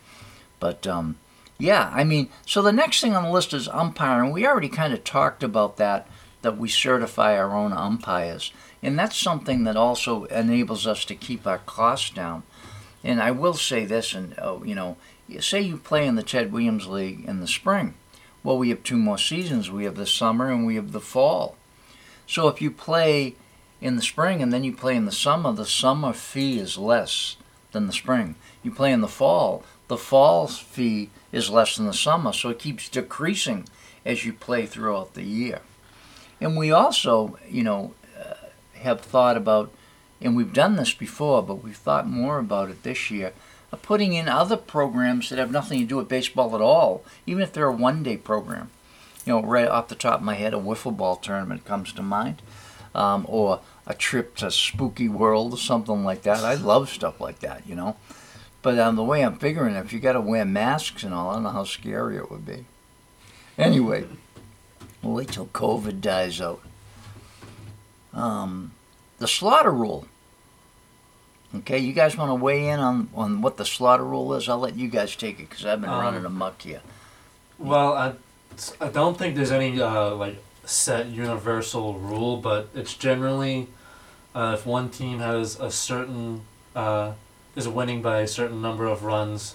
But 0.58 0.86
um, 0.86 1.18
yeah, 1.58 1.92
I 1.94 2.02
mean, 2.02 2.30
so 2.46 2.62
the 2.62 2.72
next 2.72 3.00
thing 3.00 3.14
on 3.14 3.24
the 3.24 3.30
list 3.30 3.52
is 3.52 3.68
umpiring. 3.68 4.32
We 4.32 4.46
already 4.46 4.70
kind 4.70 4.92
of 4.92 5.04
talked 5.04 5.44
about 5.44 5.76
that, 5.76 6.08
that 6.42 6.56
we 6.56 6.68
certify 6.68 7.38
our 7.38 7.54
own 7.54 7.72
umpires. 7.72 8.52
And 8.82 8.98
that's 8.98 9.16
something 9.16 9.64
that 9.64 9.76
also 9.76 10.24
enables 10.24 10.86
us 10.86 11.04
to 11.04 11.14
keep 11.14 11.46
our 11.46 11.58
costs 11.58 12.10
down. 12.10 12.42
And 13.04 13.22
I 13.22 13.30
will 13.30 13.54
say 13.54 13.84
this, 13.84 14.14
and 14.14 14.34
oh, 14.38 14.64
you 14.64 14.74
know, 14.74 14.96
say 15.40 15.60
you 15.60 15.76
play 15.76 16.06
in 16.06 16.14
the 16.14 16.22
Ted 16.22 16.52
Williams 16.52 16.86
League 16.86 17.24
in 17.24 17.40
the 17.40 17.46
spring. 17.46 17.94
Well, 18.42 18.58
we 18.58 18.68
have 18.68 18.82
two 18.82 18.96
more 18.96 19.18
seasons. 19.18 19.70
We 19.70 19.84
have 19.84 19.96
the 19.96 20.06
summer 20.06 20.50
and 20.50 20.66
we 20.66 20.76
have 20.76 20.92
the 20.92 21.00
fall. 21.00 21.56
So 22.26 22.48
if 22.48 22.62
you 22.62 22.70
play 22.70 23.34
in 23.80 23.96
the 23.96 24.02
spring 24.02 24.42
and 24.42 24.52
then 24.52 24.64
you 24.64 24.74
play 24.74 24.96
in 24.96 25.04
the 25.04 25.12
summer, 25.12 25.52
the 25.52 25.66
summer 25.66 26.12
fee 26.12 26.58
is 26.58 26.78
less 26.78 27.36
than 27.72 27.86
the 27.86 27.92
spring. 27.92 28.36
You 28.62 28.70
play 28.70 28.92
in 28.92 29.00
the 29.00 29.08
fall, 29.08 29.64
the 29.88 29.96
fall 29.96 30.46
fee 30.46 31.10
is 31.30 31.50
less 31.50 31.76
than 31.76 31.86
the 31.86 31.92
summer, 31.92 32.32
so 32.32 32.48
it 32.48 32.58
keeps 32.58 32.88
decreasing 32.88 33.68
as 34.04 34.24
you 34.24 34.32
play 34.32 34.66
throughout 34.66 35.14
the 35.14 35.22
year. 35.22 35.60
And 36.40 36.56
we 36.56 36.70
also, 36.70 37.38
you 37.48 37.62
know, 37.62 37.94
uh, 38.18 38.34
have 38.74 39.00
thought 39.00 39.36
about, 39.36 39.72
and 40.20 40.36
we've 40.36 40.52
done 40.52 40.76
this 40.76 40.94
before, 40.94 41.42
but 41.42 41.62
we've 41.62 41.76
thought 41.76 42.08
more 42.08 42.38
about 42.38 42.70
it 42.70 42.82
this 42.82 43.10
year, 43.10 43.32
of 43.72 43.82
putting 43.82 44.14
in 44.14 44.28
other 44.28 44.56
programs 44.56 45.28
that 45.28 45.38
have 45.38 45.50
nothing 45.50 45.80
to 45.80 45.86
do 45.86 45.96
with 45.96 46.08
baseball 46.08 46.54
at 46.54 46.60
all, 46.60 47.04
even 47.26 47.42
if 47.42 47.52
they're 47.52 47.66
a 47.66 47.72
one 47.72 48.02
day 48.02 48.16
program. 48.16 48.70
You 49.24 49.34
know, 49.34 49.42
right 49.42 49.68
off 49.68 49.88
the 49.88 49.94
top 49.96 50.20
of 50.20 50.24
my 50.24 50.34
head, 50.34 50.54
a 50.54 50.58
wiffle 50.58 50.96
ball 50.96 51.16
tournament 51.16 51.64
comes 51.64 51.92
to 51.94 52.02
mind, 52.02 52.42
um, 52.94 53.26
or 53.28 53.60
a 53.86 53.94
trip 53.94 54.36
to 54.36 54.50
Spooky 54.50 55.08
World 55.08 55.54
or 55.54 55.58
something 55.58 56.04
like 56.04 56.22
that. 56.22 56.44
I 56.44 56.54
love 56.54 56.88
stuff 56.88 57.20
like 57.20 57.40
that, 57.40 57.66
you 57.66 57.74
know. 57.74 57.96
But 58.62 58.78
um, 58.78 58.96
the 58.96 59.04
way 59.04 59.24
I'm 59.24 59.38
figuring, 59.38 59.74
if 59.74 59.92
you 59.92 60.00
got 60.00 60.14
to 60.14 60.20
wear 60.20 60.44
masks 60.44 61.02
and 61.04 61.14
all, 61.14 61.30
I 61.30 61.34
don't 61.34 61.44
know 61.44 61.50
how 61.50 61.64
scary 61.64 62.16
it 62.16 62.30
would 62.30 62.46
be. 62.46 62.64
Anyway, 63.58 64.06
we'll 65.02 65.14
wait 65.14 65.28
till 65.28 65.46
COVID 65.46 66.00
dies 66.00 66.40
out. 66.40 66.62
Um, 68.12 68.72
the 69.18 69.28
slaughter 69.28 69.70
rule. 69.70 70.06
Okay, 71.58 71.78
you 71.78 71.92
guys 71.92 72.16
want 72.16 72.30
to 72.30 72.34
weigh 72.34 72.68
in 72.68 72.80
on, 72.80 73.08
on 73.14 73.40
what 73.42 73.56
the 73.56 73.64
slaughter 73.64 74.04
rule 74.04 74.34
is? 74.34 74.48
I'll 74.48 74.58
let 74.58 74.76
you 74.76 74.88
guys 74.88 75.16
take 75.16 75.38
it 75.40 75.48
because 75.48 75.64
I've 75.64 75.80
been 75.80 75.90
Um, 75.90 76.00
running 76.00 76.24
amok 76.24 76.62
here. 76.62 76.80
Well, 77.58 77.94
I, 77.94 78.12
I 78.80 78.88
don't 78.88 79.16
think 79.16 79.36
there's 79.36 79.52
any 79.52 79.80
uh, 79.80 80.14
like 80.14 80.42
set 80.64 81.06
universal 81.06 81.94
rule, 81.94 82.36
but 82.36 82.68
it's 82.74 82.94
generally 82.94 83.68
uh, 84.34 84.56
if 84.58 84.66
one 84.66 84.90
team 84.90 85.20
has 85.20 85.58
a 85.58 85.70
certain 85.70 86.42
uh, 86.74 87.12
is 87.54 87.66
winning 87.68 88.02
by 88.02 88.20
a 88.20 88.28
certain 88.28 88.60
number 88.60 88.86
of 88.86 89.02
runs 89.02 89.54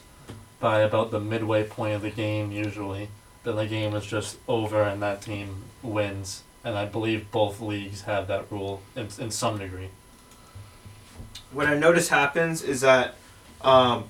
by 0.59 0.79
about 0.79 1.11
the 1.11 1.19
midway 1.19 1.63
point 1.63 1.93
of 1.95 2.01
the 2.01 2.09
game, 2.09 2.51
usually, 2.51 3.09
then 3.43 3.55
the 3.55 3.67
game 3.67 3.95
is 3.95 4.05
just 4.05 4.37
over 4.47 4.81
and 4.81 5.01
that 5.01 5.21
team 5.21 5.63
wins. 5.83 6.43
And 6.63 6.77
I 6.77 6.85
believe 6.85 7.31
both 7.31 7.59
leagues 7.59 8.01
have 8.03 8.27
that 8.27 8.51
rule 8.51 8.81
in, 8.95 9.07
in 9.19 9.31
some 9.31 9.57
degree. 9.57 9.89
What 11.51 11.67
I 11.67 11.77
notice 11.77 12.09
happens 12.09 12.61
is 12.61 12.81
that 12.81 13.15
um, 13.61 14.05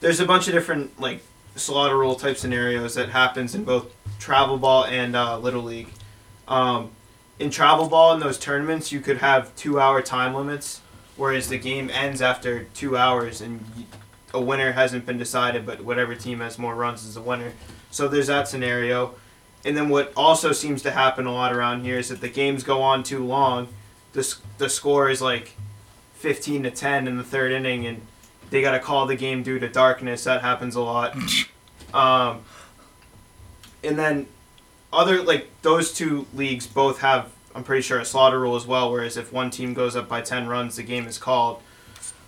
there's 0.00 0.20
a 0.20 0.26
bunch 0.26 0.48
of 0.48 0.54
different 0.54 1.00
like 1.00 1.22
slaughter 1.54 1.96
rule 1.96 2.14
type 2.14 2.36
scenarios 2.36 2.94
that 2.94 3.08
happens 3.08 3.54
in 3.54 3.64
both 3.64 3.94
travel 4.18 4.58
ball 4.58 4.84
and 4.84 5.16
uh, 5.16 5.38
little 5.38 5.62
league. 5.62 5.88
Um, 6.48 6.90
in 7.38 7.50
travel 7.50 7.88
ball 7.88 8.14
in 8.14 8.20
those 8.20 8.38
tournaments, 8.38 8.92
you 8.92 9.00
could 9.00 9.18
have 9.18 9.54
two 9.56 9.80
hour 9.80 10.02
time 10.02 10.34
limits, 10.34 10.80
whereas 11.16 11.48
the 11.48 11.58
game 11.58 11.90
ends 11.90 12.22
after 12.22 12.64
two 12.74 12.96
hours 12.96 13.40
and 13.40 13.86
a 14.34 14.40
winner 14.40 14.72
hasn't 14.72 15.06
been 15.06 15.18
decided, 15.18 15.64
but 15.64 15.82
whatever 15.82 16.14
team 16.14 16.40
has 16.40 16.58
more 16.58 16.74
runs 16.74 17.04
is 17.04 17.14
the 17.14 17.20
winner. 17.20 17.52
So 17.90 18.08
there's 18.08 18.26
that 18.26 18.48
scenario. 18.48 19.14
And 19.64 19.76
then 19.76 19.88
what 19.88 20.12
also 20.16 20.52
seems 20.52 20.82
to 20.82 20.90
happen 20.90 21.26
a 21.26 21.32
lot 21.32 21.52
around 21.52 21.82
here 21.82 21.98
is 21.98 22.08
that 22.10 22.20
the 22.20 22.28
games 22.28 22.62
go 22.62 22.82
on 22.82 23.02
too 23.02 23.24
long. 23.24 23.68
The, 24.12 24.36
the 24.58 24.68
score 24.68 25.10
is 25.10 25.20
like 25.20 25.56
15 26.26 26.64
to 26.64 26.72
10 26.72 27.06
in 27.06 27.18
the 27.18 27.22
third 27.22 27.52
inning 27.52 27.86
and 27.86 28.00
they 28.50 28.60
got 28.60 28.72
to 28.72 28.80
call 28.80 29.06
the 29.06 29.14
game 29.14 29.44
due 29.44 29.60
to 29.60 29.68
darkness. 29.68 30.24
That 30.24 30.40
happens 30.40 30.74
a 30.74 30.80
lot. 30.80 31.16
Um, 31.94 32.42
and 33.82 33.96
then 33.96 34.26
other 34.92 35.22
like 35.22 35.48
those 35.62 35.94
two 35.94 36.26
leagues 36.34 36.66
both 36.66 36.98
have 36.98 37.30
i'm 37.54 37.62
pretty 37.62 37.80
sure 37.80 38.00
a 38.00 38.04
slaughter 38.04 38.40
rule 38.40 38.56
as 38.56 38.66
well 38.66 38.90
whereas 38.90 39.16
if 39.16 39.32
one 39.32 39.50
team 39.50 39.72
goes 39.72 39.94
up 39.94 40.08
by 40.08 40.20
10 40.20 40.48
runs 40.48 40.76
the 40.76 40.82
game 40.82 41.06
is 41.06 41.16
called. 41.16 41.62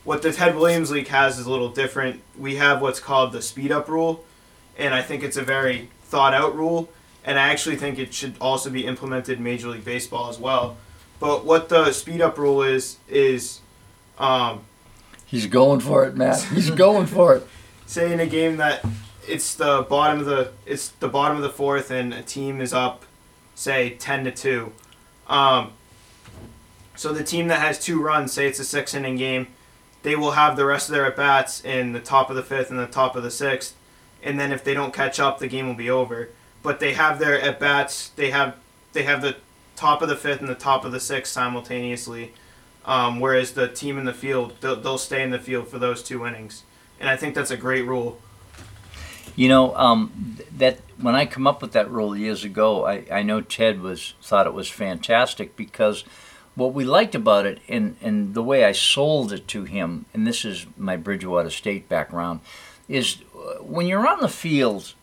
What 0.04 0.22
the 0.22 0.32
ted 0.32 0.54
williams 0.54 0.92
league 0.92 1.08
has 1.08 1.38
is 1.38 1.44
a 1.44 1.50
little 1.50 1.68
different. 1.68 2.22
We 2.38 2.54
have 2.54 2.80
what's 2.80 3.00
called 3.00 3.32
the 3.32 3.42
speed 3.42 3.72
up 3.72 3.88
rule 3.88 4.24
and 4.78 4.94
i 4.94 5.02
think 5.02 5.24
it's 5.24 5.36
a 5.36 5.42
very 5.42 5.90
thought 6.04 6.32
out 6.32 6.54
rule 6.54 6.88
and 7.24 7.38
i 7.38 7.48
actually 7.48 7.76
think 7.76 7.98
it 7.98 8.14
should 8.14 8.36
also 8.40 8.70
be 8.70 8.86
implemented 8.86 9.38
in 9.38 9.44
major 9.44 9.68
league 9.68 9.84
baseball 9.84 10.30
as 10.30 10.38
well. 10.38 10.78
But 11.18 11.44
what 11.44 11.68
the 11.68 11.92
speed 11.92 12.22
up 12.22 12.38
rule 12.38 12.62
is 12.62 12.98
is 13.08 13.60
um, 14.18 14.60
He's 15.26 15.46
going 15.46 15.80
for 15.80 16.04
it, 16.06 16.16
Matt. 16.16 16.42
He's 16.42 16.70
going 16.70 17.06
for 17.06 17.36
it. 17.36 17.46
say 17.86 18.12
in 18.12 18.20
a 18.20 18.26
game 18.26 18.56
that 18.58 18.84
it's 19.26 19.54
the 19.54 19.86
bottom 19.88 20.20
of 20.20 20.26
the 20.26 20.52
it's 20.66 20.88
the 20.88 21.08
bottom 21.08 21.36
of 21.36 21.42
the 21.42 21.50
fourth 21.50 21.90
and 21.90 22.12
a 22.12 22.22
team 22.22 22.60
is 22.60 22.74
up 22.74 23.04
say 23.54 23.90
10 23.90 24.24
to 24.24 24.30
2 24.30 24.72
um, 25.26 25.72
so 26.94 27.12
the 27.14 27.24
team 27.24 27.48
that 27.48 27.60
has 27.60 27.78
two 27.78 28.02
runs 28.02 28.32
say 28.32 28.46
it's 28.46 28.58
a 28.58 28.64
six 28.64 28.92
inning 28.92 29.16
game 29.16 29.46
they 30.02 30.16
will 30.16 30.32
have 30.32 30.56
the 30.56 30.64
rest 30.64 30.88
of 30.88 30.94
their 30.94 31.06
at 31.06 31.16
bats 31.16 31.64
in 31.64 31.92
the 31.92 32.00
top 32.00 32.30
of 32.30 32.36
the 32.36 32.42
fifth 32.42 32.70
and 32.70 32.78
the 32.78 32.86
top 32.86 33.16
of 33.16 33.22
the 33.22 33.30
sixth. 33.30 33.74
And 34.22 34.38
then 34.38 34.52
if 34.52 34.64
they 34.64 34.74
don't 34.74 34.94
catch 34.94 35.18
up 35.20 35.38
the 35.38 35.48
game 35.48 35.66
will 35.66 35.74
be 35.74 35.90
over. 35.90 36.30
But 36.62 36.80
they 36.80 36.94
have 36.94 37.18
their 37.18 37.40
at 37.40 37.60
bats 37.60 38.10
they 38.10 38.30
have 38.30 38.56
they 38.92 39.02
have 39.02 39.22
the 39.22 39.36
top 39.76 40.02
of 40.02 40.08
the 40.08 40.16
fifth 40.16 40.40
and 40.40 40.48
the 40.48 40.54
top 40.54 40.84
of 40.84 40.92
the 40.92 41.00
sixth 41.00 41.32
simultaneously 41.32 42.32
um, 42.88 43.20
whereas 43.20 43.52
the 43.52 43.68
team 43.68 43.98
in 43.98 44.04
the 44.04 44.12
field 44.12 44.54
they'll, 44.60 44.80
they'll 44.80 44.98
stay 44.98 45.22
in 45.22 45.30
the 45.30 45.38
field 45.38 45.68
for 45.68 45.78
those 45.78 46.02
two 46.02 46.26
innings 46.26 46.64
and 46.98 47.08
i 47.08 47.16
think 47.16 47.34
that's 47.34 47.52
a 47.52 47.56
great 47.56 47.86
rule 47.86 48.18
You 49.36 49.48
know, 49.48 49.72
um, 49.76 50.36
that 50.56 50.80
when 51.00 51.14
I 51.14 51.24
come 51.24 51.46
up 51.46 51.62
with 51.62 51.70
that 51.72 51.88
rule 51.88 52.16
years 52.16 52.42
ago, 52.42 52.84
I, 52.86 53.04
I 53.18 53.22
know 53.22 53.40
Ted 53.40 53.80
was 53.80 54.14
thought 54.20 54.48
it 54.48 54.52
was 54.52 54.68
fantastic 54.68 55.54
because 55.54 56.02
what 56.56 56.74
we 56.74 56.84
liked 56.84 57.14
about 57.14 57.46
it 57.46 57.60
and, 57.68 57.94
and 58.00 58.34
the 58.34 58.42
way 58.42 58.64
I 58.64 58.72
sold 58.72 59.32
it 59.32 59.46
to 59.48 59.62
him, 59.62 60.06
and 60.12 60.26
this 60.26 60.44
is 60.44 60.66
my 60.76 60.96
Bridgewater 60.96 61.50
State 61.50 61.88
background, 61.88 62.40
is 62.88 63.18
uh, 63.32 63.62
when 63.62 63.86
you're 63.86 64.08
on 64.08 64.18
the 64.20 64.28
field 64.28 64.94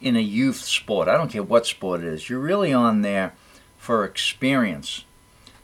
in 0.00 0.14
a 0.14 0.20
youth 0.20 0.62
sport, 0.62 1.08
I 1.08 1.16
don't 1.16 1.32
care 1.32 1.42
what 1.42 1.66
sport 1.66 2.00
it 2.02 2.06
is, 2.06 2.30
you're 2.30 2.38
really 2.38 2.72
on 2.72 3.02
there 3.02 3.32
for 3.76 4.04
experience. 4.04 5.04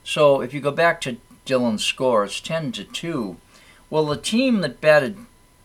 So 0.02 0.40
if 0.40 0.52
you 0.52 0.60
go 0.60 0.72
back 0.72 1.00
to 1.02 1.16
Dylan's 1.46 1.84
score, 1.84 2.24
it's 2.24 2.40
10 2.40 2.72
to 2.72 2.84
2. 2.84 3.36
Well, 3.88 4.06
the 4.06 4.16
team 4.16 4.60
that 4.60 4.80
batted 4.80 5.16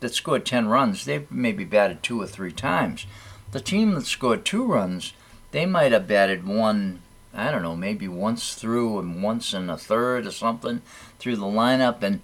that 0.02 0.14
scored 0.14 0.46
10 0.46 0.68
runs, 0.68 1.06
they 1.06 1.26
maybe 1.30 1.64
batted 1.64 2.04
two 2.04 2.22
or 2.22 2.28
three 2.28 2.52
times. 2.52 3.06
The 3.52 3.60
team 3.60 3.94
that 3.94 4.06
scored 4.06 4.46
two 4.46 4.66
runs, 4.66 5.14
they 5.52 5.66
might 5.66 5.92
have 5.92 6.08
batted 6.08 6.46
one, 6.46 7.02
I 7.34 7.52
don't 7.52 7.62
know, 7.62 7.76
maybe 7.76 8.08
once 8.08 8.56
through 8.56 9.00
and 9.00 9.24
once 9.24 9.54
in 9.54 9.70
a 9.70 9.78
third 9.78 10.26
or 10.26 10.32
something 10.32 10.82
through 11.20 11.38
the 11.38 11.44
lineup. 11.44 12.02
And 12.02 12.22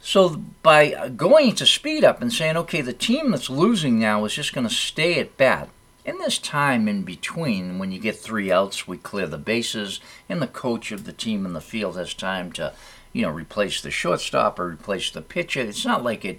so 0.00 0.42
by 0.62 1.08
going 1.16 1.54
to 1.54 1.66
speed 1.66 2.04
up 2.04 2.20
and 2.20 2.32
saying, 2.32 2.56
okay, 2.58 2.80
the 2.80 2.92
team 2.92 3.30
that's 3.30 3.50
losing 3.50 3.98
now 3.98 4.24
is 4.24 4.34
just 4.34 4.54
going 4.54 4.68
to 4.68 4.74
stay 4.74 5.18
at 5.18 5.36
bat. 5.36 5.68
In 6.06 6.18
this 6.18 6.38
time 6.38 6.86
in 6.86 7.02
between, 7.02 7.80
when 7.80 7.90
you 7.90 7.98
get 7.98 8.16
three 8.16 8.52
outs, 8.52 8.86
we 8.86 8.96
clear 8.96 9.26
the 9.26 9.36
bases, 9.36 9.98
and 10.28 10.40
the 10.40 10.46
coach 10.46 10.92
of 10.92 11.04
the 11.04 11.12
team 11.12 11.44
in 11.44 11.52
the 11.52 11.60
field 11.60 11.96
has 11.96 12.14
time 12.14 12.52
to 12.52 12.72
you 13.16 13.22
know, 13.22 13.30
replace 13.30 13.80
the 13.80 13.90
shortstop 13.90 14.58
or 14.60 14.68
replace 14.68 15.10
the 15.10 15.22
pitcher. 15.22 15.62
It's 15.62 15.86
not 15.86 16.04
like 16.04 16.22
it. 16.22 16.38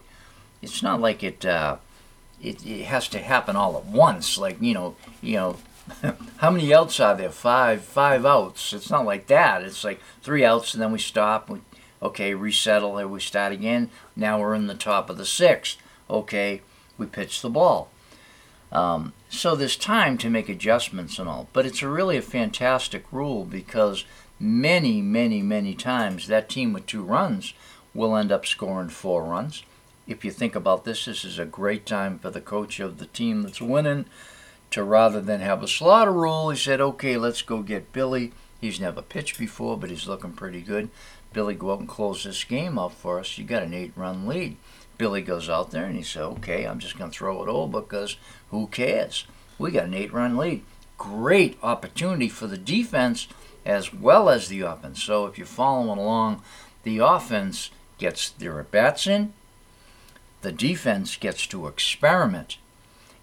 It's 0.62 0.84
not 0.84 1.02
like 1.02 1.24
it. 1.24 1.44
Uh, 1.44 1.78
it, 2.40 2.64
it 2.66 2.86
has 2.86 3.08
to 3.10 3.20
happen 3.20 3.56
all 3.56 3.76
at 3.78 3.86
once. 3.86 4.38
Like 4.38 4.62
you 4.62 4.76
know, 4.76 4.96
you 5.22 5.34
know, 5.34 5.58
how 6.38 6.52
many 6.52 6.72
outs 6.72 7.00
are 7.00 7.16
there? 7.16 7.32
Five. 7.32 7.82
Five 7.82 8.28
outs. 8.28 8.74
It's 8.74 8.92
not 8.92 9.06
like 9.06 9.26
that. 9.26 9.64
It's 9.64 9.84
like 9.84 10.00
three 10.22 10.46
outs 10.46 10.76
and 10.76 10.84
then 10.84 10.92
we 10.92 11.00
stop. 11.00 11.50
We, 11.50 11.62
okay, 12.02 12.36
resettle. 12.36 13.00
And 13.00 13.12
we 13.12 13.20
start 13.20 13.52
again. 13.52 13.90
Now 14.16 14.40
we're 14.40 14.54
in 14.54 14.68
the 14.68 14.76
top 14.76 15.10
of 15.10 15.18
the 15.18 15.26
sixth. 15.26 15.78
Okay, 16.12 16.62
we 16.98 17.08
pitch 17.08 17.42
the 17.42 17.50
ball. 17.50 17.90
Um, 18.72 19.14
so 19.30 19.56
there's 19.56 19.76
time 19.76 20.18
to 20.20 20.30
make 20.30 20.50
adjustments 20.50 21.20
and 21.20 21.28
all. 21.28 21.48
But 21.54 21.66
it's 21.66 21.82
a 21.82 21.88
really 21.88 22.18
a 22.18 22.22
fantastic 22.22 23.06
rule 23.12 23.46
because 23.46 24.06
many, 24.40 25.02
many, 25.02 25.42
many 25.42 25.74
times 25.74 26.28
that 26.28 26.50
team 26.50 26.74
with 26.74 26.86
two 26.86 27.04
runs 27.04 27.54
will 27.94 28.16
end 28.16 28.32
up 28.32 28.46
scoring 28.46 28.90
four 28.90 29.24
runs. 29.24 29.64
If 30.08 30.24
you 30.24 30.32
think 30.32 30.56
about 30.56 30.86
this, 30.86 31.06
this 31.06 31.26
is 31.26 31.38
a 31.38 31.46
great 31.46 31.86
time 31.86 32.20
for 32.20 32.30
the 32.30 32.40
coach 32.40 32.80
of 32.80 32.98
the 32.98 33.08
team 33.08 33.42
that's 33.42 33.62
winning 33.62 34.06
to 34.72 34.84
rather 34.84 35.22
than 35.22 35.42
have 35.42 35.64
a 35.64 35.68
slaughter 35.68 36.12
rule, 36.12 36.50
he 36.50 36.58
said, 36.58 36.82
okay, 36.82 37.18
let's 37.18 37.42
go 37.42 37.62
get 37.62 37.94
Billy. 37.94 38.34
He's 38.60 38.80
never 38.80 39.02
pitched 39.02 39.38
before, 39.38 39.78
but 39.78 39.90
he's 39.90 40.08
looking 40.08 40.34
pretty 40.34 40.62
good. 40.62 40.90
Billy, 41.34 41.54
go 41.54 41.74
out 41.74 41.80
and 41.80 41.88
close 41.88 42.24
this 42.24 42.44
game 42.44 42.78
up 42.78 42.94
for 42.94 43.20
us. 43.20 43.38
You 43.38 43.44
got 43.44 43.64
an 43.64 43.74
eight 43.74 43.94
run 43.96 44.28
lead. 44.28 44.58
Billy 44.98 45.22
goes 45.22 45.50
out 45.50 45.72
there 45.72 45.86
and 45.86 45.96
he 45.96 46.04
said, 46.04 46.24
okay, 46.24 46.66
I'm 46.66 46.80
just 46.80 46.98
going 46.98 47.12
to 47.12 47.18
throw 47.18 47.44
it 47.44 47.50
over 47.50 47.82
because 47.82 48.18
who 48.50 48.68
cares? 48.68 49.26
We 49.58 49.72
got 49.72 49.86
an 49.86 49.94
eight 49.94 50.14
run 50.14 50.38
lead. 50.38 50.64
Great 50.98 51.58
opportunity 51.62 52.30
for 52.30 52.48
the 52.48 52.58
defense 52.58 53.28
as 53.66 53.94
well 53.94 54.30
as 54.30 54.48
the 54.48 54.62
offense. 54.62 55.04
So 55.04 55.26
if 55.26 55.38
you're 55.38 55.46
following 55.46 56.00
along, 56.00 56.42
the 56.84 57.00
offense 57.00 57.70
gets 57.98 58.30
their 58.30 58.60
at 58.60 58.72
bats 58.72 59.08
in, 59.08 59.34
the 60.42 60.52
defense 60.52 61.18
gets 61.18 61.46
to 61.48 61.68
experiment. 61.68 62.58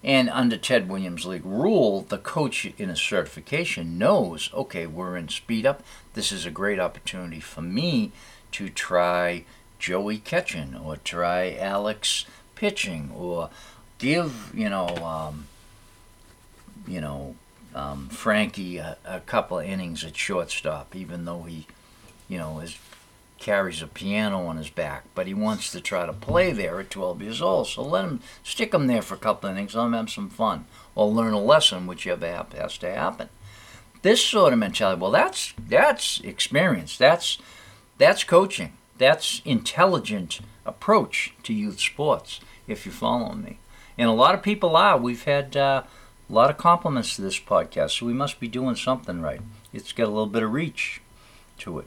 And 0.03 0.29
under 0.29 0.59
Ted 0.59 0.89
Williams 0.89 1.25
League 1.25 1.47
rule, 1.47 2.03
the 2.03 2.19
coach 2.19 2.67
in 2.77 2.91
a 2.91 2.97
certification 2.97 3.97
knows, 3.97 4.51
okay, 4.53 4.87
we're 4.87 5.17
in 5.17 5.31
speed 5.31 5.65
up. 5.65 5.83
This 6.13 6.31
is 6.31 6.45
a 6.45 6.51
great 6.51 6.79
opportunity 6.79 7.41
for 7.41 7.63
me 7.63 8.13
to 8.53 8.69
try 8.69 9.45
Joey 9.85 10.17
catching 10.17 10.75
or 10.75 10.97
try 10.97 11.55
Alex 11.61 12.25
pitching 12.55 13.13
or 13.15 13.51
give, 13.99 14.51
you 14.55 14.71
know, 14.71 14.89
um, 15.05 15.47
you 16.89 17.03
know, 17.03 17.37
um, 17.75 18.09
Frankie 18.09 18.79
a, 18.79 18.97
a 19.05 19.21
couple 19.21 19.59
of 19.59 19.67
innings 19.67 20.03
at 20.03 20.17
shortstop, 20.17 20.97
even 20.97 21.27
though 21.27 21.43
he, 21.43 21.67
you 22.31 22.39
know, 22.39 22.61
is 22.61 22.79
carries 23.39 23.83
a 23.83 23.87
piano 23.87 24.47
on 24.47 24.57
his 24.57 24.71
back, 24.71 25.05
but 25.15 25.27
he 25.27 25.35
wants 25.35 25.71
to 25.73 25.83
try 25.83 26.07
to 26.07 26.15
play 26.15 26.51
there 26.51 26.81
at 26.81 26.89
12 26.89 27.21
years 27.21 27.43
old. 27.43 27.67
So 27.67 27.83
let 27.83 28.07
him 28.07 28.21
stick 28.43 28.73
him 28.73 28.87
there 28.87 29.03
for 29.03 29.17
a 29.17 29.19
couple 29.19 29.51
of 29.51 29.55
innings, 29.55 29.75
let 29.75 29.85
him 29.85 29.93
have 29.93 30.09
some 30.09 30.31
fun, 30.31 30.65
or 30.95 31.11
learn 31.11 31.35
a 31.35 31.39
lesson, 31.39 31.87
whichever 31.87 32.27
has 32.27 32.79
to 32.79 32.91
happen. 32.91 33.29
This 34.01 34.25
sort 34.25 34.55
of 34.55 34.59
mentality, 34.59 34.99
well, 34.99 35.11
that's 35.11 35.53
that's 35.59 36.21
experience. 36.21 36.97
That's 36.97 37.37
that's 37.99 38.25
coaching. 38.25 38.73
That's 38.99 39.43
intelligent 39.45 40.41
approach 40.65 41.35
to 41.43 41.53
youth 41.53 41.81
sports. 41.81 42.41
If 42.67 42.87
you're 42.87 42.95
following 42.95 43.43
me, 43.43 43.59
and 43.99 44.09
a 44.09 44.13
lot 44.13 44.35
of 44.35 44.43
people 44.43 44.77
are. 44.77 44.97
We've 44.97 45.25
had 45.25 45.57
uh, 45.57 45.83
a 46.29 46.33
lot 46.33 46.51
of 46.51 46.57
compliments 46.57 47.17
to 47.17 47.23
this 47.23 47.39
podcast, 47.39 47.99
so 47.99 48.07
we 48.07 48.15
must 48.15 48.41
be 48.41 48.49
doing 48.49 48.77
something 48.77 49.21
right. 49.21 49.41
It's 49.73 49.93
got 49.93 50.05
a 50.05 50.09
little 50.09 50.27
bit 50.27 50.43
of 50.43 50.53
reach 50.53 51.01
to 51.59 51.79
it. 51.79 51.87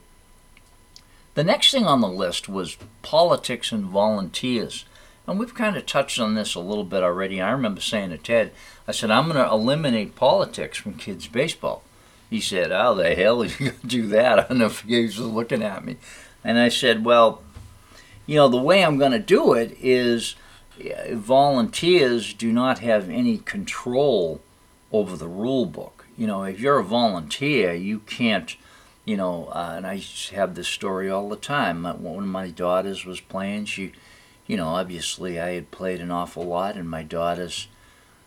The 1.33 1.43
next 1.43 1.71
thing 1.71 1.85
on 1.85 2.01
the 2.01 2.07
list 2.07 2.49
was 2.49 2.77
politics 3.01 3.71
and 3.71 3.85
volunteers. 3.85 4.85
And 5.27 5.37
we've 5.37 5.53
kind 5.53 5.75
of 5.75 5.85
touched 5.85 6.19
on 6.19 6.35
this 6.35 6.55
a 6.55 6.59
little 6.59 6.85
bit 6.85 7.03
already. 7.03 7.41
I 7.41 7.51
remember 7.51 7.81
saying 7.81 8.09
to 8.11 8.17
Ted, 8.17 8.51
I 8.87 8.91
said, 8.91 9.11
I'm 9.11 9.25
going 9.29 9.35
to 9.35 9.51
eliminate 9.51 10.15
politics 10.15 10.77
from 10.77 10.93
kids' 10.93 11.27
baseball. 11.27 11.83
He 12.29 12.41
said, 12.41 12.71
How 12.71 12.93
the 12.93 13.13
hell 13.13 13.41
are 13.41 13.45
you 13.45 13.57
going 13.57 13.79
to 13.81 13.87
do 13.87 14.07
that? 14.07 14.39
I 14.45 14.47
don't 14.47 14.57
know 14.59 14.65
if 14.65 14.81
he 14.81 15.03
was 15.03 15.19
looking 15.19 15.61
at 15.61 15.83
me. 15.83 15.97
And 16.47 16.57
I 16.57 16.69
said, 16.69 17.03
Well, 17.03 17.41
you 18.25 18.37
know, 18.37 18.47
the 18.47 18.55
way 18.55 18.83
I'm 18.83 18.97
going 18.97 19.11
to 19.11 19.19
do 19.19 19.51
it 19.51 19.77
is 19.81 20.37
uh, 20.79 21.13
volunteers 21.13 22.33
do 22.33 22.53
not 22.53 22.79
have 22.79 23.09
any 23.09 23.39
control 23.39 24.39
over 24.93 25.17
the 25.17 25.27
rule 25.27 25.65
book. 25.65 26.05
You 26.17 26.25
know, 26.25 26.43
if 26.43 26.61
you're 26.61 26.79
a 26.79 26.85
volunteer, 26.85 27.73
you 27.73 27.99
can't, 27.99 28.55
you 29.03 29.17
know, 29.17 29.47
uh, 29.47 29.73
and 29.75 29.85
I 29.85 30.01
have 30.31 30.55
this 30.55 30.69
story 30.69 31.09
all 31.09 31.27
the 31.27 31.35
time. 31.35 31.83
One 31.83 32.23
of 32.23 32.29
my 32.29 32.49
daughters 32.49 33.05
was 33.05 33.19
playing. 33.19 33.65
She, 33.65 33.91
you 34.47 34.55
know, 34.55 34.69
obviously 34.69 35.41
I 35.41 35.49
had 35.49 35.69
played 35.69 35.99
an 35.99 36.11
awful 36.11 36.45
lot, 36.45 36.77
and 36.77 36.89
my 36.89 37.03
daughters 37.03 37.67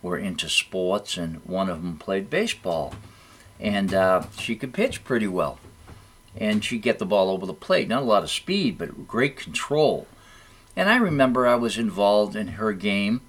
were 0.03 0.17
into 0.17 0.47
sports, 0.47 1.17
and 1.17 1.43
one 1.43 1.69
of 1.69 1.81
them 1.81 1.97
played 1.97 2.29
baseball. 2.29 2.93
And 3.59 3.95
uh, 3.95 4.25
she 4.37 4.55
could 4.55 4.75
pitch 4.75 5.03
pretty 5.03 5.27
well. 5.27 5.57
And 6.37 6.63
she'd 6.63 6.81
get 6.81 6.99
the 6.99 7.05
ball 7.05 7.29
over 7.29 7.45
the 7.45 7.53
plate. 7.53 7.87
Not 7.87 8.03
a 8.03 8.05
lot 8.05 8.23
of 8.23 8.31
speed, 8.31 8.77
but 8.77 9.07
great 9.07 9.35
control. 9.35 10.07
And 10.75 10.89
I 10.89 10.95
remember 10.95 11.45
I 11.45 11.55
was 11.55 11.77
involved 11.77 12.35
in 12.35 12.47
her 12.49 12.71
game, 12.73 13.21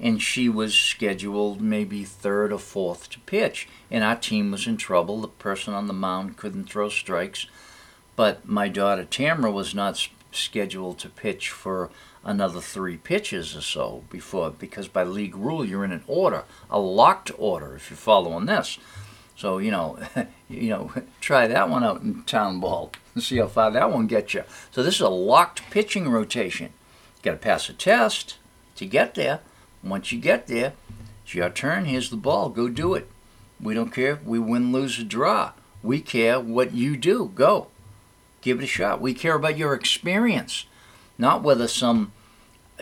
and 0.00 0.20
she 0.20 0.48
was 0.48 0.74
scheduled 0.74 1.60
maybe 1.60 2.04
third 2.04 2.52
or 2.52 2.58
fourth 2.58 3.10
to 3.10 3.20
pitch. 3.20 3.68
And 3.90 4.02
our 4.02 4.16
team 4.16 4.50
was 4.50 4.66
in 4.66 4.76
trouble. 4.76 5.20
The 5.20 5.28
person 5.28 5.74
on 5.74 5.86
the 5.86 5.92
mound 5.92 6.36
couldn't 6.36 6.68
throw 6.68 6.88
strikes. 6.88 7.46
But 8.16 8.48
my 8.48 8.68
daughter 8.68 9.04
Tamara 9.04 9.52
was 9.52 9.74
not 9.74 10.08
scheduled 10.32 10.98
to 10.98 11.08
pitch 11.08 11.50
for 11.50 11.90
another 12.24 12.60
three 12.60 12.96
pitches 12.96 13.56
or 13.56 13.60
so 13.60 14.04
before, 14.10 14.50
because 14.50 14.88
by 14.88 15.04
league 15.04 15.36
rule, 15.36 15.64
you're 15.64 15.84
in 15.84 15.92
an 15.92 16.04
order, 16.06 16.44
a 16.68 16.78
locked 16.78 17.30
order, 17.38 17.76
if 17.76 17.90
you're 17.90 17.96
following 17.96 18.46
this. 18.46 18.78
So 19.38 19.58
you 19.58 19.70
know, 19.70 19.98
you 20.50 20.68
know, 20.68 20.92
try 21.20 21.46
that 21.46 21.70
one 21.70 21.84
out 21.84 22.02
in 22.02 22.24
town 22.24 22.58
ball 22.58 22.90
and 23.14 23.22
see 23.22 23.38
how 23.38 23.46
far 23.46 23.70
that 23.70 23.92
one 23.92 24.08
gets 24.08 24.34
you. 24.34 24.42
So 24.72 24.82
this 24.82 24.96
is 24.96 25.00
a 25.00 25.08
locked 25.08 25.62
pitching 25.70 26.08
rotation. 26.08 26.72
You 27.18 27.22
Got 27.22 27.30
to 27.32 27.36
pass 27.38 27.68
a 27.68 27.72
test 27.72 28.36
to 28.74 28.84
get 28.84 29.14
there. 29.14 29.40
Once 29.82 30.10
you 30.10 30.20
get 30.20 30.48
there, 30.48 30.72
it's 31.22 31.34
your 31.34 31.50
turn. 31.50 31.84
Here's 31.84 32.10
the 32.10 32.16
ball. 32.16 32.48
Go 32.48 32.68
do 32.68 32.94
it. 32.94 33.08
We 33.60 33.74
don't 33.74 33.92
care 33.92 34.14
if 34.14 34.24
we 34.24 34.40
win, 34.40 34.72
lose, 34.72 34.98
or 34.98 35.04
draw. 35.04 35.52
We 35.84 36.00
care 36.00 36.40
what 36.40 36.74
you 36.74 36.96
do. 36.96 37.30
Go. 37.34 37.68
Give 38.40 38.58
it 38.58 38.64
a 38.64 38.68
shot. 38.68 39.00
We 39.00 39.14
care 39.14 39.36
about 39.36 39.56
your 39.56 39.72
experience, 39.72 40.66
not 41.16 41.44
whether 41.44 41.68
some, 41.68 42.10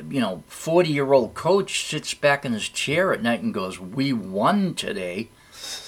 you 0.08 0.20
know, 0.20 0.42
40 0.48 0.88
year 0.88 1.12
old 1.12 1.34
coach 1.34 1.86
sits 1.86 2.14
back 2.14 2.46
in 2.46 2.54
his 2.54 2.68
chair 2.70 3.12
at 3.12 3.22
night 3.22 3.42
and 3.42 3.52
goes, 3.52 3.78
We 3.78 4.14
won 4.14 4.72
today. 4.72 5.28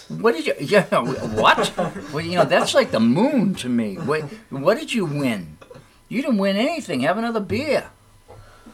What 0.08 0.34
did 0.34 0.46
you, 0.46 0.54
yeah, 0.60 0.84
what? 0.84 1.76
Well, 2.12 2.20
you 2.24 2.36
know, 2.36 2.44
that's 2.44 2.74
like 2.74 2.90
the 2.90 3.00
moon 3.00 3.54
to 3.56 3.68
me. 3.68 3.96
What, 3.96 4.22
what 4.50 4.78
did 4.78 4.92
you 4.92 5.04
win? 5.04 5.58
You 6.08 6.22
didn't 6.22 6.38
win 6.38 6.56
anything. 6.56 7.00
Have 7.00 7.18
another 7.18 7.40
beer. 7.40 7.90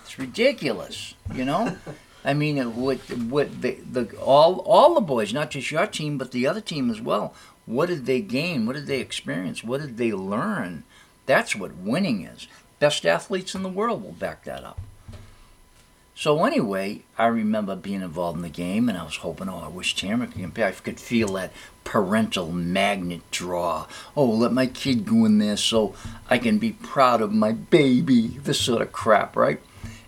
It's 0.03 0.19
ridiculous, 0.19 1.15
you 1.35 1.45
know? 1.45 1.77
I 2.25 2.33
mean, 2.33 2.59
what, 2.77 2.99
what 3.11 3.61
the, 3.61 3.73
the, 3.91 4.17
all, 4.19 4.61
all 4.61 4.95
the 4.95 5.01
boys, 5.01 5.35
not 5.35 5.51
just 5.51 5.71
your 5.71 5.87
team, 5.87 6.17
but 6.17 6.31
the 6.31 6.47
other 6.47 6.61
team 6.61 6.91
as 6.91 7.01
well, 7.01 7.35
what 7.67 7.89
did 7.89 8.07
they 8.07 8.21
gain? 8.21 8.67
What 8.67 8.77
did 8.77 8.87
they 8.87 9.01
experience? 9.01 9.65
What 9.65 9.81
did 9.81 9.97
they 9.97 10.13
learn? 10.13 10.85
That's 11.27 11.57
what 11.57 11.77
winning 11.77 12.25
is. 12.25 12.47
Best 12.79 13.05
athletes 13.07 13.55
in 13.55 13.63
the 13.63 13.69
world 13.69 14.03
will 14.03 14.13
back 14.13 14.45
that 14.45 14.65
up. 14.65 14.81
So 16.17 16.45
anyway, 16.45 17.03
I 17.19 17.27
remember 17.27 17.75
being 17.75 18.01
involved 18.01 18.37
in 18.37 18.43
the 18.43 18.49
game, 18.49 18.89
and 18.89 18.97
I 18.97 19.03
was 19.03 19.17
hoping, 19.17 19.49
oh, 19.49 19.63
I 19.65 19.69
wish 19.69 19.97
Tamara 19.97 20.29
could. 20.29 20.59
I 20.61 20.71
could 20.71 21.01
feel 21.01 21.29
that 21.33 21.53
parental 21.83 22.53
magnet 22.53 23.23
draw. 23.33 23.87
Oh, 24.17 24.27
let 24.27 24.53
my 24.53 24.67
kid 24.67 25.07
go 25.07 25.25
in 25.25 25.39
there 25.39 25.57
so 25.57 25.95
I 26.31 26.39
can 26.39 26.59
be 26.59 26.71
proud 26.71 27.21
of 27.21 27.33
my 27.33 27.51
baby. 27.53 28.29
This 28.29 28.61
sort 28.61 28.81
of 28.81 28.93
crap, 28.93 29.35
right? 29.35 29.61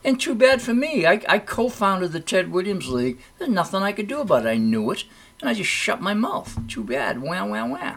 And 0.05 0.21
too 0.21 0.37
bad 0.37 0.63
for 0.63 0.73
me. 0.73 1.05
I, 1.05 1.21
I 1.29 1.41
co-founded 1.41 2.13
the 2.13 2.21
Ted 2.21 2.53
Williams 2.53 2.89
League. 2.89 3.19
There's 3.39 3.51
nothing 3.51 3.83
I 3.83 3.91
could 3.91 4.07
do 4.07 4.21
about 4.21 4.47
it. 4.47 4.51
I 4.51 4.57
knew 4.57 4.93
it, 4.93 5.03
and 5.41 5.51
I 5.51 5.55
just 5.55 5.71
shut 5.71 6.01
my 6.01 6.15
mouth. 6.15 6.57
Too 6.69 6.85
bad. 6.85 7.21
Wah, 7.21 7.45
wah, 7.45 7.67
wah. 7.67 7.97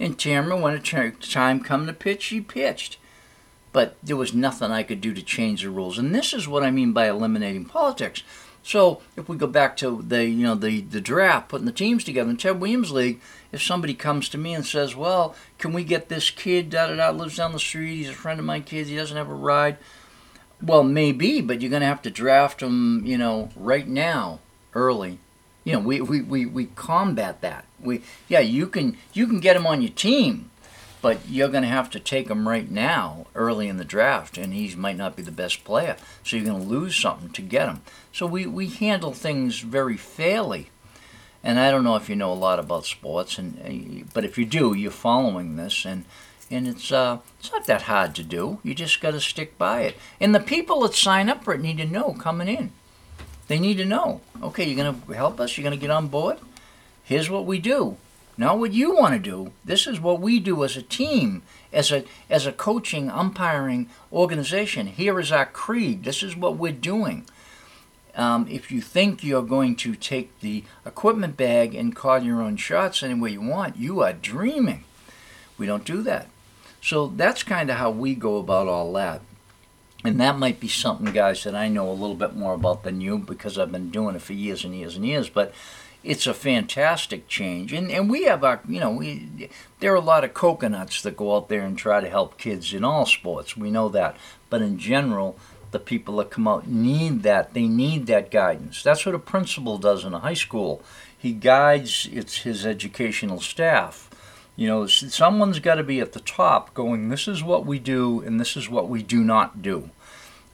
And 0.00 0.18
Tamara, 0.18 0.56
when 0.56 0.74
it 0.74 0.82
tur- 0.82 1.12
time 1.12 1.60
come 1.60 1.86
to 1.86 1.92
pitch, 1.92 2.22
she 2.22 2.40
pitched 2.40 2.98
but 3.72 3.96
there 4.02 4.16
was 4.16 4.34
nothing 4.34 4.70
I 4.70 4.82
could 4.82 5.00
do 5.00 5.14
to 5.14 5.22
change 5.22 5.62
the 5.62 5.70
rules. 5.70 5.98
And 5.98 6.14
this 6.14 6.32
is 6.32 6.46
what 6.46 6.62
I 6.62 6.70
mean 6.70 6.92
by 6.92 7.08
eliminating 7.08 7.64
politics. 7.64 8.22
So 8.62 9.02
if 9.16 9.28
we 9.28 9.36
go 9.36 9.46
back 9.46 9.76
to 9.78 10.02
the 10.06 10.24
you 10.24 10.44
know 10.44 10.54
the 10.54 10.82
the 10.82 11.00
draft, 11.00 11.48
putting 11.48 11.66
the 11.66 11.72
teams 11.72 12.04
together 12.04 12.30
in 12.30 12.36
Ted 12.36 12.60
Williams 12.60 12.92
League, 12.92 13.20
if 13.50 13.62
somebody 13.62 13.94
comes 13.94 14.28
to 14.28 14.38
me 14.38 14.54
and 14.54 14.64
says, 14.64 14.94
"Well, 14.94 15.34
can 15.58 15.72
we 15.72 15.82
get 15.82 16.08
this 16.08 16.30
kid 16.30 16.70
da 16.70 16.86
da 16.86 16.94
da 16.94 17.10
lives 17.10 17.36
down 17.36 17.52
the 17.52 17.58
street? 17.58 17.96
He's 17.96 18.08
a 18.10 18.14
friend 18.14 18.38
of 18.38 18.46
my 18.46 18.60
kids. 18.60 18.88
He 18.88 18.96
doesn't 18.96 19.16
have 19.16 19.30
a 19.30 19.34
ride." 19.34 19.78
Well, 20.62 20.84
maybe, 20.84 21.40
but 21.40 21.60
you're 21.60 21.70
going 21.70 21.80
to 21.80 21.88
have 21.88 22.02
to 22.02 22.10
draft 22.10 22.62
him, 22.62 23.04
you 23.04 23.18
know, 23.18 23.50
right 23.56 23.86
now, 23.86 24.38
early. 24.74 25.18
You 25.64 25.72
know, 25.72 25.80
we, 25.80 26.00
we, 26.00 26.22
we, 26.22 26.46
we 26.46 26.66
combat 26.66 27.40
that. 27.40 27.64
We 27.80 28.02
yeah, 28.28 28.40
you 28.40 28.68
can 28.68 28.96
you 29.12 29.26
can 29.26 29.40
get 29.40 29.56
him 29.56 29.66
on 29.66 29.82
your 29.82 29.90
team, 29.90 30.51
but 31.02 31.28
you're 31.28 31.48
going 31.48 31.64
to 31.64 31.68
have 31.68 31.90
to 31.90 32.00
take 32.00 32.30
him 32.30 32.48
right 32.48 32.70
now, 32.70 33.26
early 33.34 33.68
in 33.68 33.76
the 33.76 33.84
draft, 33.84 34.38
and 34.38 34.54
he 34.54 34.74
might 34.76 34.96
not 34.96 35.16
be 35.16 35.22
the 35.22 35.32
best 35.32 35.64
player. 35.64 35.96
So 36.24 36.36
you're 36.36 36.46
going 36.46 36.62
to 36.62 36.68
lose 36.68 36.96
something 36.96 37.30
to 37.30 37.42
get 37.42 37.68
him. 37.68 37.82
So 38.12 38.24
we, 38.24 38.46
we 38.46 38.68
handle 38.68 39.12
things 39.12 39.58
very 39.60 39.96
fairly. 39.96 40.70
And 41.44 41.58
I 41.58 41.72
don't 41.72 41.82
know 41.82 41.96
if 41.96 42.08
you 42.08 42.14
know 42.14 42.32
a 42.32 42.34
lot 42.34 42.60
about 42.60 42.86
sports, 42.86 43.36
and 43.36 43.58
uh, 43.58 44.04
but 44.14 44.24
if 44.24 44.38
you 44.38 44.46
do, 44.46 44.74
you're 44.74 44.92
following 44.92 45.56
this, 45.56 45.84
and 45.84 46.04
and 46.52 46.68
it's 46.68 46.92
uh 46.92 47.18
it's 47.40 47.50
not 47.50 47.66
that 47.66 47.82
hard 47.82 48.14
to 48.14 48.22
do. 48.22 48.60
You 48.62 48.76
just 48.76 49.00
got 49.00 49.10
to 49.10 49.20
stick 49.20 49.58
by 49.58 49.80
it. 49.80 49.96
And 50.20 50.32
the 50.32 50.38
people 50.38 50.82
that 50.82 50.94
sign 50.94 51.28
up 51.28 51.42
for 51.42 51.52
it 51.52 51.60
need 51.60 51.78
to 51.78 51.84
know 51.84 52.14
coming 52.14 52.46
in. 52.46 52.70
They 53.48 53.58
need 53.58 53.78
to 53.78 53.84
know. 53.84 54.20
Okay, 54.40 54.64
you're 54.64 54.82
going 54.82 55.02
to 55.02 55.12
help 55.14 55.40
us. 55.40 55.58
You're 55.58 55.64
going 55.64 55.76
to 55.76 55.80
get 55.80 55.90
on 55.90 56.06
board. 56.06 56.38
Here's 57.02 57.28
what 57.28 57.44
we 57.44 57.58
do. 57.58 57.96
Not 58.36 58.58
what 58.58 58.72
you 58.72 58.94
want 58.94 59.12
to 59.14 59.18
do. 59.18 59.52
This 59.64 59.86
is 59.86 60.00
what 60.00 60.20
we 60.20 60.40
do 60.40 60.64
as 60.64 60.76
a 60.76 60.82
team, 60.82 61.42
as 61.72 61.92
a 61.92 62.04
as 62.30 62.46
a 62.46 62.52
coaching, 62.52 63.10
umpiring 63.10 63.90
organization. 64.12 64.86
Here 64.86 65.20
is 65.20 65.30
our 65.30 65.46
creed. 65.46 66.04
This 66.04 66.22
is 66.22 66.36
what 66.36 66.56
we're 66.56 66.72
doing. 66.72 67.26
Um, 68.14 68.46
if 68.48 68.70
you 68.70 68.80
think 68.80 69.22
you're 69.24 69.42
going 69.42 69.76
to 69.76 69.94
take 69.94 70.38
the 70.40 70.64
equipment 70.84 71.36
bag 71.36 71.74
and 71.74 71.96
call 71.96 72.18
your 72.18 72.42
own 72.42 72.56
shots 72.56 73.02
any 73.02 73.14
way 73.14 73.30
you 73.30 73.42
want, 73.42 73.76
you 73.76 74.02
are 74.02 74.12
dreaming. 74.12 74.84
We 75.56 75.66
don't 75.66 75.84
do 75.84 76.02
that. 76.02 76.28
So 76.82 77.06
that's 77.08 77.42
kind 77.42 77.70
of 77.70 77.76
how 77.76 77.90
we 77.90 78.14
go 78.14 78.38
about 78.38 78.68
all 78.68 78.92
that. 78.94 79.22
And 80.04 80.20
that 80.20 80.38
might 80.38 80.58
be 80.58 80.68
something, 80.68 81.12
guys, 81.12 81.44
that 81.44 81.54
I 81.54 81.68
know 81.68 81.88
a 81.88 81.92
little 81.92 82.16
bit 82.16 82.34
more 82.34 82.54
about 82.54 82.82
than 82.82 83.00
you 83.00 83.18
because 83.18 83.56
I've 83.56 83.70
been 83.70 83.90
doing 83.90 84.16
it 84.16 84.22
for 84.22 84.32
years 84.32 84.64
and 84.64 84.74
years 84.74 84.96
and 84.96 85.06
years. 85.06 85.30
But 85.30 85.54
it's 86.04 86.26
a 86.26 86.34
fantastic 86.34 87.28
change. 87.28 87.72
And, 87.72 87.90
and 87.90 88.10
we 88.10 88.24
have 88.24 88.42
our, 88.42 88.60
you 88.68 88.80
know, 88.80 88.90
we, 88.90 89.48
there 89.80 89.92
are 89.92 89.96
a 89.96 90.00
lot 90.00 90.24
of 90.24 90.34
coconuts 90.34 91.02
that 91.02 91.16
go 91.16 91.36
out 91.36 91.48
there 91.48 91.62
and 91.62 91.78
try 91.78 92.00
to 92.00 92.08
help 92.08 92.38
kids 92.38 92.74
in 92.74 92.84
all 92.84 93.06
sports. 93.06 93.56
We 93.56 93.70
know 93.70 93.88
that. 93.90 94.16
But 94.50 94.62
in 94.62 94.78
general, 94.78 95.38
the 95.72 95.78
people 95.78 96.16
that 96.16 96.30
come 96.30 96.46
out 96.46 96.68
need 96.68 97.22
that. 97.22 97.54
They 97.54 97.66
need 97.66 98.06
that 98.06 98.30
guidance. 98.30 98.82
That's 98.82 99.04
what 99.04 99.14
a 99.14 99.18
principal 99.18 99.78
does 99.78 100.04
in 100.04 100.14
a 100.14 100.20
high 100.20 100.34
school. 100.34 100.82
He 101.16 101.32
guides 101.32 102.08
its 102.12 102.38
his 102.38 102.64
educational 102.66 103.40
staff. 103.40 104.08
You 104.54 104.68
know, 104.68 104.86
someone's 104.86 105.60
got 105.60 105.76
to 105.76 105.82
be 105.82 106.00
at 106.00 106.12
the 106.12 106.20
top 106.20 106.74
going, 106.74 107.08
this 107.08 107.26
is 107.26 107.42
what 107.42 107.64
we 107.64 107.78
do 107.78 108.20
and 108.20 108.38
this 108.38 108.56
is 108.56 108.68
what 108.68 108.88
we 108.88 109.02
do 109.02 109.24
not 109.24 109.62
do. 109.62 109.90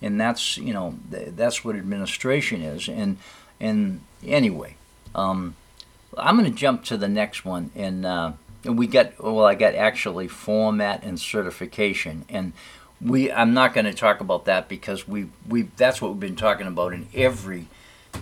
And 0.01 0.21
that's, 0.21 0.57
you 0.57 0.73
know, 0.73 0.99
th- 1.11 1.31
that's 1.35 1.65
what 1.65 1.75
administration 1.75 2.63
is. 2.63 2.89
And, 2.89 3.19
and 3.59 4.03
anyway, 4.25 4.77
um, 5.15 5.55
I'm 6.17 6.39
going 6.39 6.51
to 6.51 6.57
jump 6.57 6.85
to 6.85 6.97
the 6.97 7.09
next 7.09 7.45
one. 7.45 7.71
And 7.75 8.07
uh, 8.07 8.33
we 8.65 8.87
got 8.87 9.23
well, 9.23 9.45
I 9.45 9.55
got 9.55 9.75
actually 9.75 10.29
format 10.29 11.03
and 11.03 11.19
certification, 11.19 12.25
and 12.29 12.53
we 13.01 13.31
I'm 13.31 13.55
not 13.55 13.75
going 13.75 13.87
to 13.87 13.95
talk 13.95 14.21
about 14.21 14.45
that 14.47 14.69
because 14.69 15.07
we 15.07 15.29
we 15.47 15.63
that's 15.77 16.03
what 16.03 16.13
we've 16.13 16.21
been 16.21 16.37
talking 16.37 16.67
about 16.67 16.93
in 16.93 17.09
every 17.15 17.69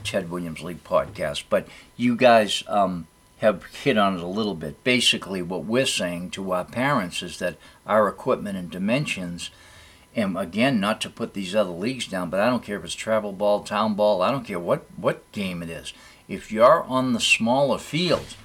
Ted 0.05 0.30
Williams 0.30 0.62
League 0.62 0.84
podcast. 0.84 1.45
But 1.49 1.68
you 1.97 2.16
guys 2.16 2.62
um, 2.68 3.07
have 3.39 3.64
hit 3.64 3.99
on 3.99 4.16
it 4.16 4.22
a 4.22 4.28
little 4.28 4.55
bit. 4.55 4.82
Basically, 4.84 5.43
what 5.43 5.64
we're 5.64 5.87
saying 5.87 6.30
to 6.30 6.53
our 6.53 6.64
parents 6.64 7.22
is 7.22 7.39
that 7.39 7.57
our 7.87 8.09
equipment 8.09 8.57
and 8.57 8.70
dimensions. 8.70 9.51
And 10.14 10.39
again, 10.39 10.80
not 10.80 11.03
to 11.03 11.11
put 11.11 11.34
these 11.34 11.55
other 11.55 11.70
leagues 11.70 12.07
down, 12.07 12.30
but 12.30 12.41
I 12.41 12.49
don't 12.49 12.62
care 12.62 12.78
if 12.78 12.84
it's 12.84 12.95
travel 12.95 13.32
ball, 13.32 13.62
town 13.62 13.93
ball, 13.93 14.22
I 14.22 14.30
don't 14.30 14.47
care 14.47 14.59
what, 14.59 14.87
what 14.97 15.30
game 15.32 15.62
it 15.62 15.68
is. 15.68 15.93
If 16.28 16.50
you're 16.50 16.82
on 16.84 17.12
the 17.12 17.20
smaller 17.20 17.78
fields, 17.78 18.36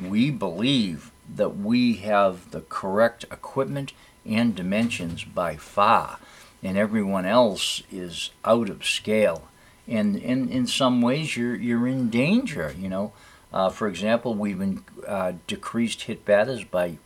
we 0.00 0.30
believe 0.30 1.10
that 1.34 1.56
we 1.56 1.94
have 1.96 2.50
the 2.50 2.60
correct 2.62 3.24
equipment 3.24 3.92
and 4.24 4.54
dimensions 4.54 5.24
by 5.24 5.56
far, 5.56 6.18
and 6.62 6.78
everyone 6.78 7.26
else 7.26 7.82
is 7.90 8.30
out 8.44 8.70
of 8.70 8.84
scale. 8.84 9.48
And 9.86 10.16
in, 10.16 10.48
in 10.48 10.66
some 10.66 11.02
ways, 11.02 11.36
you're, 11.36 11.56
you're 11.56 11.86
in 11.86 12.08
danger, 12.08 12.74
you 12.78 12.88
know. 12.88 13.12
Uh, 13.52 13.68
for 13.68 13.86
example, 13.86 14.34
we've 14.34 14.58
been, 14.58 14.84
uh, 15.06 15.32
decreased 15.46 16.02
hit 16.02 16.24
batters 16.24 16.64
by 16.64 16.98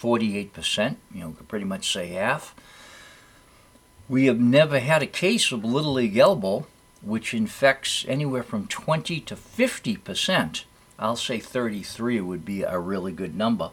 48%, 0.00 0.96
you 1.14 1.20
know, 1.20 1.32
could 1.32 1.48
pretty 1.48 1.66
much 1.66 1.92
say 1.92 2.08
half. 2.08 2.54
We 4.08 4.26
have 4.26 4.40
never 4.40 4.80
had 4.80 5.02
a 5.02 5.06
case 5.06 5.52
of 5.52 5.64
Little 5.64 5.92
League 5.92 6.16
elbow, 6.16 6.66
which 7.02 7.34
infects 7.34 8.04
anywhere 8.08 8.42
from 8.42 8.66
20 8.66 9.20
to 9.20 9.34
50%. 9.36 10.64
I'll 10.98 11.16
say 11.16 11.38
33 11.38 12.20
would 12.20 12.44
be 12.44 12.62
a 12.62 12.78
really 12.78 13.12
good 13.12 13.34
number. 13.34 13.70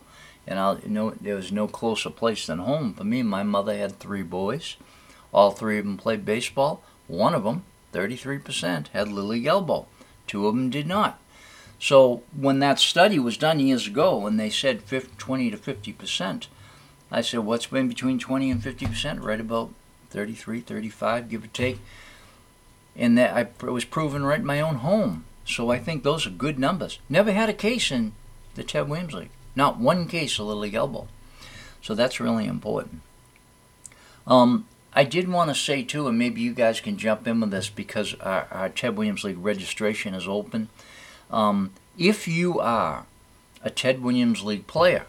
And 0.48 0.60
I'll 0.60 0.80
you 0.80 0.90
know 0.90 1.10
there 1.12 1.36
was 1.36 1.52
no 1.52 1.68
closer 1.68 2.10
place 2.10 2.48
than 2.48 2.60
home 2.60 2.94
for 2.94 3.04
me. 3.04 3.22
My 3.22 3.44
mother 3.44 3.78
had 3.78 4.00
three 4.00 4.24
boys. 4.24 4.78
All 5.34 5.52
three 5.52 5.78
of 5.78 5.86
them 5.86 5.98
played 5.98 6.24
baseball. 6.24 6.82
One 7.08 7.34
of 7.34 7.44
them, 7.44 7.64
33%, 7.94 8.88
had 8.90 9.12
League 9.12 9.46
elbow. 9.46 9.88
Two 10.26 10.48
of 10.48 10.56
them 10.56 10.70
did 10.70 10.88
not. 10.88 11.20
So 11.80 12.24
when 12.36 12.60
that 12.60 12.80
study 12.80 13.20
was 13.20 13.38
done 13.38 13.60
years 13.60 13.88
ago, 13.88 14.26
and 14.26 14.40
they 14.40 14.50
said 14.50 14.82
50, 14.82 15.16
20 15.18 15.52
to 15.52 15.58
50 15.58 15.94
percent, 15.94 16.48
I 17.12 17.22
said, 17.22 17.42
what's 17.42 17.68
been 17.68 17.88
between 17.88 18.20
20 18.20 18.50
and 18.52 18.64
50 18.64 18.86
percent? 18.88 19.22
Right 19.22 19.40
about 19.40 19.74
33, 20.10 20.62
35, 20.62 21.30
give 21.30 21.44
or 21.44 21.48
take. 21.48 21.80
And 22.98 23.18
that 23.18 23.34
I, 23.36 23.42
it 23.42 23.72
was 23.72 23.86
proven 23.86 24.26
right 24.26 24.40
in 24.40 24.46
my 24.46 24.60
own 24.60 24.76
home. 24.76 25.26
So 25.46 25.70
I 25.70 25.78
think 25.80 26.04
those 26.04 26.28
are 26.28 26.32
good 26.32 26.60
numbers. 26.60 27.00
Never 27.08 27.32
had 27.32 27.48
a 27.48 27.54
case 27.54 27.92
in 27.92 28.14
the 28.56 28.64
Ted 28.64 28.90
Williams 28.90 29.14
League. 29.14 29.30
Not 29.56 29.80
one 29.80 30.08
case 30.08 30.40
of 30.40 30.48
Little 30.48 30.62
League 30.64 30.74
elbow. 30.74 31.08
So 31.82 31.96
that's 31.96 32.20
really 32.20 32.46
important. 32.46 33.02
Um, 34.26 34.66
I 34.94 35.04
did 35.04 35.30
want 35.30 35.50
to 35.50 35.56
say 35.56 35.84
too, 35.84 36.08
and 36.08 36.18
maybe 36.18 36.42
you 36.42 36.54
guys 36.54 36.82
can 36.82 36.98
jump 36.98 37.28
in 37.28 37.40
with 37.40 37.52
this 37.52 37.70
because 37.70 38.16
our, 38.16 38.48
our 38.52 38.70
Ted 38.70 38.98
Williams 38.98 39.24
League 39.24 39.38
registration 39.38 40.14
is 40.14 40.28
open. 40.28 40.70
Um, 41.32 41.72
if 41.98 42.28
you 42.28 42.60
are 42.60 43.06
a 43.64 43.70
Ted 43.70 44.02
Williams 44.02 44.44
League 44.44 44.68
player, 44.68 45.06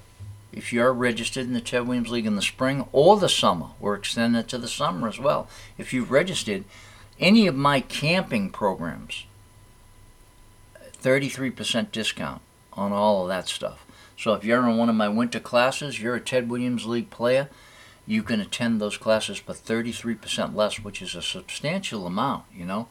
if 0.52 0.72
you're 0.72 0.92
registered 0.92 1.46
in 1.46 1.52
the 1.52 1.60
Ted 1.60 1.86
Williams 1.86 2.10
League 2.10 2.26
in 2.26 2.36
the 2.36 2.42
spring 2.42 2.86
or 2.92 3.18
the 3.18 3.28
summer, 3.28 3.68
we're 3.80 3.94
extending 3.94 4.38
it 4.38 4.48
to 4.48 4.58
the 4.58 4.68
summer 4.68 5.08
as 5.08 5.18
well. 5.18 5.48
If 5.76 5.92
you've 5.92 6.10
registered, 6.10 6.64
any 7.20 7.46
of 7.46 7.54
my 7.54 7.80
camping 7.80 8.50
programs, 8.50 9.26
33% 11.02 11.92
discount 11.92 12.42
on 12.72 12.92
all 12.92 13.22
of 13.22 13.28
that 13.28 13.48
stuff. 13.48 13.84
So 14.16 14.34
if 14.34 14.44
you're 14.44 14.68
in 14.68 14.76
one 14.76 14.88
of 14.88 14.96
my 14.96 15.08
winter 15.08 15.40
classes, 15.40 16.00
you're 16.00 16.16
a 16.16 16.20
Ted 16.20 16.50
Williams 16.50 16.86
League 16.86 17.10
player, 17.10 17.48
you 18.06 18.22
can 18.22 18.40
attend 18.40 18.80
those 18.80 18.96
classes 18.96 19.38
for 19.38 19.52
33% 19.52 20.54
less, 20.54 20.80
which 20.80 21.02
is 21.02 21.14
a 21.14 21.22
substantial 21.22 22.06
amount, 22.06 22.44
you 22.54 22.64
know. 22.64 22.88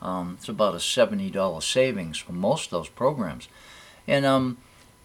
Um, 0.00 0.36
it's 0.38 0.48
about 0.48 0.74
a 0.74 0.78
$70 0.78 1.62
savings 1.62 2.18
for 2.18 2.32
most 2.32 2.66
of 2.66 2.70
those 2.70 2.88
programs. 2.88 3.48
And, 4.06 4.24
um, 4.24 4.58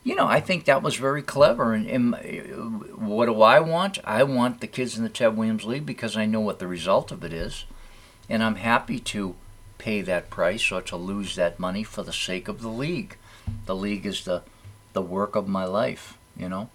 you 0.03 0.15
know, 0.15 0.28
I 0.28 0.39
think 0.39 0.65
that 0.65 0.82
was 0.82 0.95
very 0.95 1.22
clever. 1.22 1.74
And, 1.74 1.88
and, 1.88 2.15
what 2.97 3.26
do 3.26 3.41
I 3.41 3.59
want? 3.59 3.99
I 4.03 4.24
want 4.24 4.61
the 4.61 4.68
kids 4.68 4.97
in 4.97 5.03
the 5.03 5.09
Ted 5.09 5.36
Williams 5.36 5.65
League 5.65 5.86
because 5.86 6.15
I 6.15 6.26
know 6.26 6.39
what 6.39 6.59
the 6.59 6.68
result 6.68 7.11
of 7.11 7.24
it 7.24 7.34
is. 7.34 7.65
And 8.30 8.44
I'm 8.44 8.56
happy 8.56 9.00
to 9.00 9.36
pay 9.78 10.02
that 10.02 10.30
price 10.30 10.72
or 10.72 10.82
to 10.82 10.96
lose 10.96 11.36
that 11.36 11.60
money 11.60 11.84
for 11.84 12.04
the 12.04 12.14
sake 12.14 12.48
of 12.48 12.62
the 12.62 12.70
league. 12.70 13.18
The 13.66 13.76
league 13.76 14.06
is 14.06 14.26
the, 14.26 14.44
the 14.94 15.02
work 15.02 15.36
of 15.36 15.48
my 15.48 15.66
life, 15.66 16.18
you 16.36 16.50
know. 16.50 16.70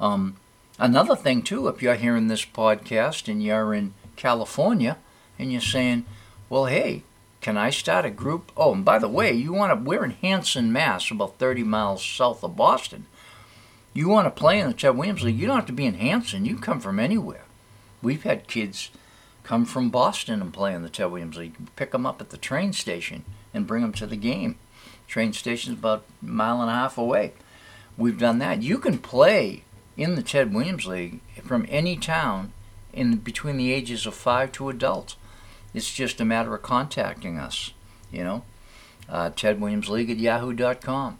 Um, 0.00 0.36
another 0.78 1.14
thing, 1.14 1.42
too, 1.42 1.68
if 1.68 1.82
you're 1.82 1.94
hearing 1.94 2.28
this 2.28 2.44
podcast 2.44 3.28
and 3.28 3.42
you're 3.42 3.74
in 3.74 3.94
California 4.16 4.98
and 5.38 5.52
you're 5.52 5.60
saying, 5.60 6.04
well, 6.48 6.66
hey, 6.66 7.02
can 7.40 7.56
I 7.56 7.70
start 7.70 8.04
a 8.04 8.10
group? 8.10 8.50
Oh, 8.56 8.74
and 8.74 8.84
by 8.84 8.98
the 8.98 9.08
way, 9.08 9.32
you 9.32 9.52
want 9.52 9.72
to, 9.72 9.88
we're 9.88 10.04
in 10.04 10.10
Hanson, 10.10 10.72
Mass, 10.72 11.10
about 11.10 11.38
30 11.38 11.62
miles 11.62 12.04
south 12.04 12.42
of 12.42 12.56
Boston. 12.56 13.06
You 13.94 14.08
want 14.08 14.26
to 14.26 14.30
play 14.30 14.58
in 14.58 14.66
the 14.66 14.74
Ted 14.74 14.96
Williams 14.96 15.22
League, 15.22 15.38
you 15.38 15.46
don't 15.46 15.56
have 15.56 15.66
to 15.66 15.72
be 15.72 15.86
in 15.86 15.94
Hanson. 15.94 16.44
You 16.44 16.56
come 16.56 16.80
from 16.80 16.98
anywhere. 16.98 17.44
We've 18.02 18.22
had 18.22 18.48
kids 18.48 18.90
come 19.48 19.64
from 19.64 19.88
Boston 19.88 20.42
and 20.42 20.52
play 20.52 20.74
in 20.74 20.82
the 20.82 20.90
Ted 20.90 21.10
Williams 21.10 21.38
League. 21.38 21.54
Pick 21.74 21.92
them 21.92 22.04
up 22.04 22.20
at 22.20 22.28
the 22.28 22.36
train 22.36 22.74
station 22.74 23.24
and 23.54 23.66
bring 23.66 23.80
them 23.80 23.94
to 23.94 24.06
the 24.06 24.14
game. 24.14 24.56
Train 25.06 25.32
station's 25.32 25.78
about 25.78 26.04
a 26.22 26.26
mile 26.26 26.60
and 26.60 26.70
a 26.70 26.74
half 26.74 26.98
away. 26.98 27.32
We've 27.96 28.18
done 28.18 28.40
that. 28.40 28.62
You 28.62 28.76
can 28.76 28.98
play 28.98 29.64
in 29.96 30.16
the 30.16 30.22
Ted 30.22 30.52
Williams 30.52 30.86
League 30.86 31.20
from 31.42 31.64
any 31.70 31.96
town 31.96 32.52
in 32.92 33.16
between 33.16 33.56
the 33.56 33.72
ages 33.72 34.04
of 34.04 34.12
five 34.12 34.52
to 34.52 34.68
adult. 34.68 35.16
It's 35.72 35.94
just 35.94 36.20
a 36.20 36.26
matter 36.26 36.54
of 36.54 36.60
contacting 36.60 37.38
us, 37.38 37.72
you 38.12 38.24
know. 38.24 38.42
Uh, 39.08 39.30
Ted 39.34 39.62
Williams 39.62 39.88
League 39.88 40.10
at 40.10 40.18
yahoo.com. 40.18 41.16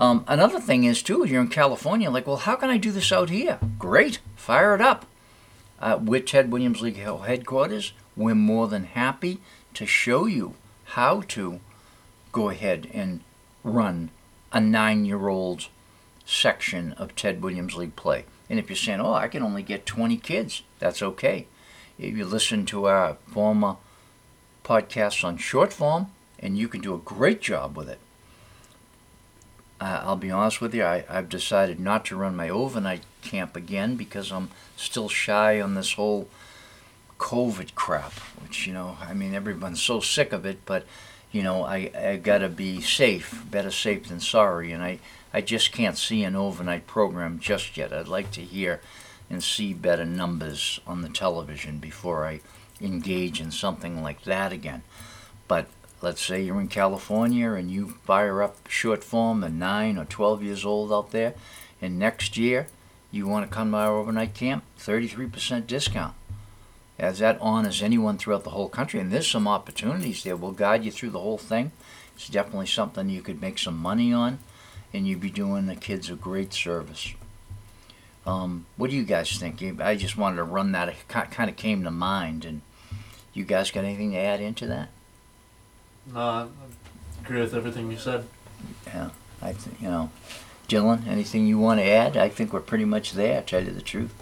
Um, 0.00 0.24
another 0.26 0.58
thing 0.58 0.82
is, 0.82 1.00
too, 1.00 1.24
you're 1.28 1.42
in 1.42 1.48
California, 1.48 2.10
like, 2.10 2.26
well, 2.26 2.38
how 2.38 2.56
can 2.56 2.70
I 2.70 2.76
do 2.76 2.90
this 2.90 3.12
out 3.12 3.30
here? 3.30 3.60
Great, 3.78 4.18
fire 4.34 4.74
it 4.74 4.80
up. 4.80 5.06
Uh, 5.80 5.98
with 6.02 6.26
Ted 6.26 6.50
Williams 6.50 6.80
League 6.80 6.96
headquarters, 6.96 7.92
we're 8.16 8.34
more 8.34 8.68
than 8.68 8.84
happy 8.84 9.40
to 9.74 9.86
show 9.86 10.26
you 10.26 10.54
how 10.84 11.20
to 11.28 11.60
go 12.32 12.48
ahead 12.48 12.88
and 12.92 13.20
run 13.62 14.10
a 14.52 14.60
nine 14.60 15.04
year 15.04 15.28
old 15.28 15.68
section 16.24 16.92
of 16.92 17.14
Ted 17.14 17.42
Williams 17.42 17.76
League 17.76 17.96
play. 17.96 18.24
And 18.48 18.58
if 18.58 18.68
you're 18.68 18.76
saying, 18.76 19.00
oh, 19.00 19.12
I 19.12 19.28
can 19.28 19.42
only 19.42 19.62
get 19.62 19.86
20 19.86 20.16
kids, 20.18 20.62
that's 20.78 21.02
okay. 21.02 21.46
If 21.98 22.16
you 22.16 22.24
listen 22.24 22.66
to 22.66 22.86
our 22.86 23.14
former 23.26 23.76
podcasts 24.64 25.24
on 25.24 25.36
short 25.36 25.72
form, 25.72 26.08
and 26.38 26.58
you 26.58 26.68
can 26.68 26.80
do 26.80 26.94
a 26.94 26.98
great 26.98 27.40
job 27.40 27.76
with 27.76 27.88
it. 27.88 27.98
Uh, 29.80 30.02
I'll 30.04 30.16
be 30.16 30.30
honest 30.30 30.60
with 30.60 30.74
you, 30.74 30.84
I, 30.84 31.04
I've 31.08 31.28
decided 31.28 31.80
not 31.80 32.04
to 32.06 32.16
run 32.16 32.36
my 32.36 32.48
overnight 32.48 33.02
camp 33.26 33.56
again 33.56 33.96
because 33.96 34.30
I'm 34.30 34.50
still 34.76 35.08
shy 35.08 35.60
on 35.60 35.74
this 35.74 35.94
whole 35.94 36.28
COVID 37.18 37.74
crap, 37.74 38.12
which, 38.42 38.66
you 38.66 38.72
know, 38.72 38.96
I 39.00 39.14
mean, 39.14 39.34
everyone's 39.34 39.82
so 39.82 40.00
sick 40.00 40.32
of 40.32 40.46
it, 40.46 40.58
but, 40.64 40.86
you 41.32 41.42
know, 41.42 41.64
I, 41.64 41.90
I 41.98 42.16
got 42.16 42.38
to 42.38 42.48
be 42.48 42.80
safe, 42.80 43.44
better 43.50 43.70
safe 43.70 44.08
than 44.08 44.20
sorry, 44.20 44.72
and 44.72 44.82
I, 44.82 44.98
I 45.32 45.40
just 45.40 45.72
can't 45.72 45.98
see 45.98 46.24
an 46.24 46.36
overnight 46.36 46.86
program 46.86 47.38
just 47.38 47.76
yet. 47.76 47.92
I'd 47.92 48.08
like 48.08 48.30
to 48.32 48.42
hear 48.42 48.80
and 49.28 49.42
see 49.42 49.74
better 49.74 50.04
numbers 50.04 50.80
on 50.86 51.02
the 51.02 51.08
television 51.08 51.78
before 51.78 52.26
I 52.26 52.40
engage 52.80 53.40
in 53.40 53.50
something 53.50 54.02
like 54.02 54.22
that 54.22 54.52
again. 54.52 54.82
But 55.48 55.66
let's 56.02 56.22
say 56.22 56.42
you're 56.42 56.60
in 56.60 56.68
California 56.68 57.52
and 57.52 57.70
you 57.70 57.96
fire 58.04 58.42
up 58.42 58.68
short 58.68 59.02
form 59.02 59.42
at 59.42 59.52
9 59.52 59.98
or 59.98 60.04
12 60.04 60.42
years 60.42 60.64
old 60.64 60.92
out 60.92 61.10
there, 61.10 61.34
and 61.80 61.98
next 61.98 62.36
year 62.36 62.68
you 63.16 63.26
want 63.26 63.48
to 63.48 63.54
come 63.54 63.72
to 63.72 63.78
our 63.78 63.96
overnight 63.96 64.34
camp, 64.34 64.64
33% 64.78 65.66
discount. 65.66 66.14
As 66.98 67.18
that 67.18 67.38
on 67.40 67.66
as 67.66 67.82
anyone 67.82 68.16
throughout 68.16 68.44
the 68.44 68.50
whole 68.50 68.68
country, 68.68 69.00
and 69.00 69.12
there's 69.12 69.28
some 69.28 69.48
opportunities 69.48 70.22
there. 70.22 70.36
We'll 70.36 70.52
guide 70.52 70.84
you 70.84 70.90
through 70.90 71.10
the 71.10 71.20
whole 71.20 71.38
thing. 71.38 71.72
It's 72.14 72.28
definitely 72.28 72.66
something 72.66 73.10
you 73.10 73.20
could 73.20 73.40
make 73.40 73.58
some 73.58 73.76
money 73.76 74.12
on, 74.12 74.38
and 74.94 75.06
you'd 75.06 75.20
be 75.20 75.30
doing 75.30 75.66
the 75.66 75.76
kids 75.76 76.08
a 76.08 76.14
great 76.14 76.54
service. 76.54 77.12
Um, 78.24 78.66
what 78.76 78.90
do 78.90 78.96
you 78.96 79.04
guys 79.04 79.36
think? 79.38 79.62
I 79.80 79.94
just 79.96 80.16
wanted 80.16 80.36
to 80.36 80.44
run 80.44 80.72
that. 80.72 80.88
It 80.88 80.96
kind 81.08 81.50
of 81.50 81.56
came 81.56 81.84
to 81.84 81.90
mind, 81.90 82.44
and 82.44 82.62
you 83.34 83.44
guys 83.44 83.70
got 83.70 83.84
anything 83.84 84.12
to 84.12 84.18
add 84.18 84.40
into 84.40 84.66
that? 84.66 84.88
No, 86.12 86.20
I 86.20 86.46
agree 87.22 87.40
with 87.40 87.54
everything 87.54 87.90
you 87.90 87.98
said. 87.98 88.26
Yeah, 88.86 89.10
I 89.42 89.52
think 89.52 89.80
you 89.82 89.88
know, 89.88 90.10
Dylan. 90.68 91.06
Anything 91.06 91.46
you 91.46 91.58
want 91.58 91.80
to 91.80 91.86
add? 91.86 92.16
I 92.16 92.28
think 92.28 92.52
we're 92.52 92.60
pretty 92.60 92.84
much 92.84 93.12
there. 93.12 93.42
Tell 93.42 93.64
you 93.64 93.72
the 93.72 93.82
truth. 93.82 94.14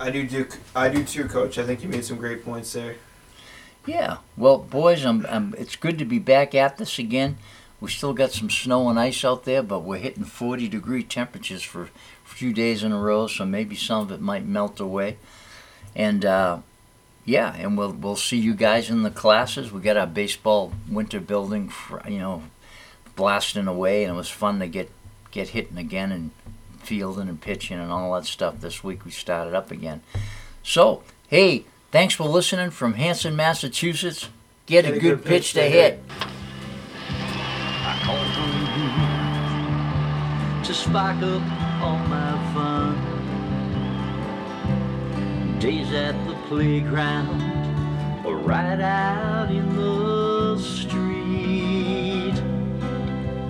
I 0.00 0.10
do 0.10 0.26
do 0.26 0.46
I 0.76 0.88
do 0.88 1.04
too, 1.04 1.26
Coach. 1.26 1.58
I 1.58 1.64
think 1.64 1.82
you 1.82 1.88
made 1.88 2.04
some 2.04 2.18
great 2.18 2.44
points 2.44 2.72
there. 2.72 2.96
Yeah. 3.86 4.18
Well, 4.36 4.58
boys, 4.58 5.04
I'm, 5.04 5.24
I'm, 5.28 5.54
it's 5.56 5.74
good 5.74 5.98
to 5.98 6.04
be 6.04 6.18
back 6.18 6.54
at 6.54 6.76
this 6.76 6.98
again. 6.98 7.38
We 7.80 7.88
still 7.90 8.12
got 8.12 8.32
some 8.32 8.50
snow 8.50 8.88
and 8.88 8.98
ice 8.98 9.24
out 9.24 9.44
there, 9.44 9.62
but 9.62 9.80
we're 9.80 9.98
hitting 9.98 10.24
40 10.24 10.68
degree 10.68 11.02
temperatures 11.02 11.62
for 11.62 11.84
a 11.84 11.88
few 12.24 12.52
days 12.52 12.82
in 12.82 12.92
a 12.92 12.98
row, 12.98 13.28
so 13.28 13.46
maybe 13.46 13.76
some 13.76 14.02
of 14.02 14.12
it 14.12 14.20
might 14.20 14.44
melt 14.44 14.78
away. 14.78 15.16
And 15.96 16.24
uh, 16.24 16.58
yeah, 17.24 17.54
and 17.56 17.78
we'll 17.78 17.92
we'll 17.92 18.16
see 18.16 18.36
you 18.36 18.54
guys 18.54 18.90
in 18.90 19.04
the 19.04 19.10
classes. 19.10 19.72
We 19.72 19.80
got 19.80 19.96
our 19.96 20.06
baseball 20.06 20.72
winter 20.88 21.20
building, 21.20 21.68
fr- 21.68 22.06
you 22.08 22.18
know, 22.18 22.42
blasting 23.16 23.66
away, 23.68 24.04
and 24.04 24.12
it 24.12 24.16
was 24.16 24.28
fun 24.30 24.58
to 24.58 24.66
get 24.66 24.90
get 25.38 25.48
hitting 25.50 25.78
again 25.78 26.10
and 26.10 26.32
fielding 26.80 27.28
and 27.28 27.40
pitching 27.40 27.78
and 27.78 27.92
all 27.92 28.12
that 28.14 28.26
stuff. 28.26 28.60
This 28.60 28.82
week 28.82 29.04
we 29.04 29.12
started 29.12 29.54
up 29.54 29.70
again. 29.70 30.02
So 30.64 31.04
hey, 31.28 31.64
thanks 31.92 32.14
for 32.14 32.24
listening 32.24 32.70
from 32.70 32.94
Hanson, 32.94 33.36
Massachusetts. 33.36 34.30
Get, 34.66 34.84
a, 34.84 34.98
good, 34.98 35.24
pitch 35.24 35.52
to 35.52 35.62
hit. 35.62 36.02
I 36.10 38.00
called 38.02 38.18
on 38.18 38.52
you 40.58 40.64
to 40.66 40.74
spark 40.74 41.22
up 41.22 41.42
all 41.80 41.98
my 42.08 42.32
fun. 42.52 42.98
Days 45.60 45.92
at 45.92 46.16
the 46.26 46.34
playground 46.48 48.26
or 48.26 48.36
right 48.38 48.80
out 48.80 49.52
in 49.52 49.76
the 49.76 50.58
street. 50.58 52.34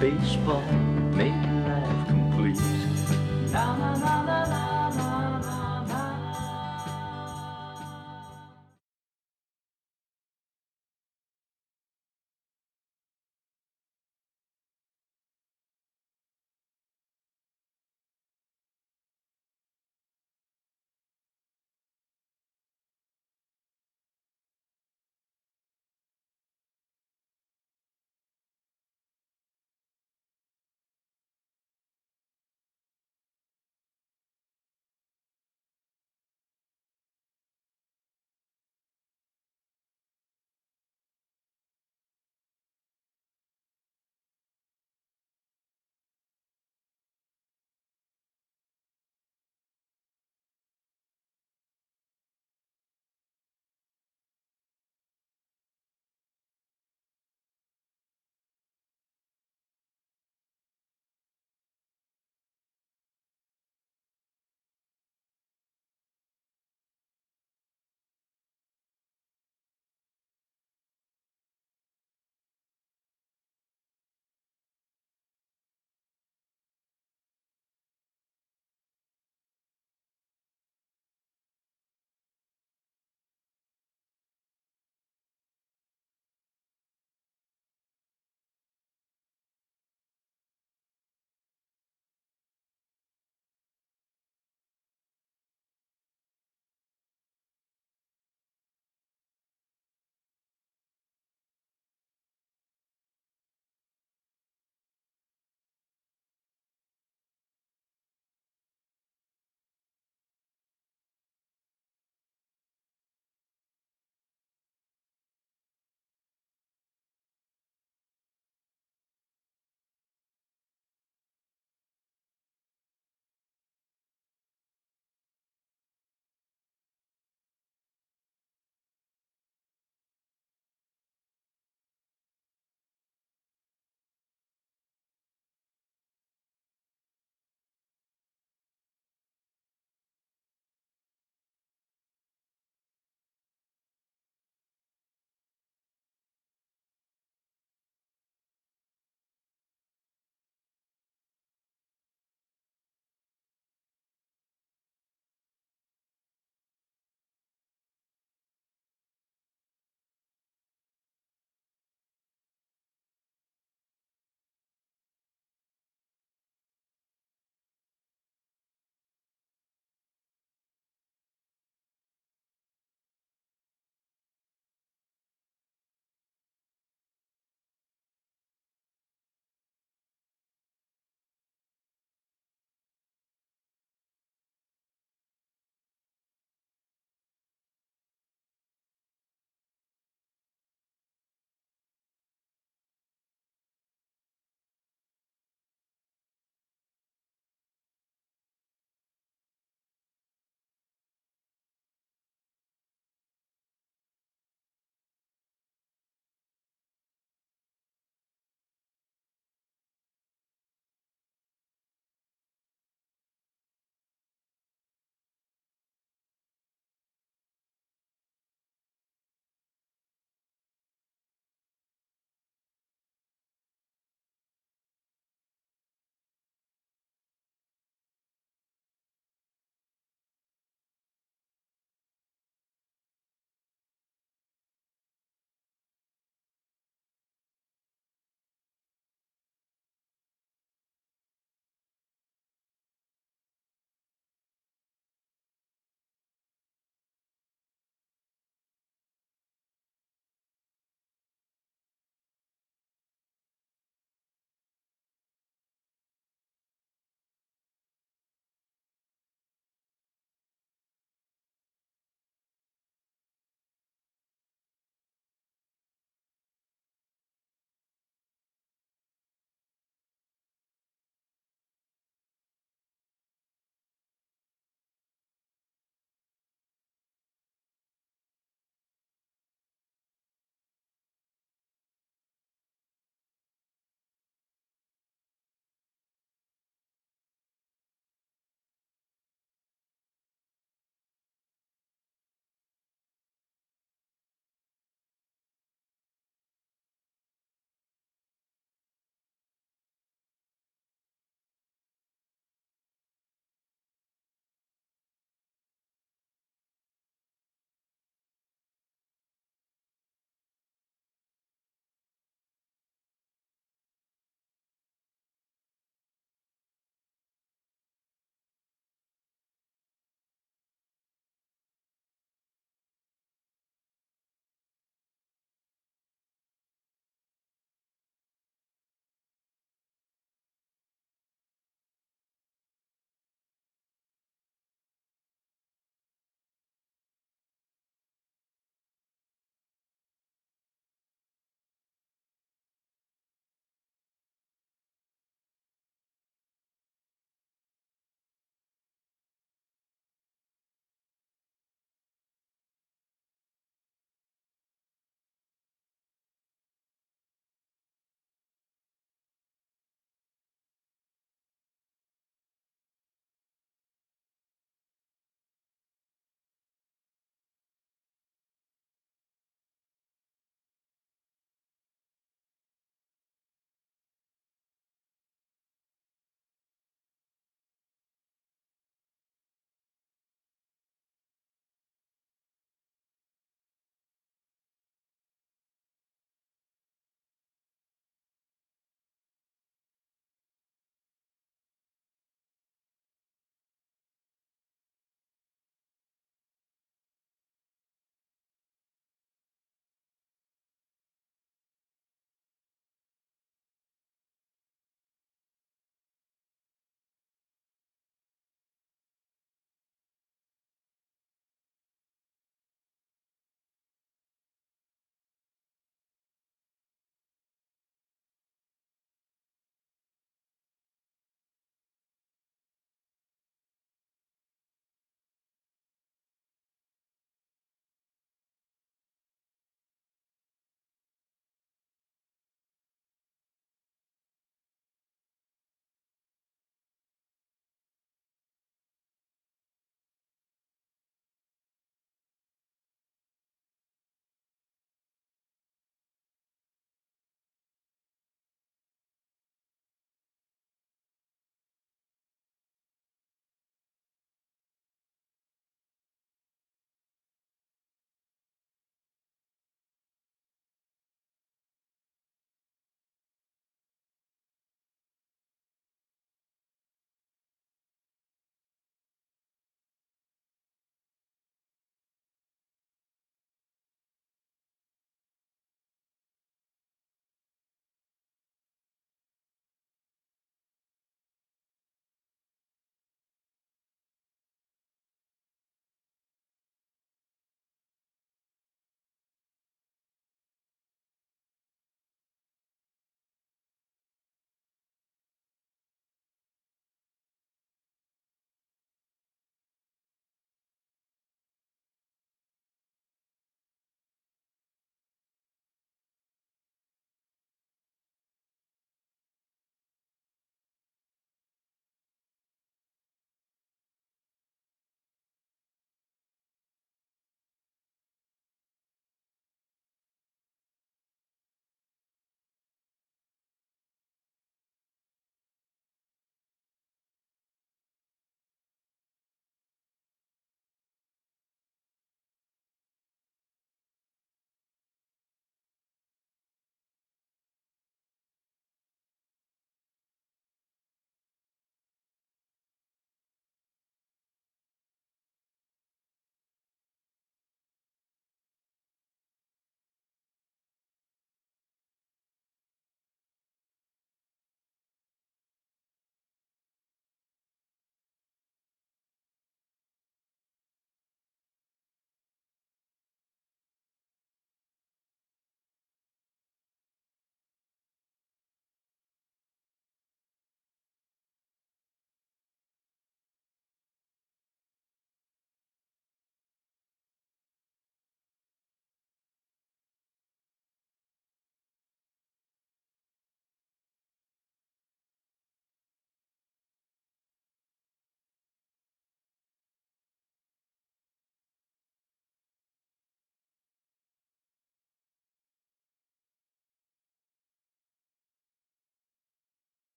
Baseball 0.00 0.62
made 1.12 1.53
la 3.54 3.62
la 4.02 4.22
la 4.26 4.44
la. 4.50 4.73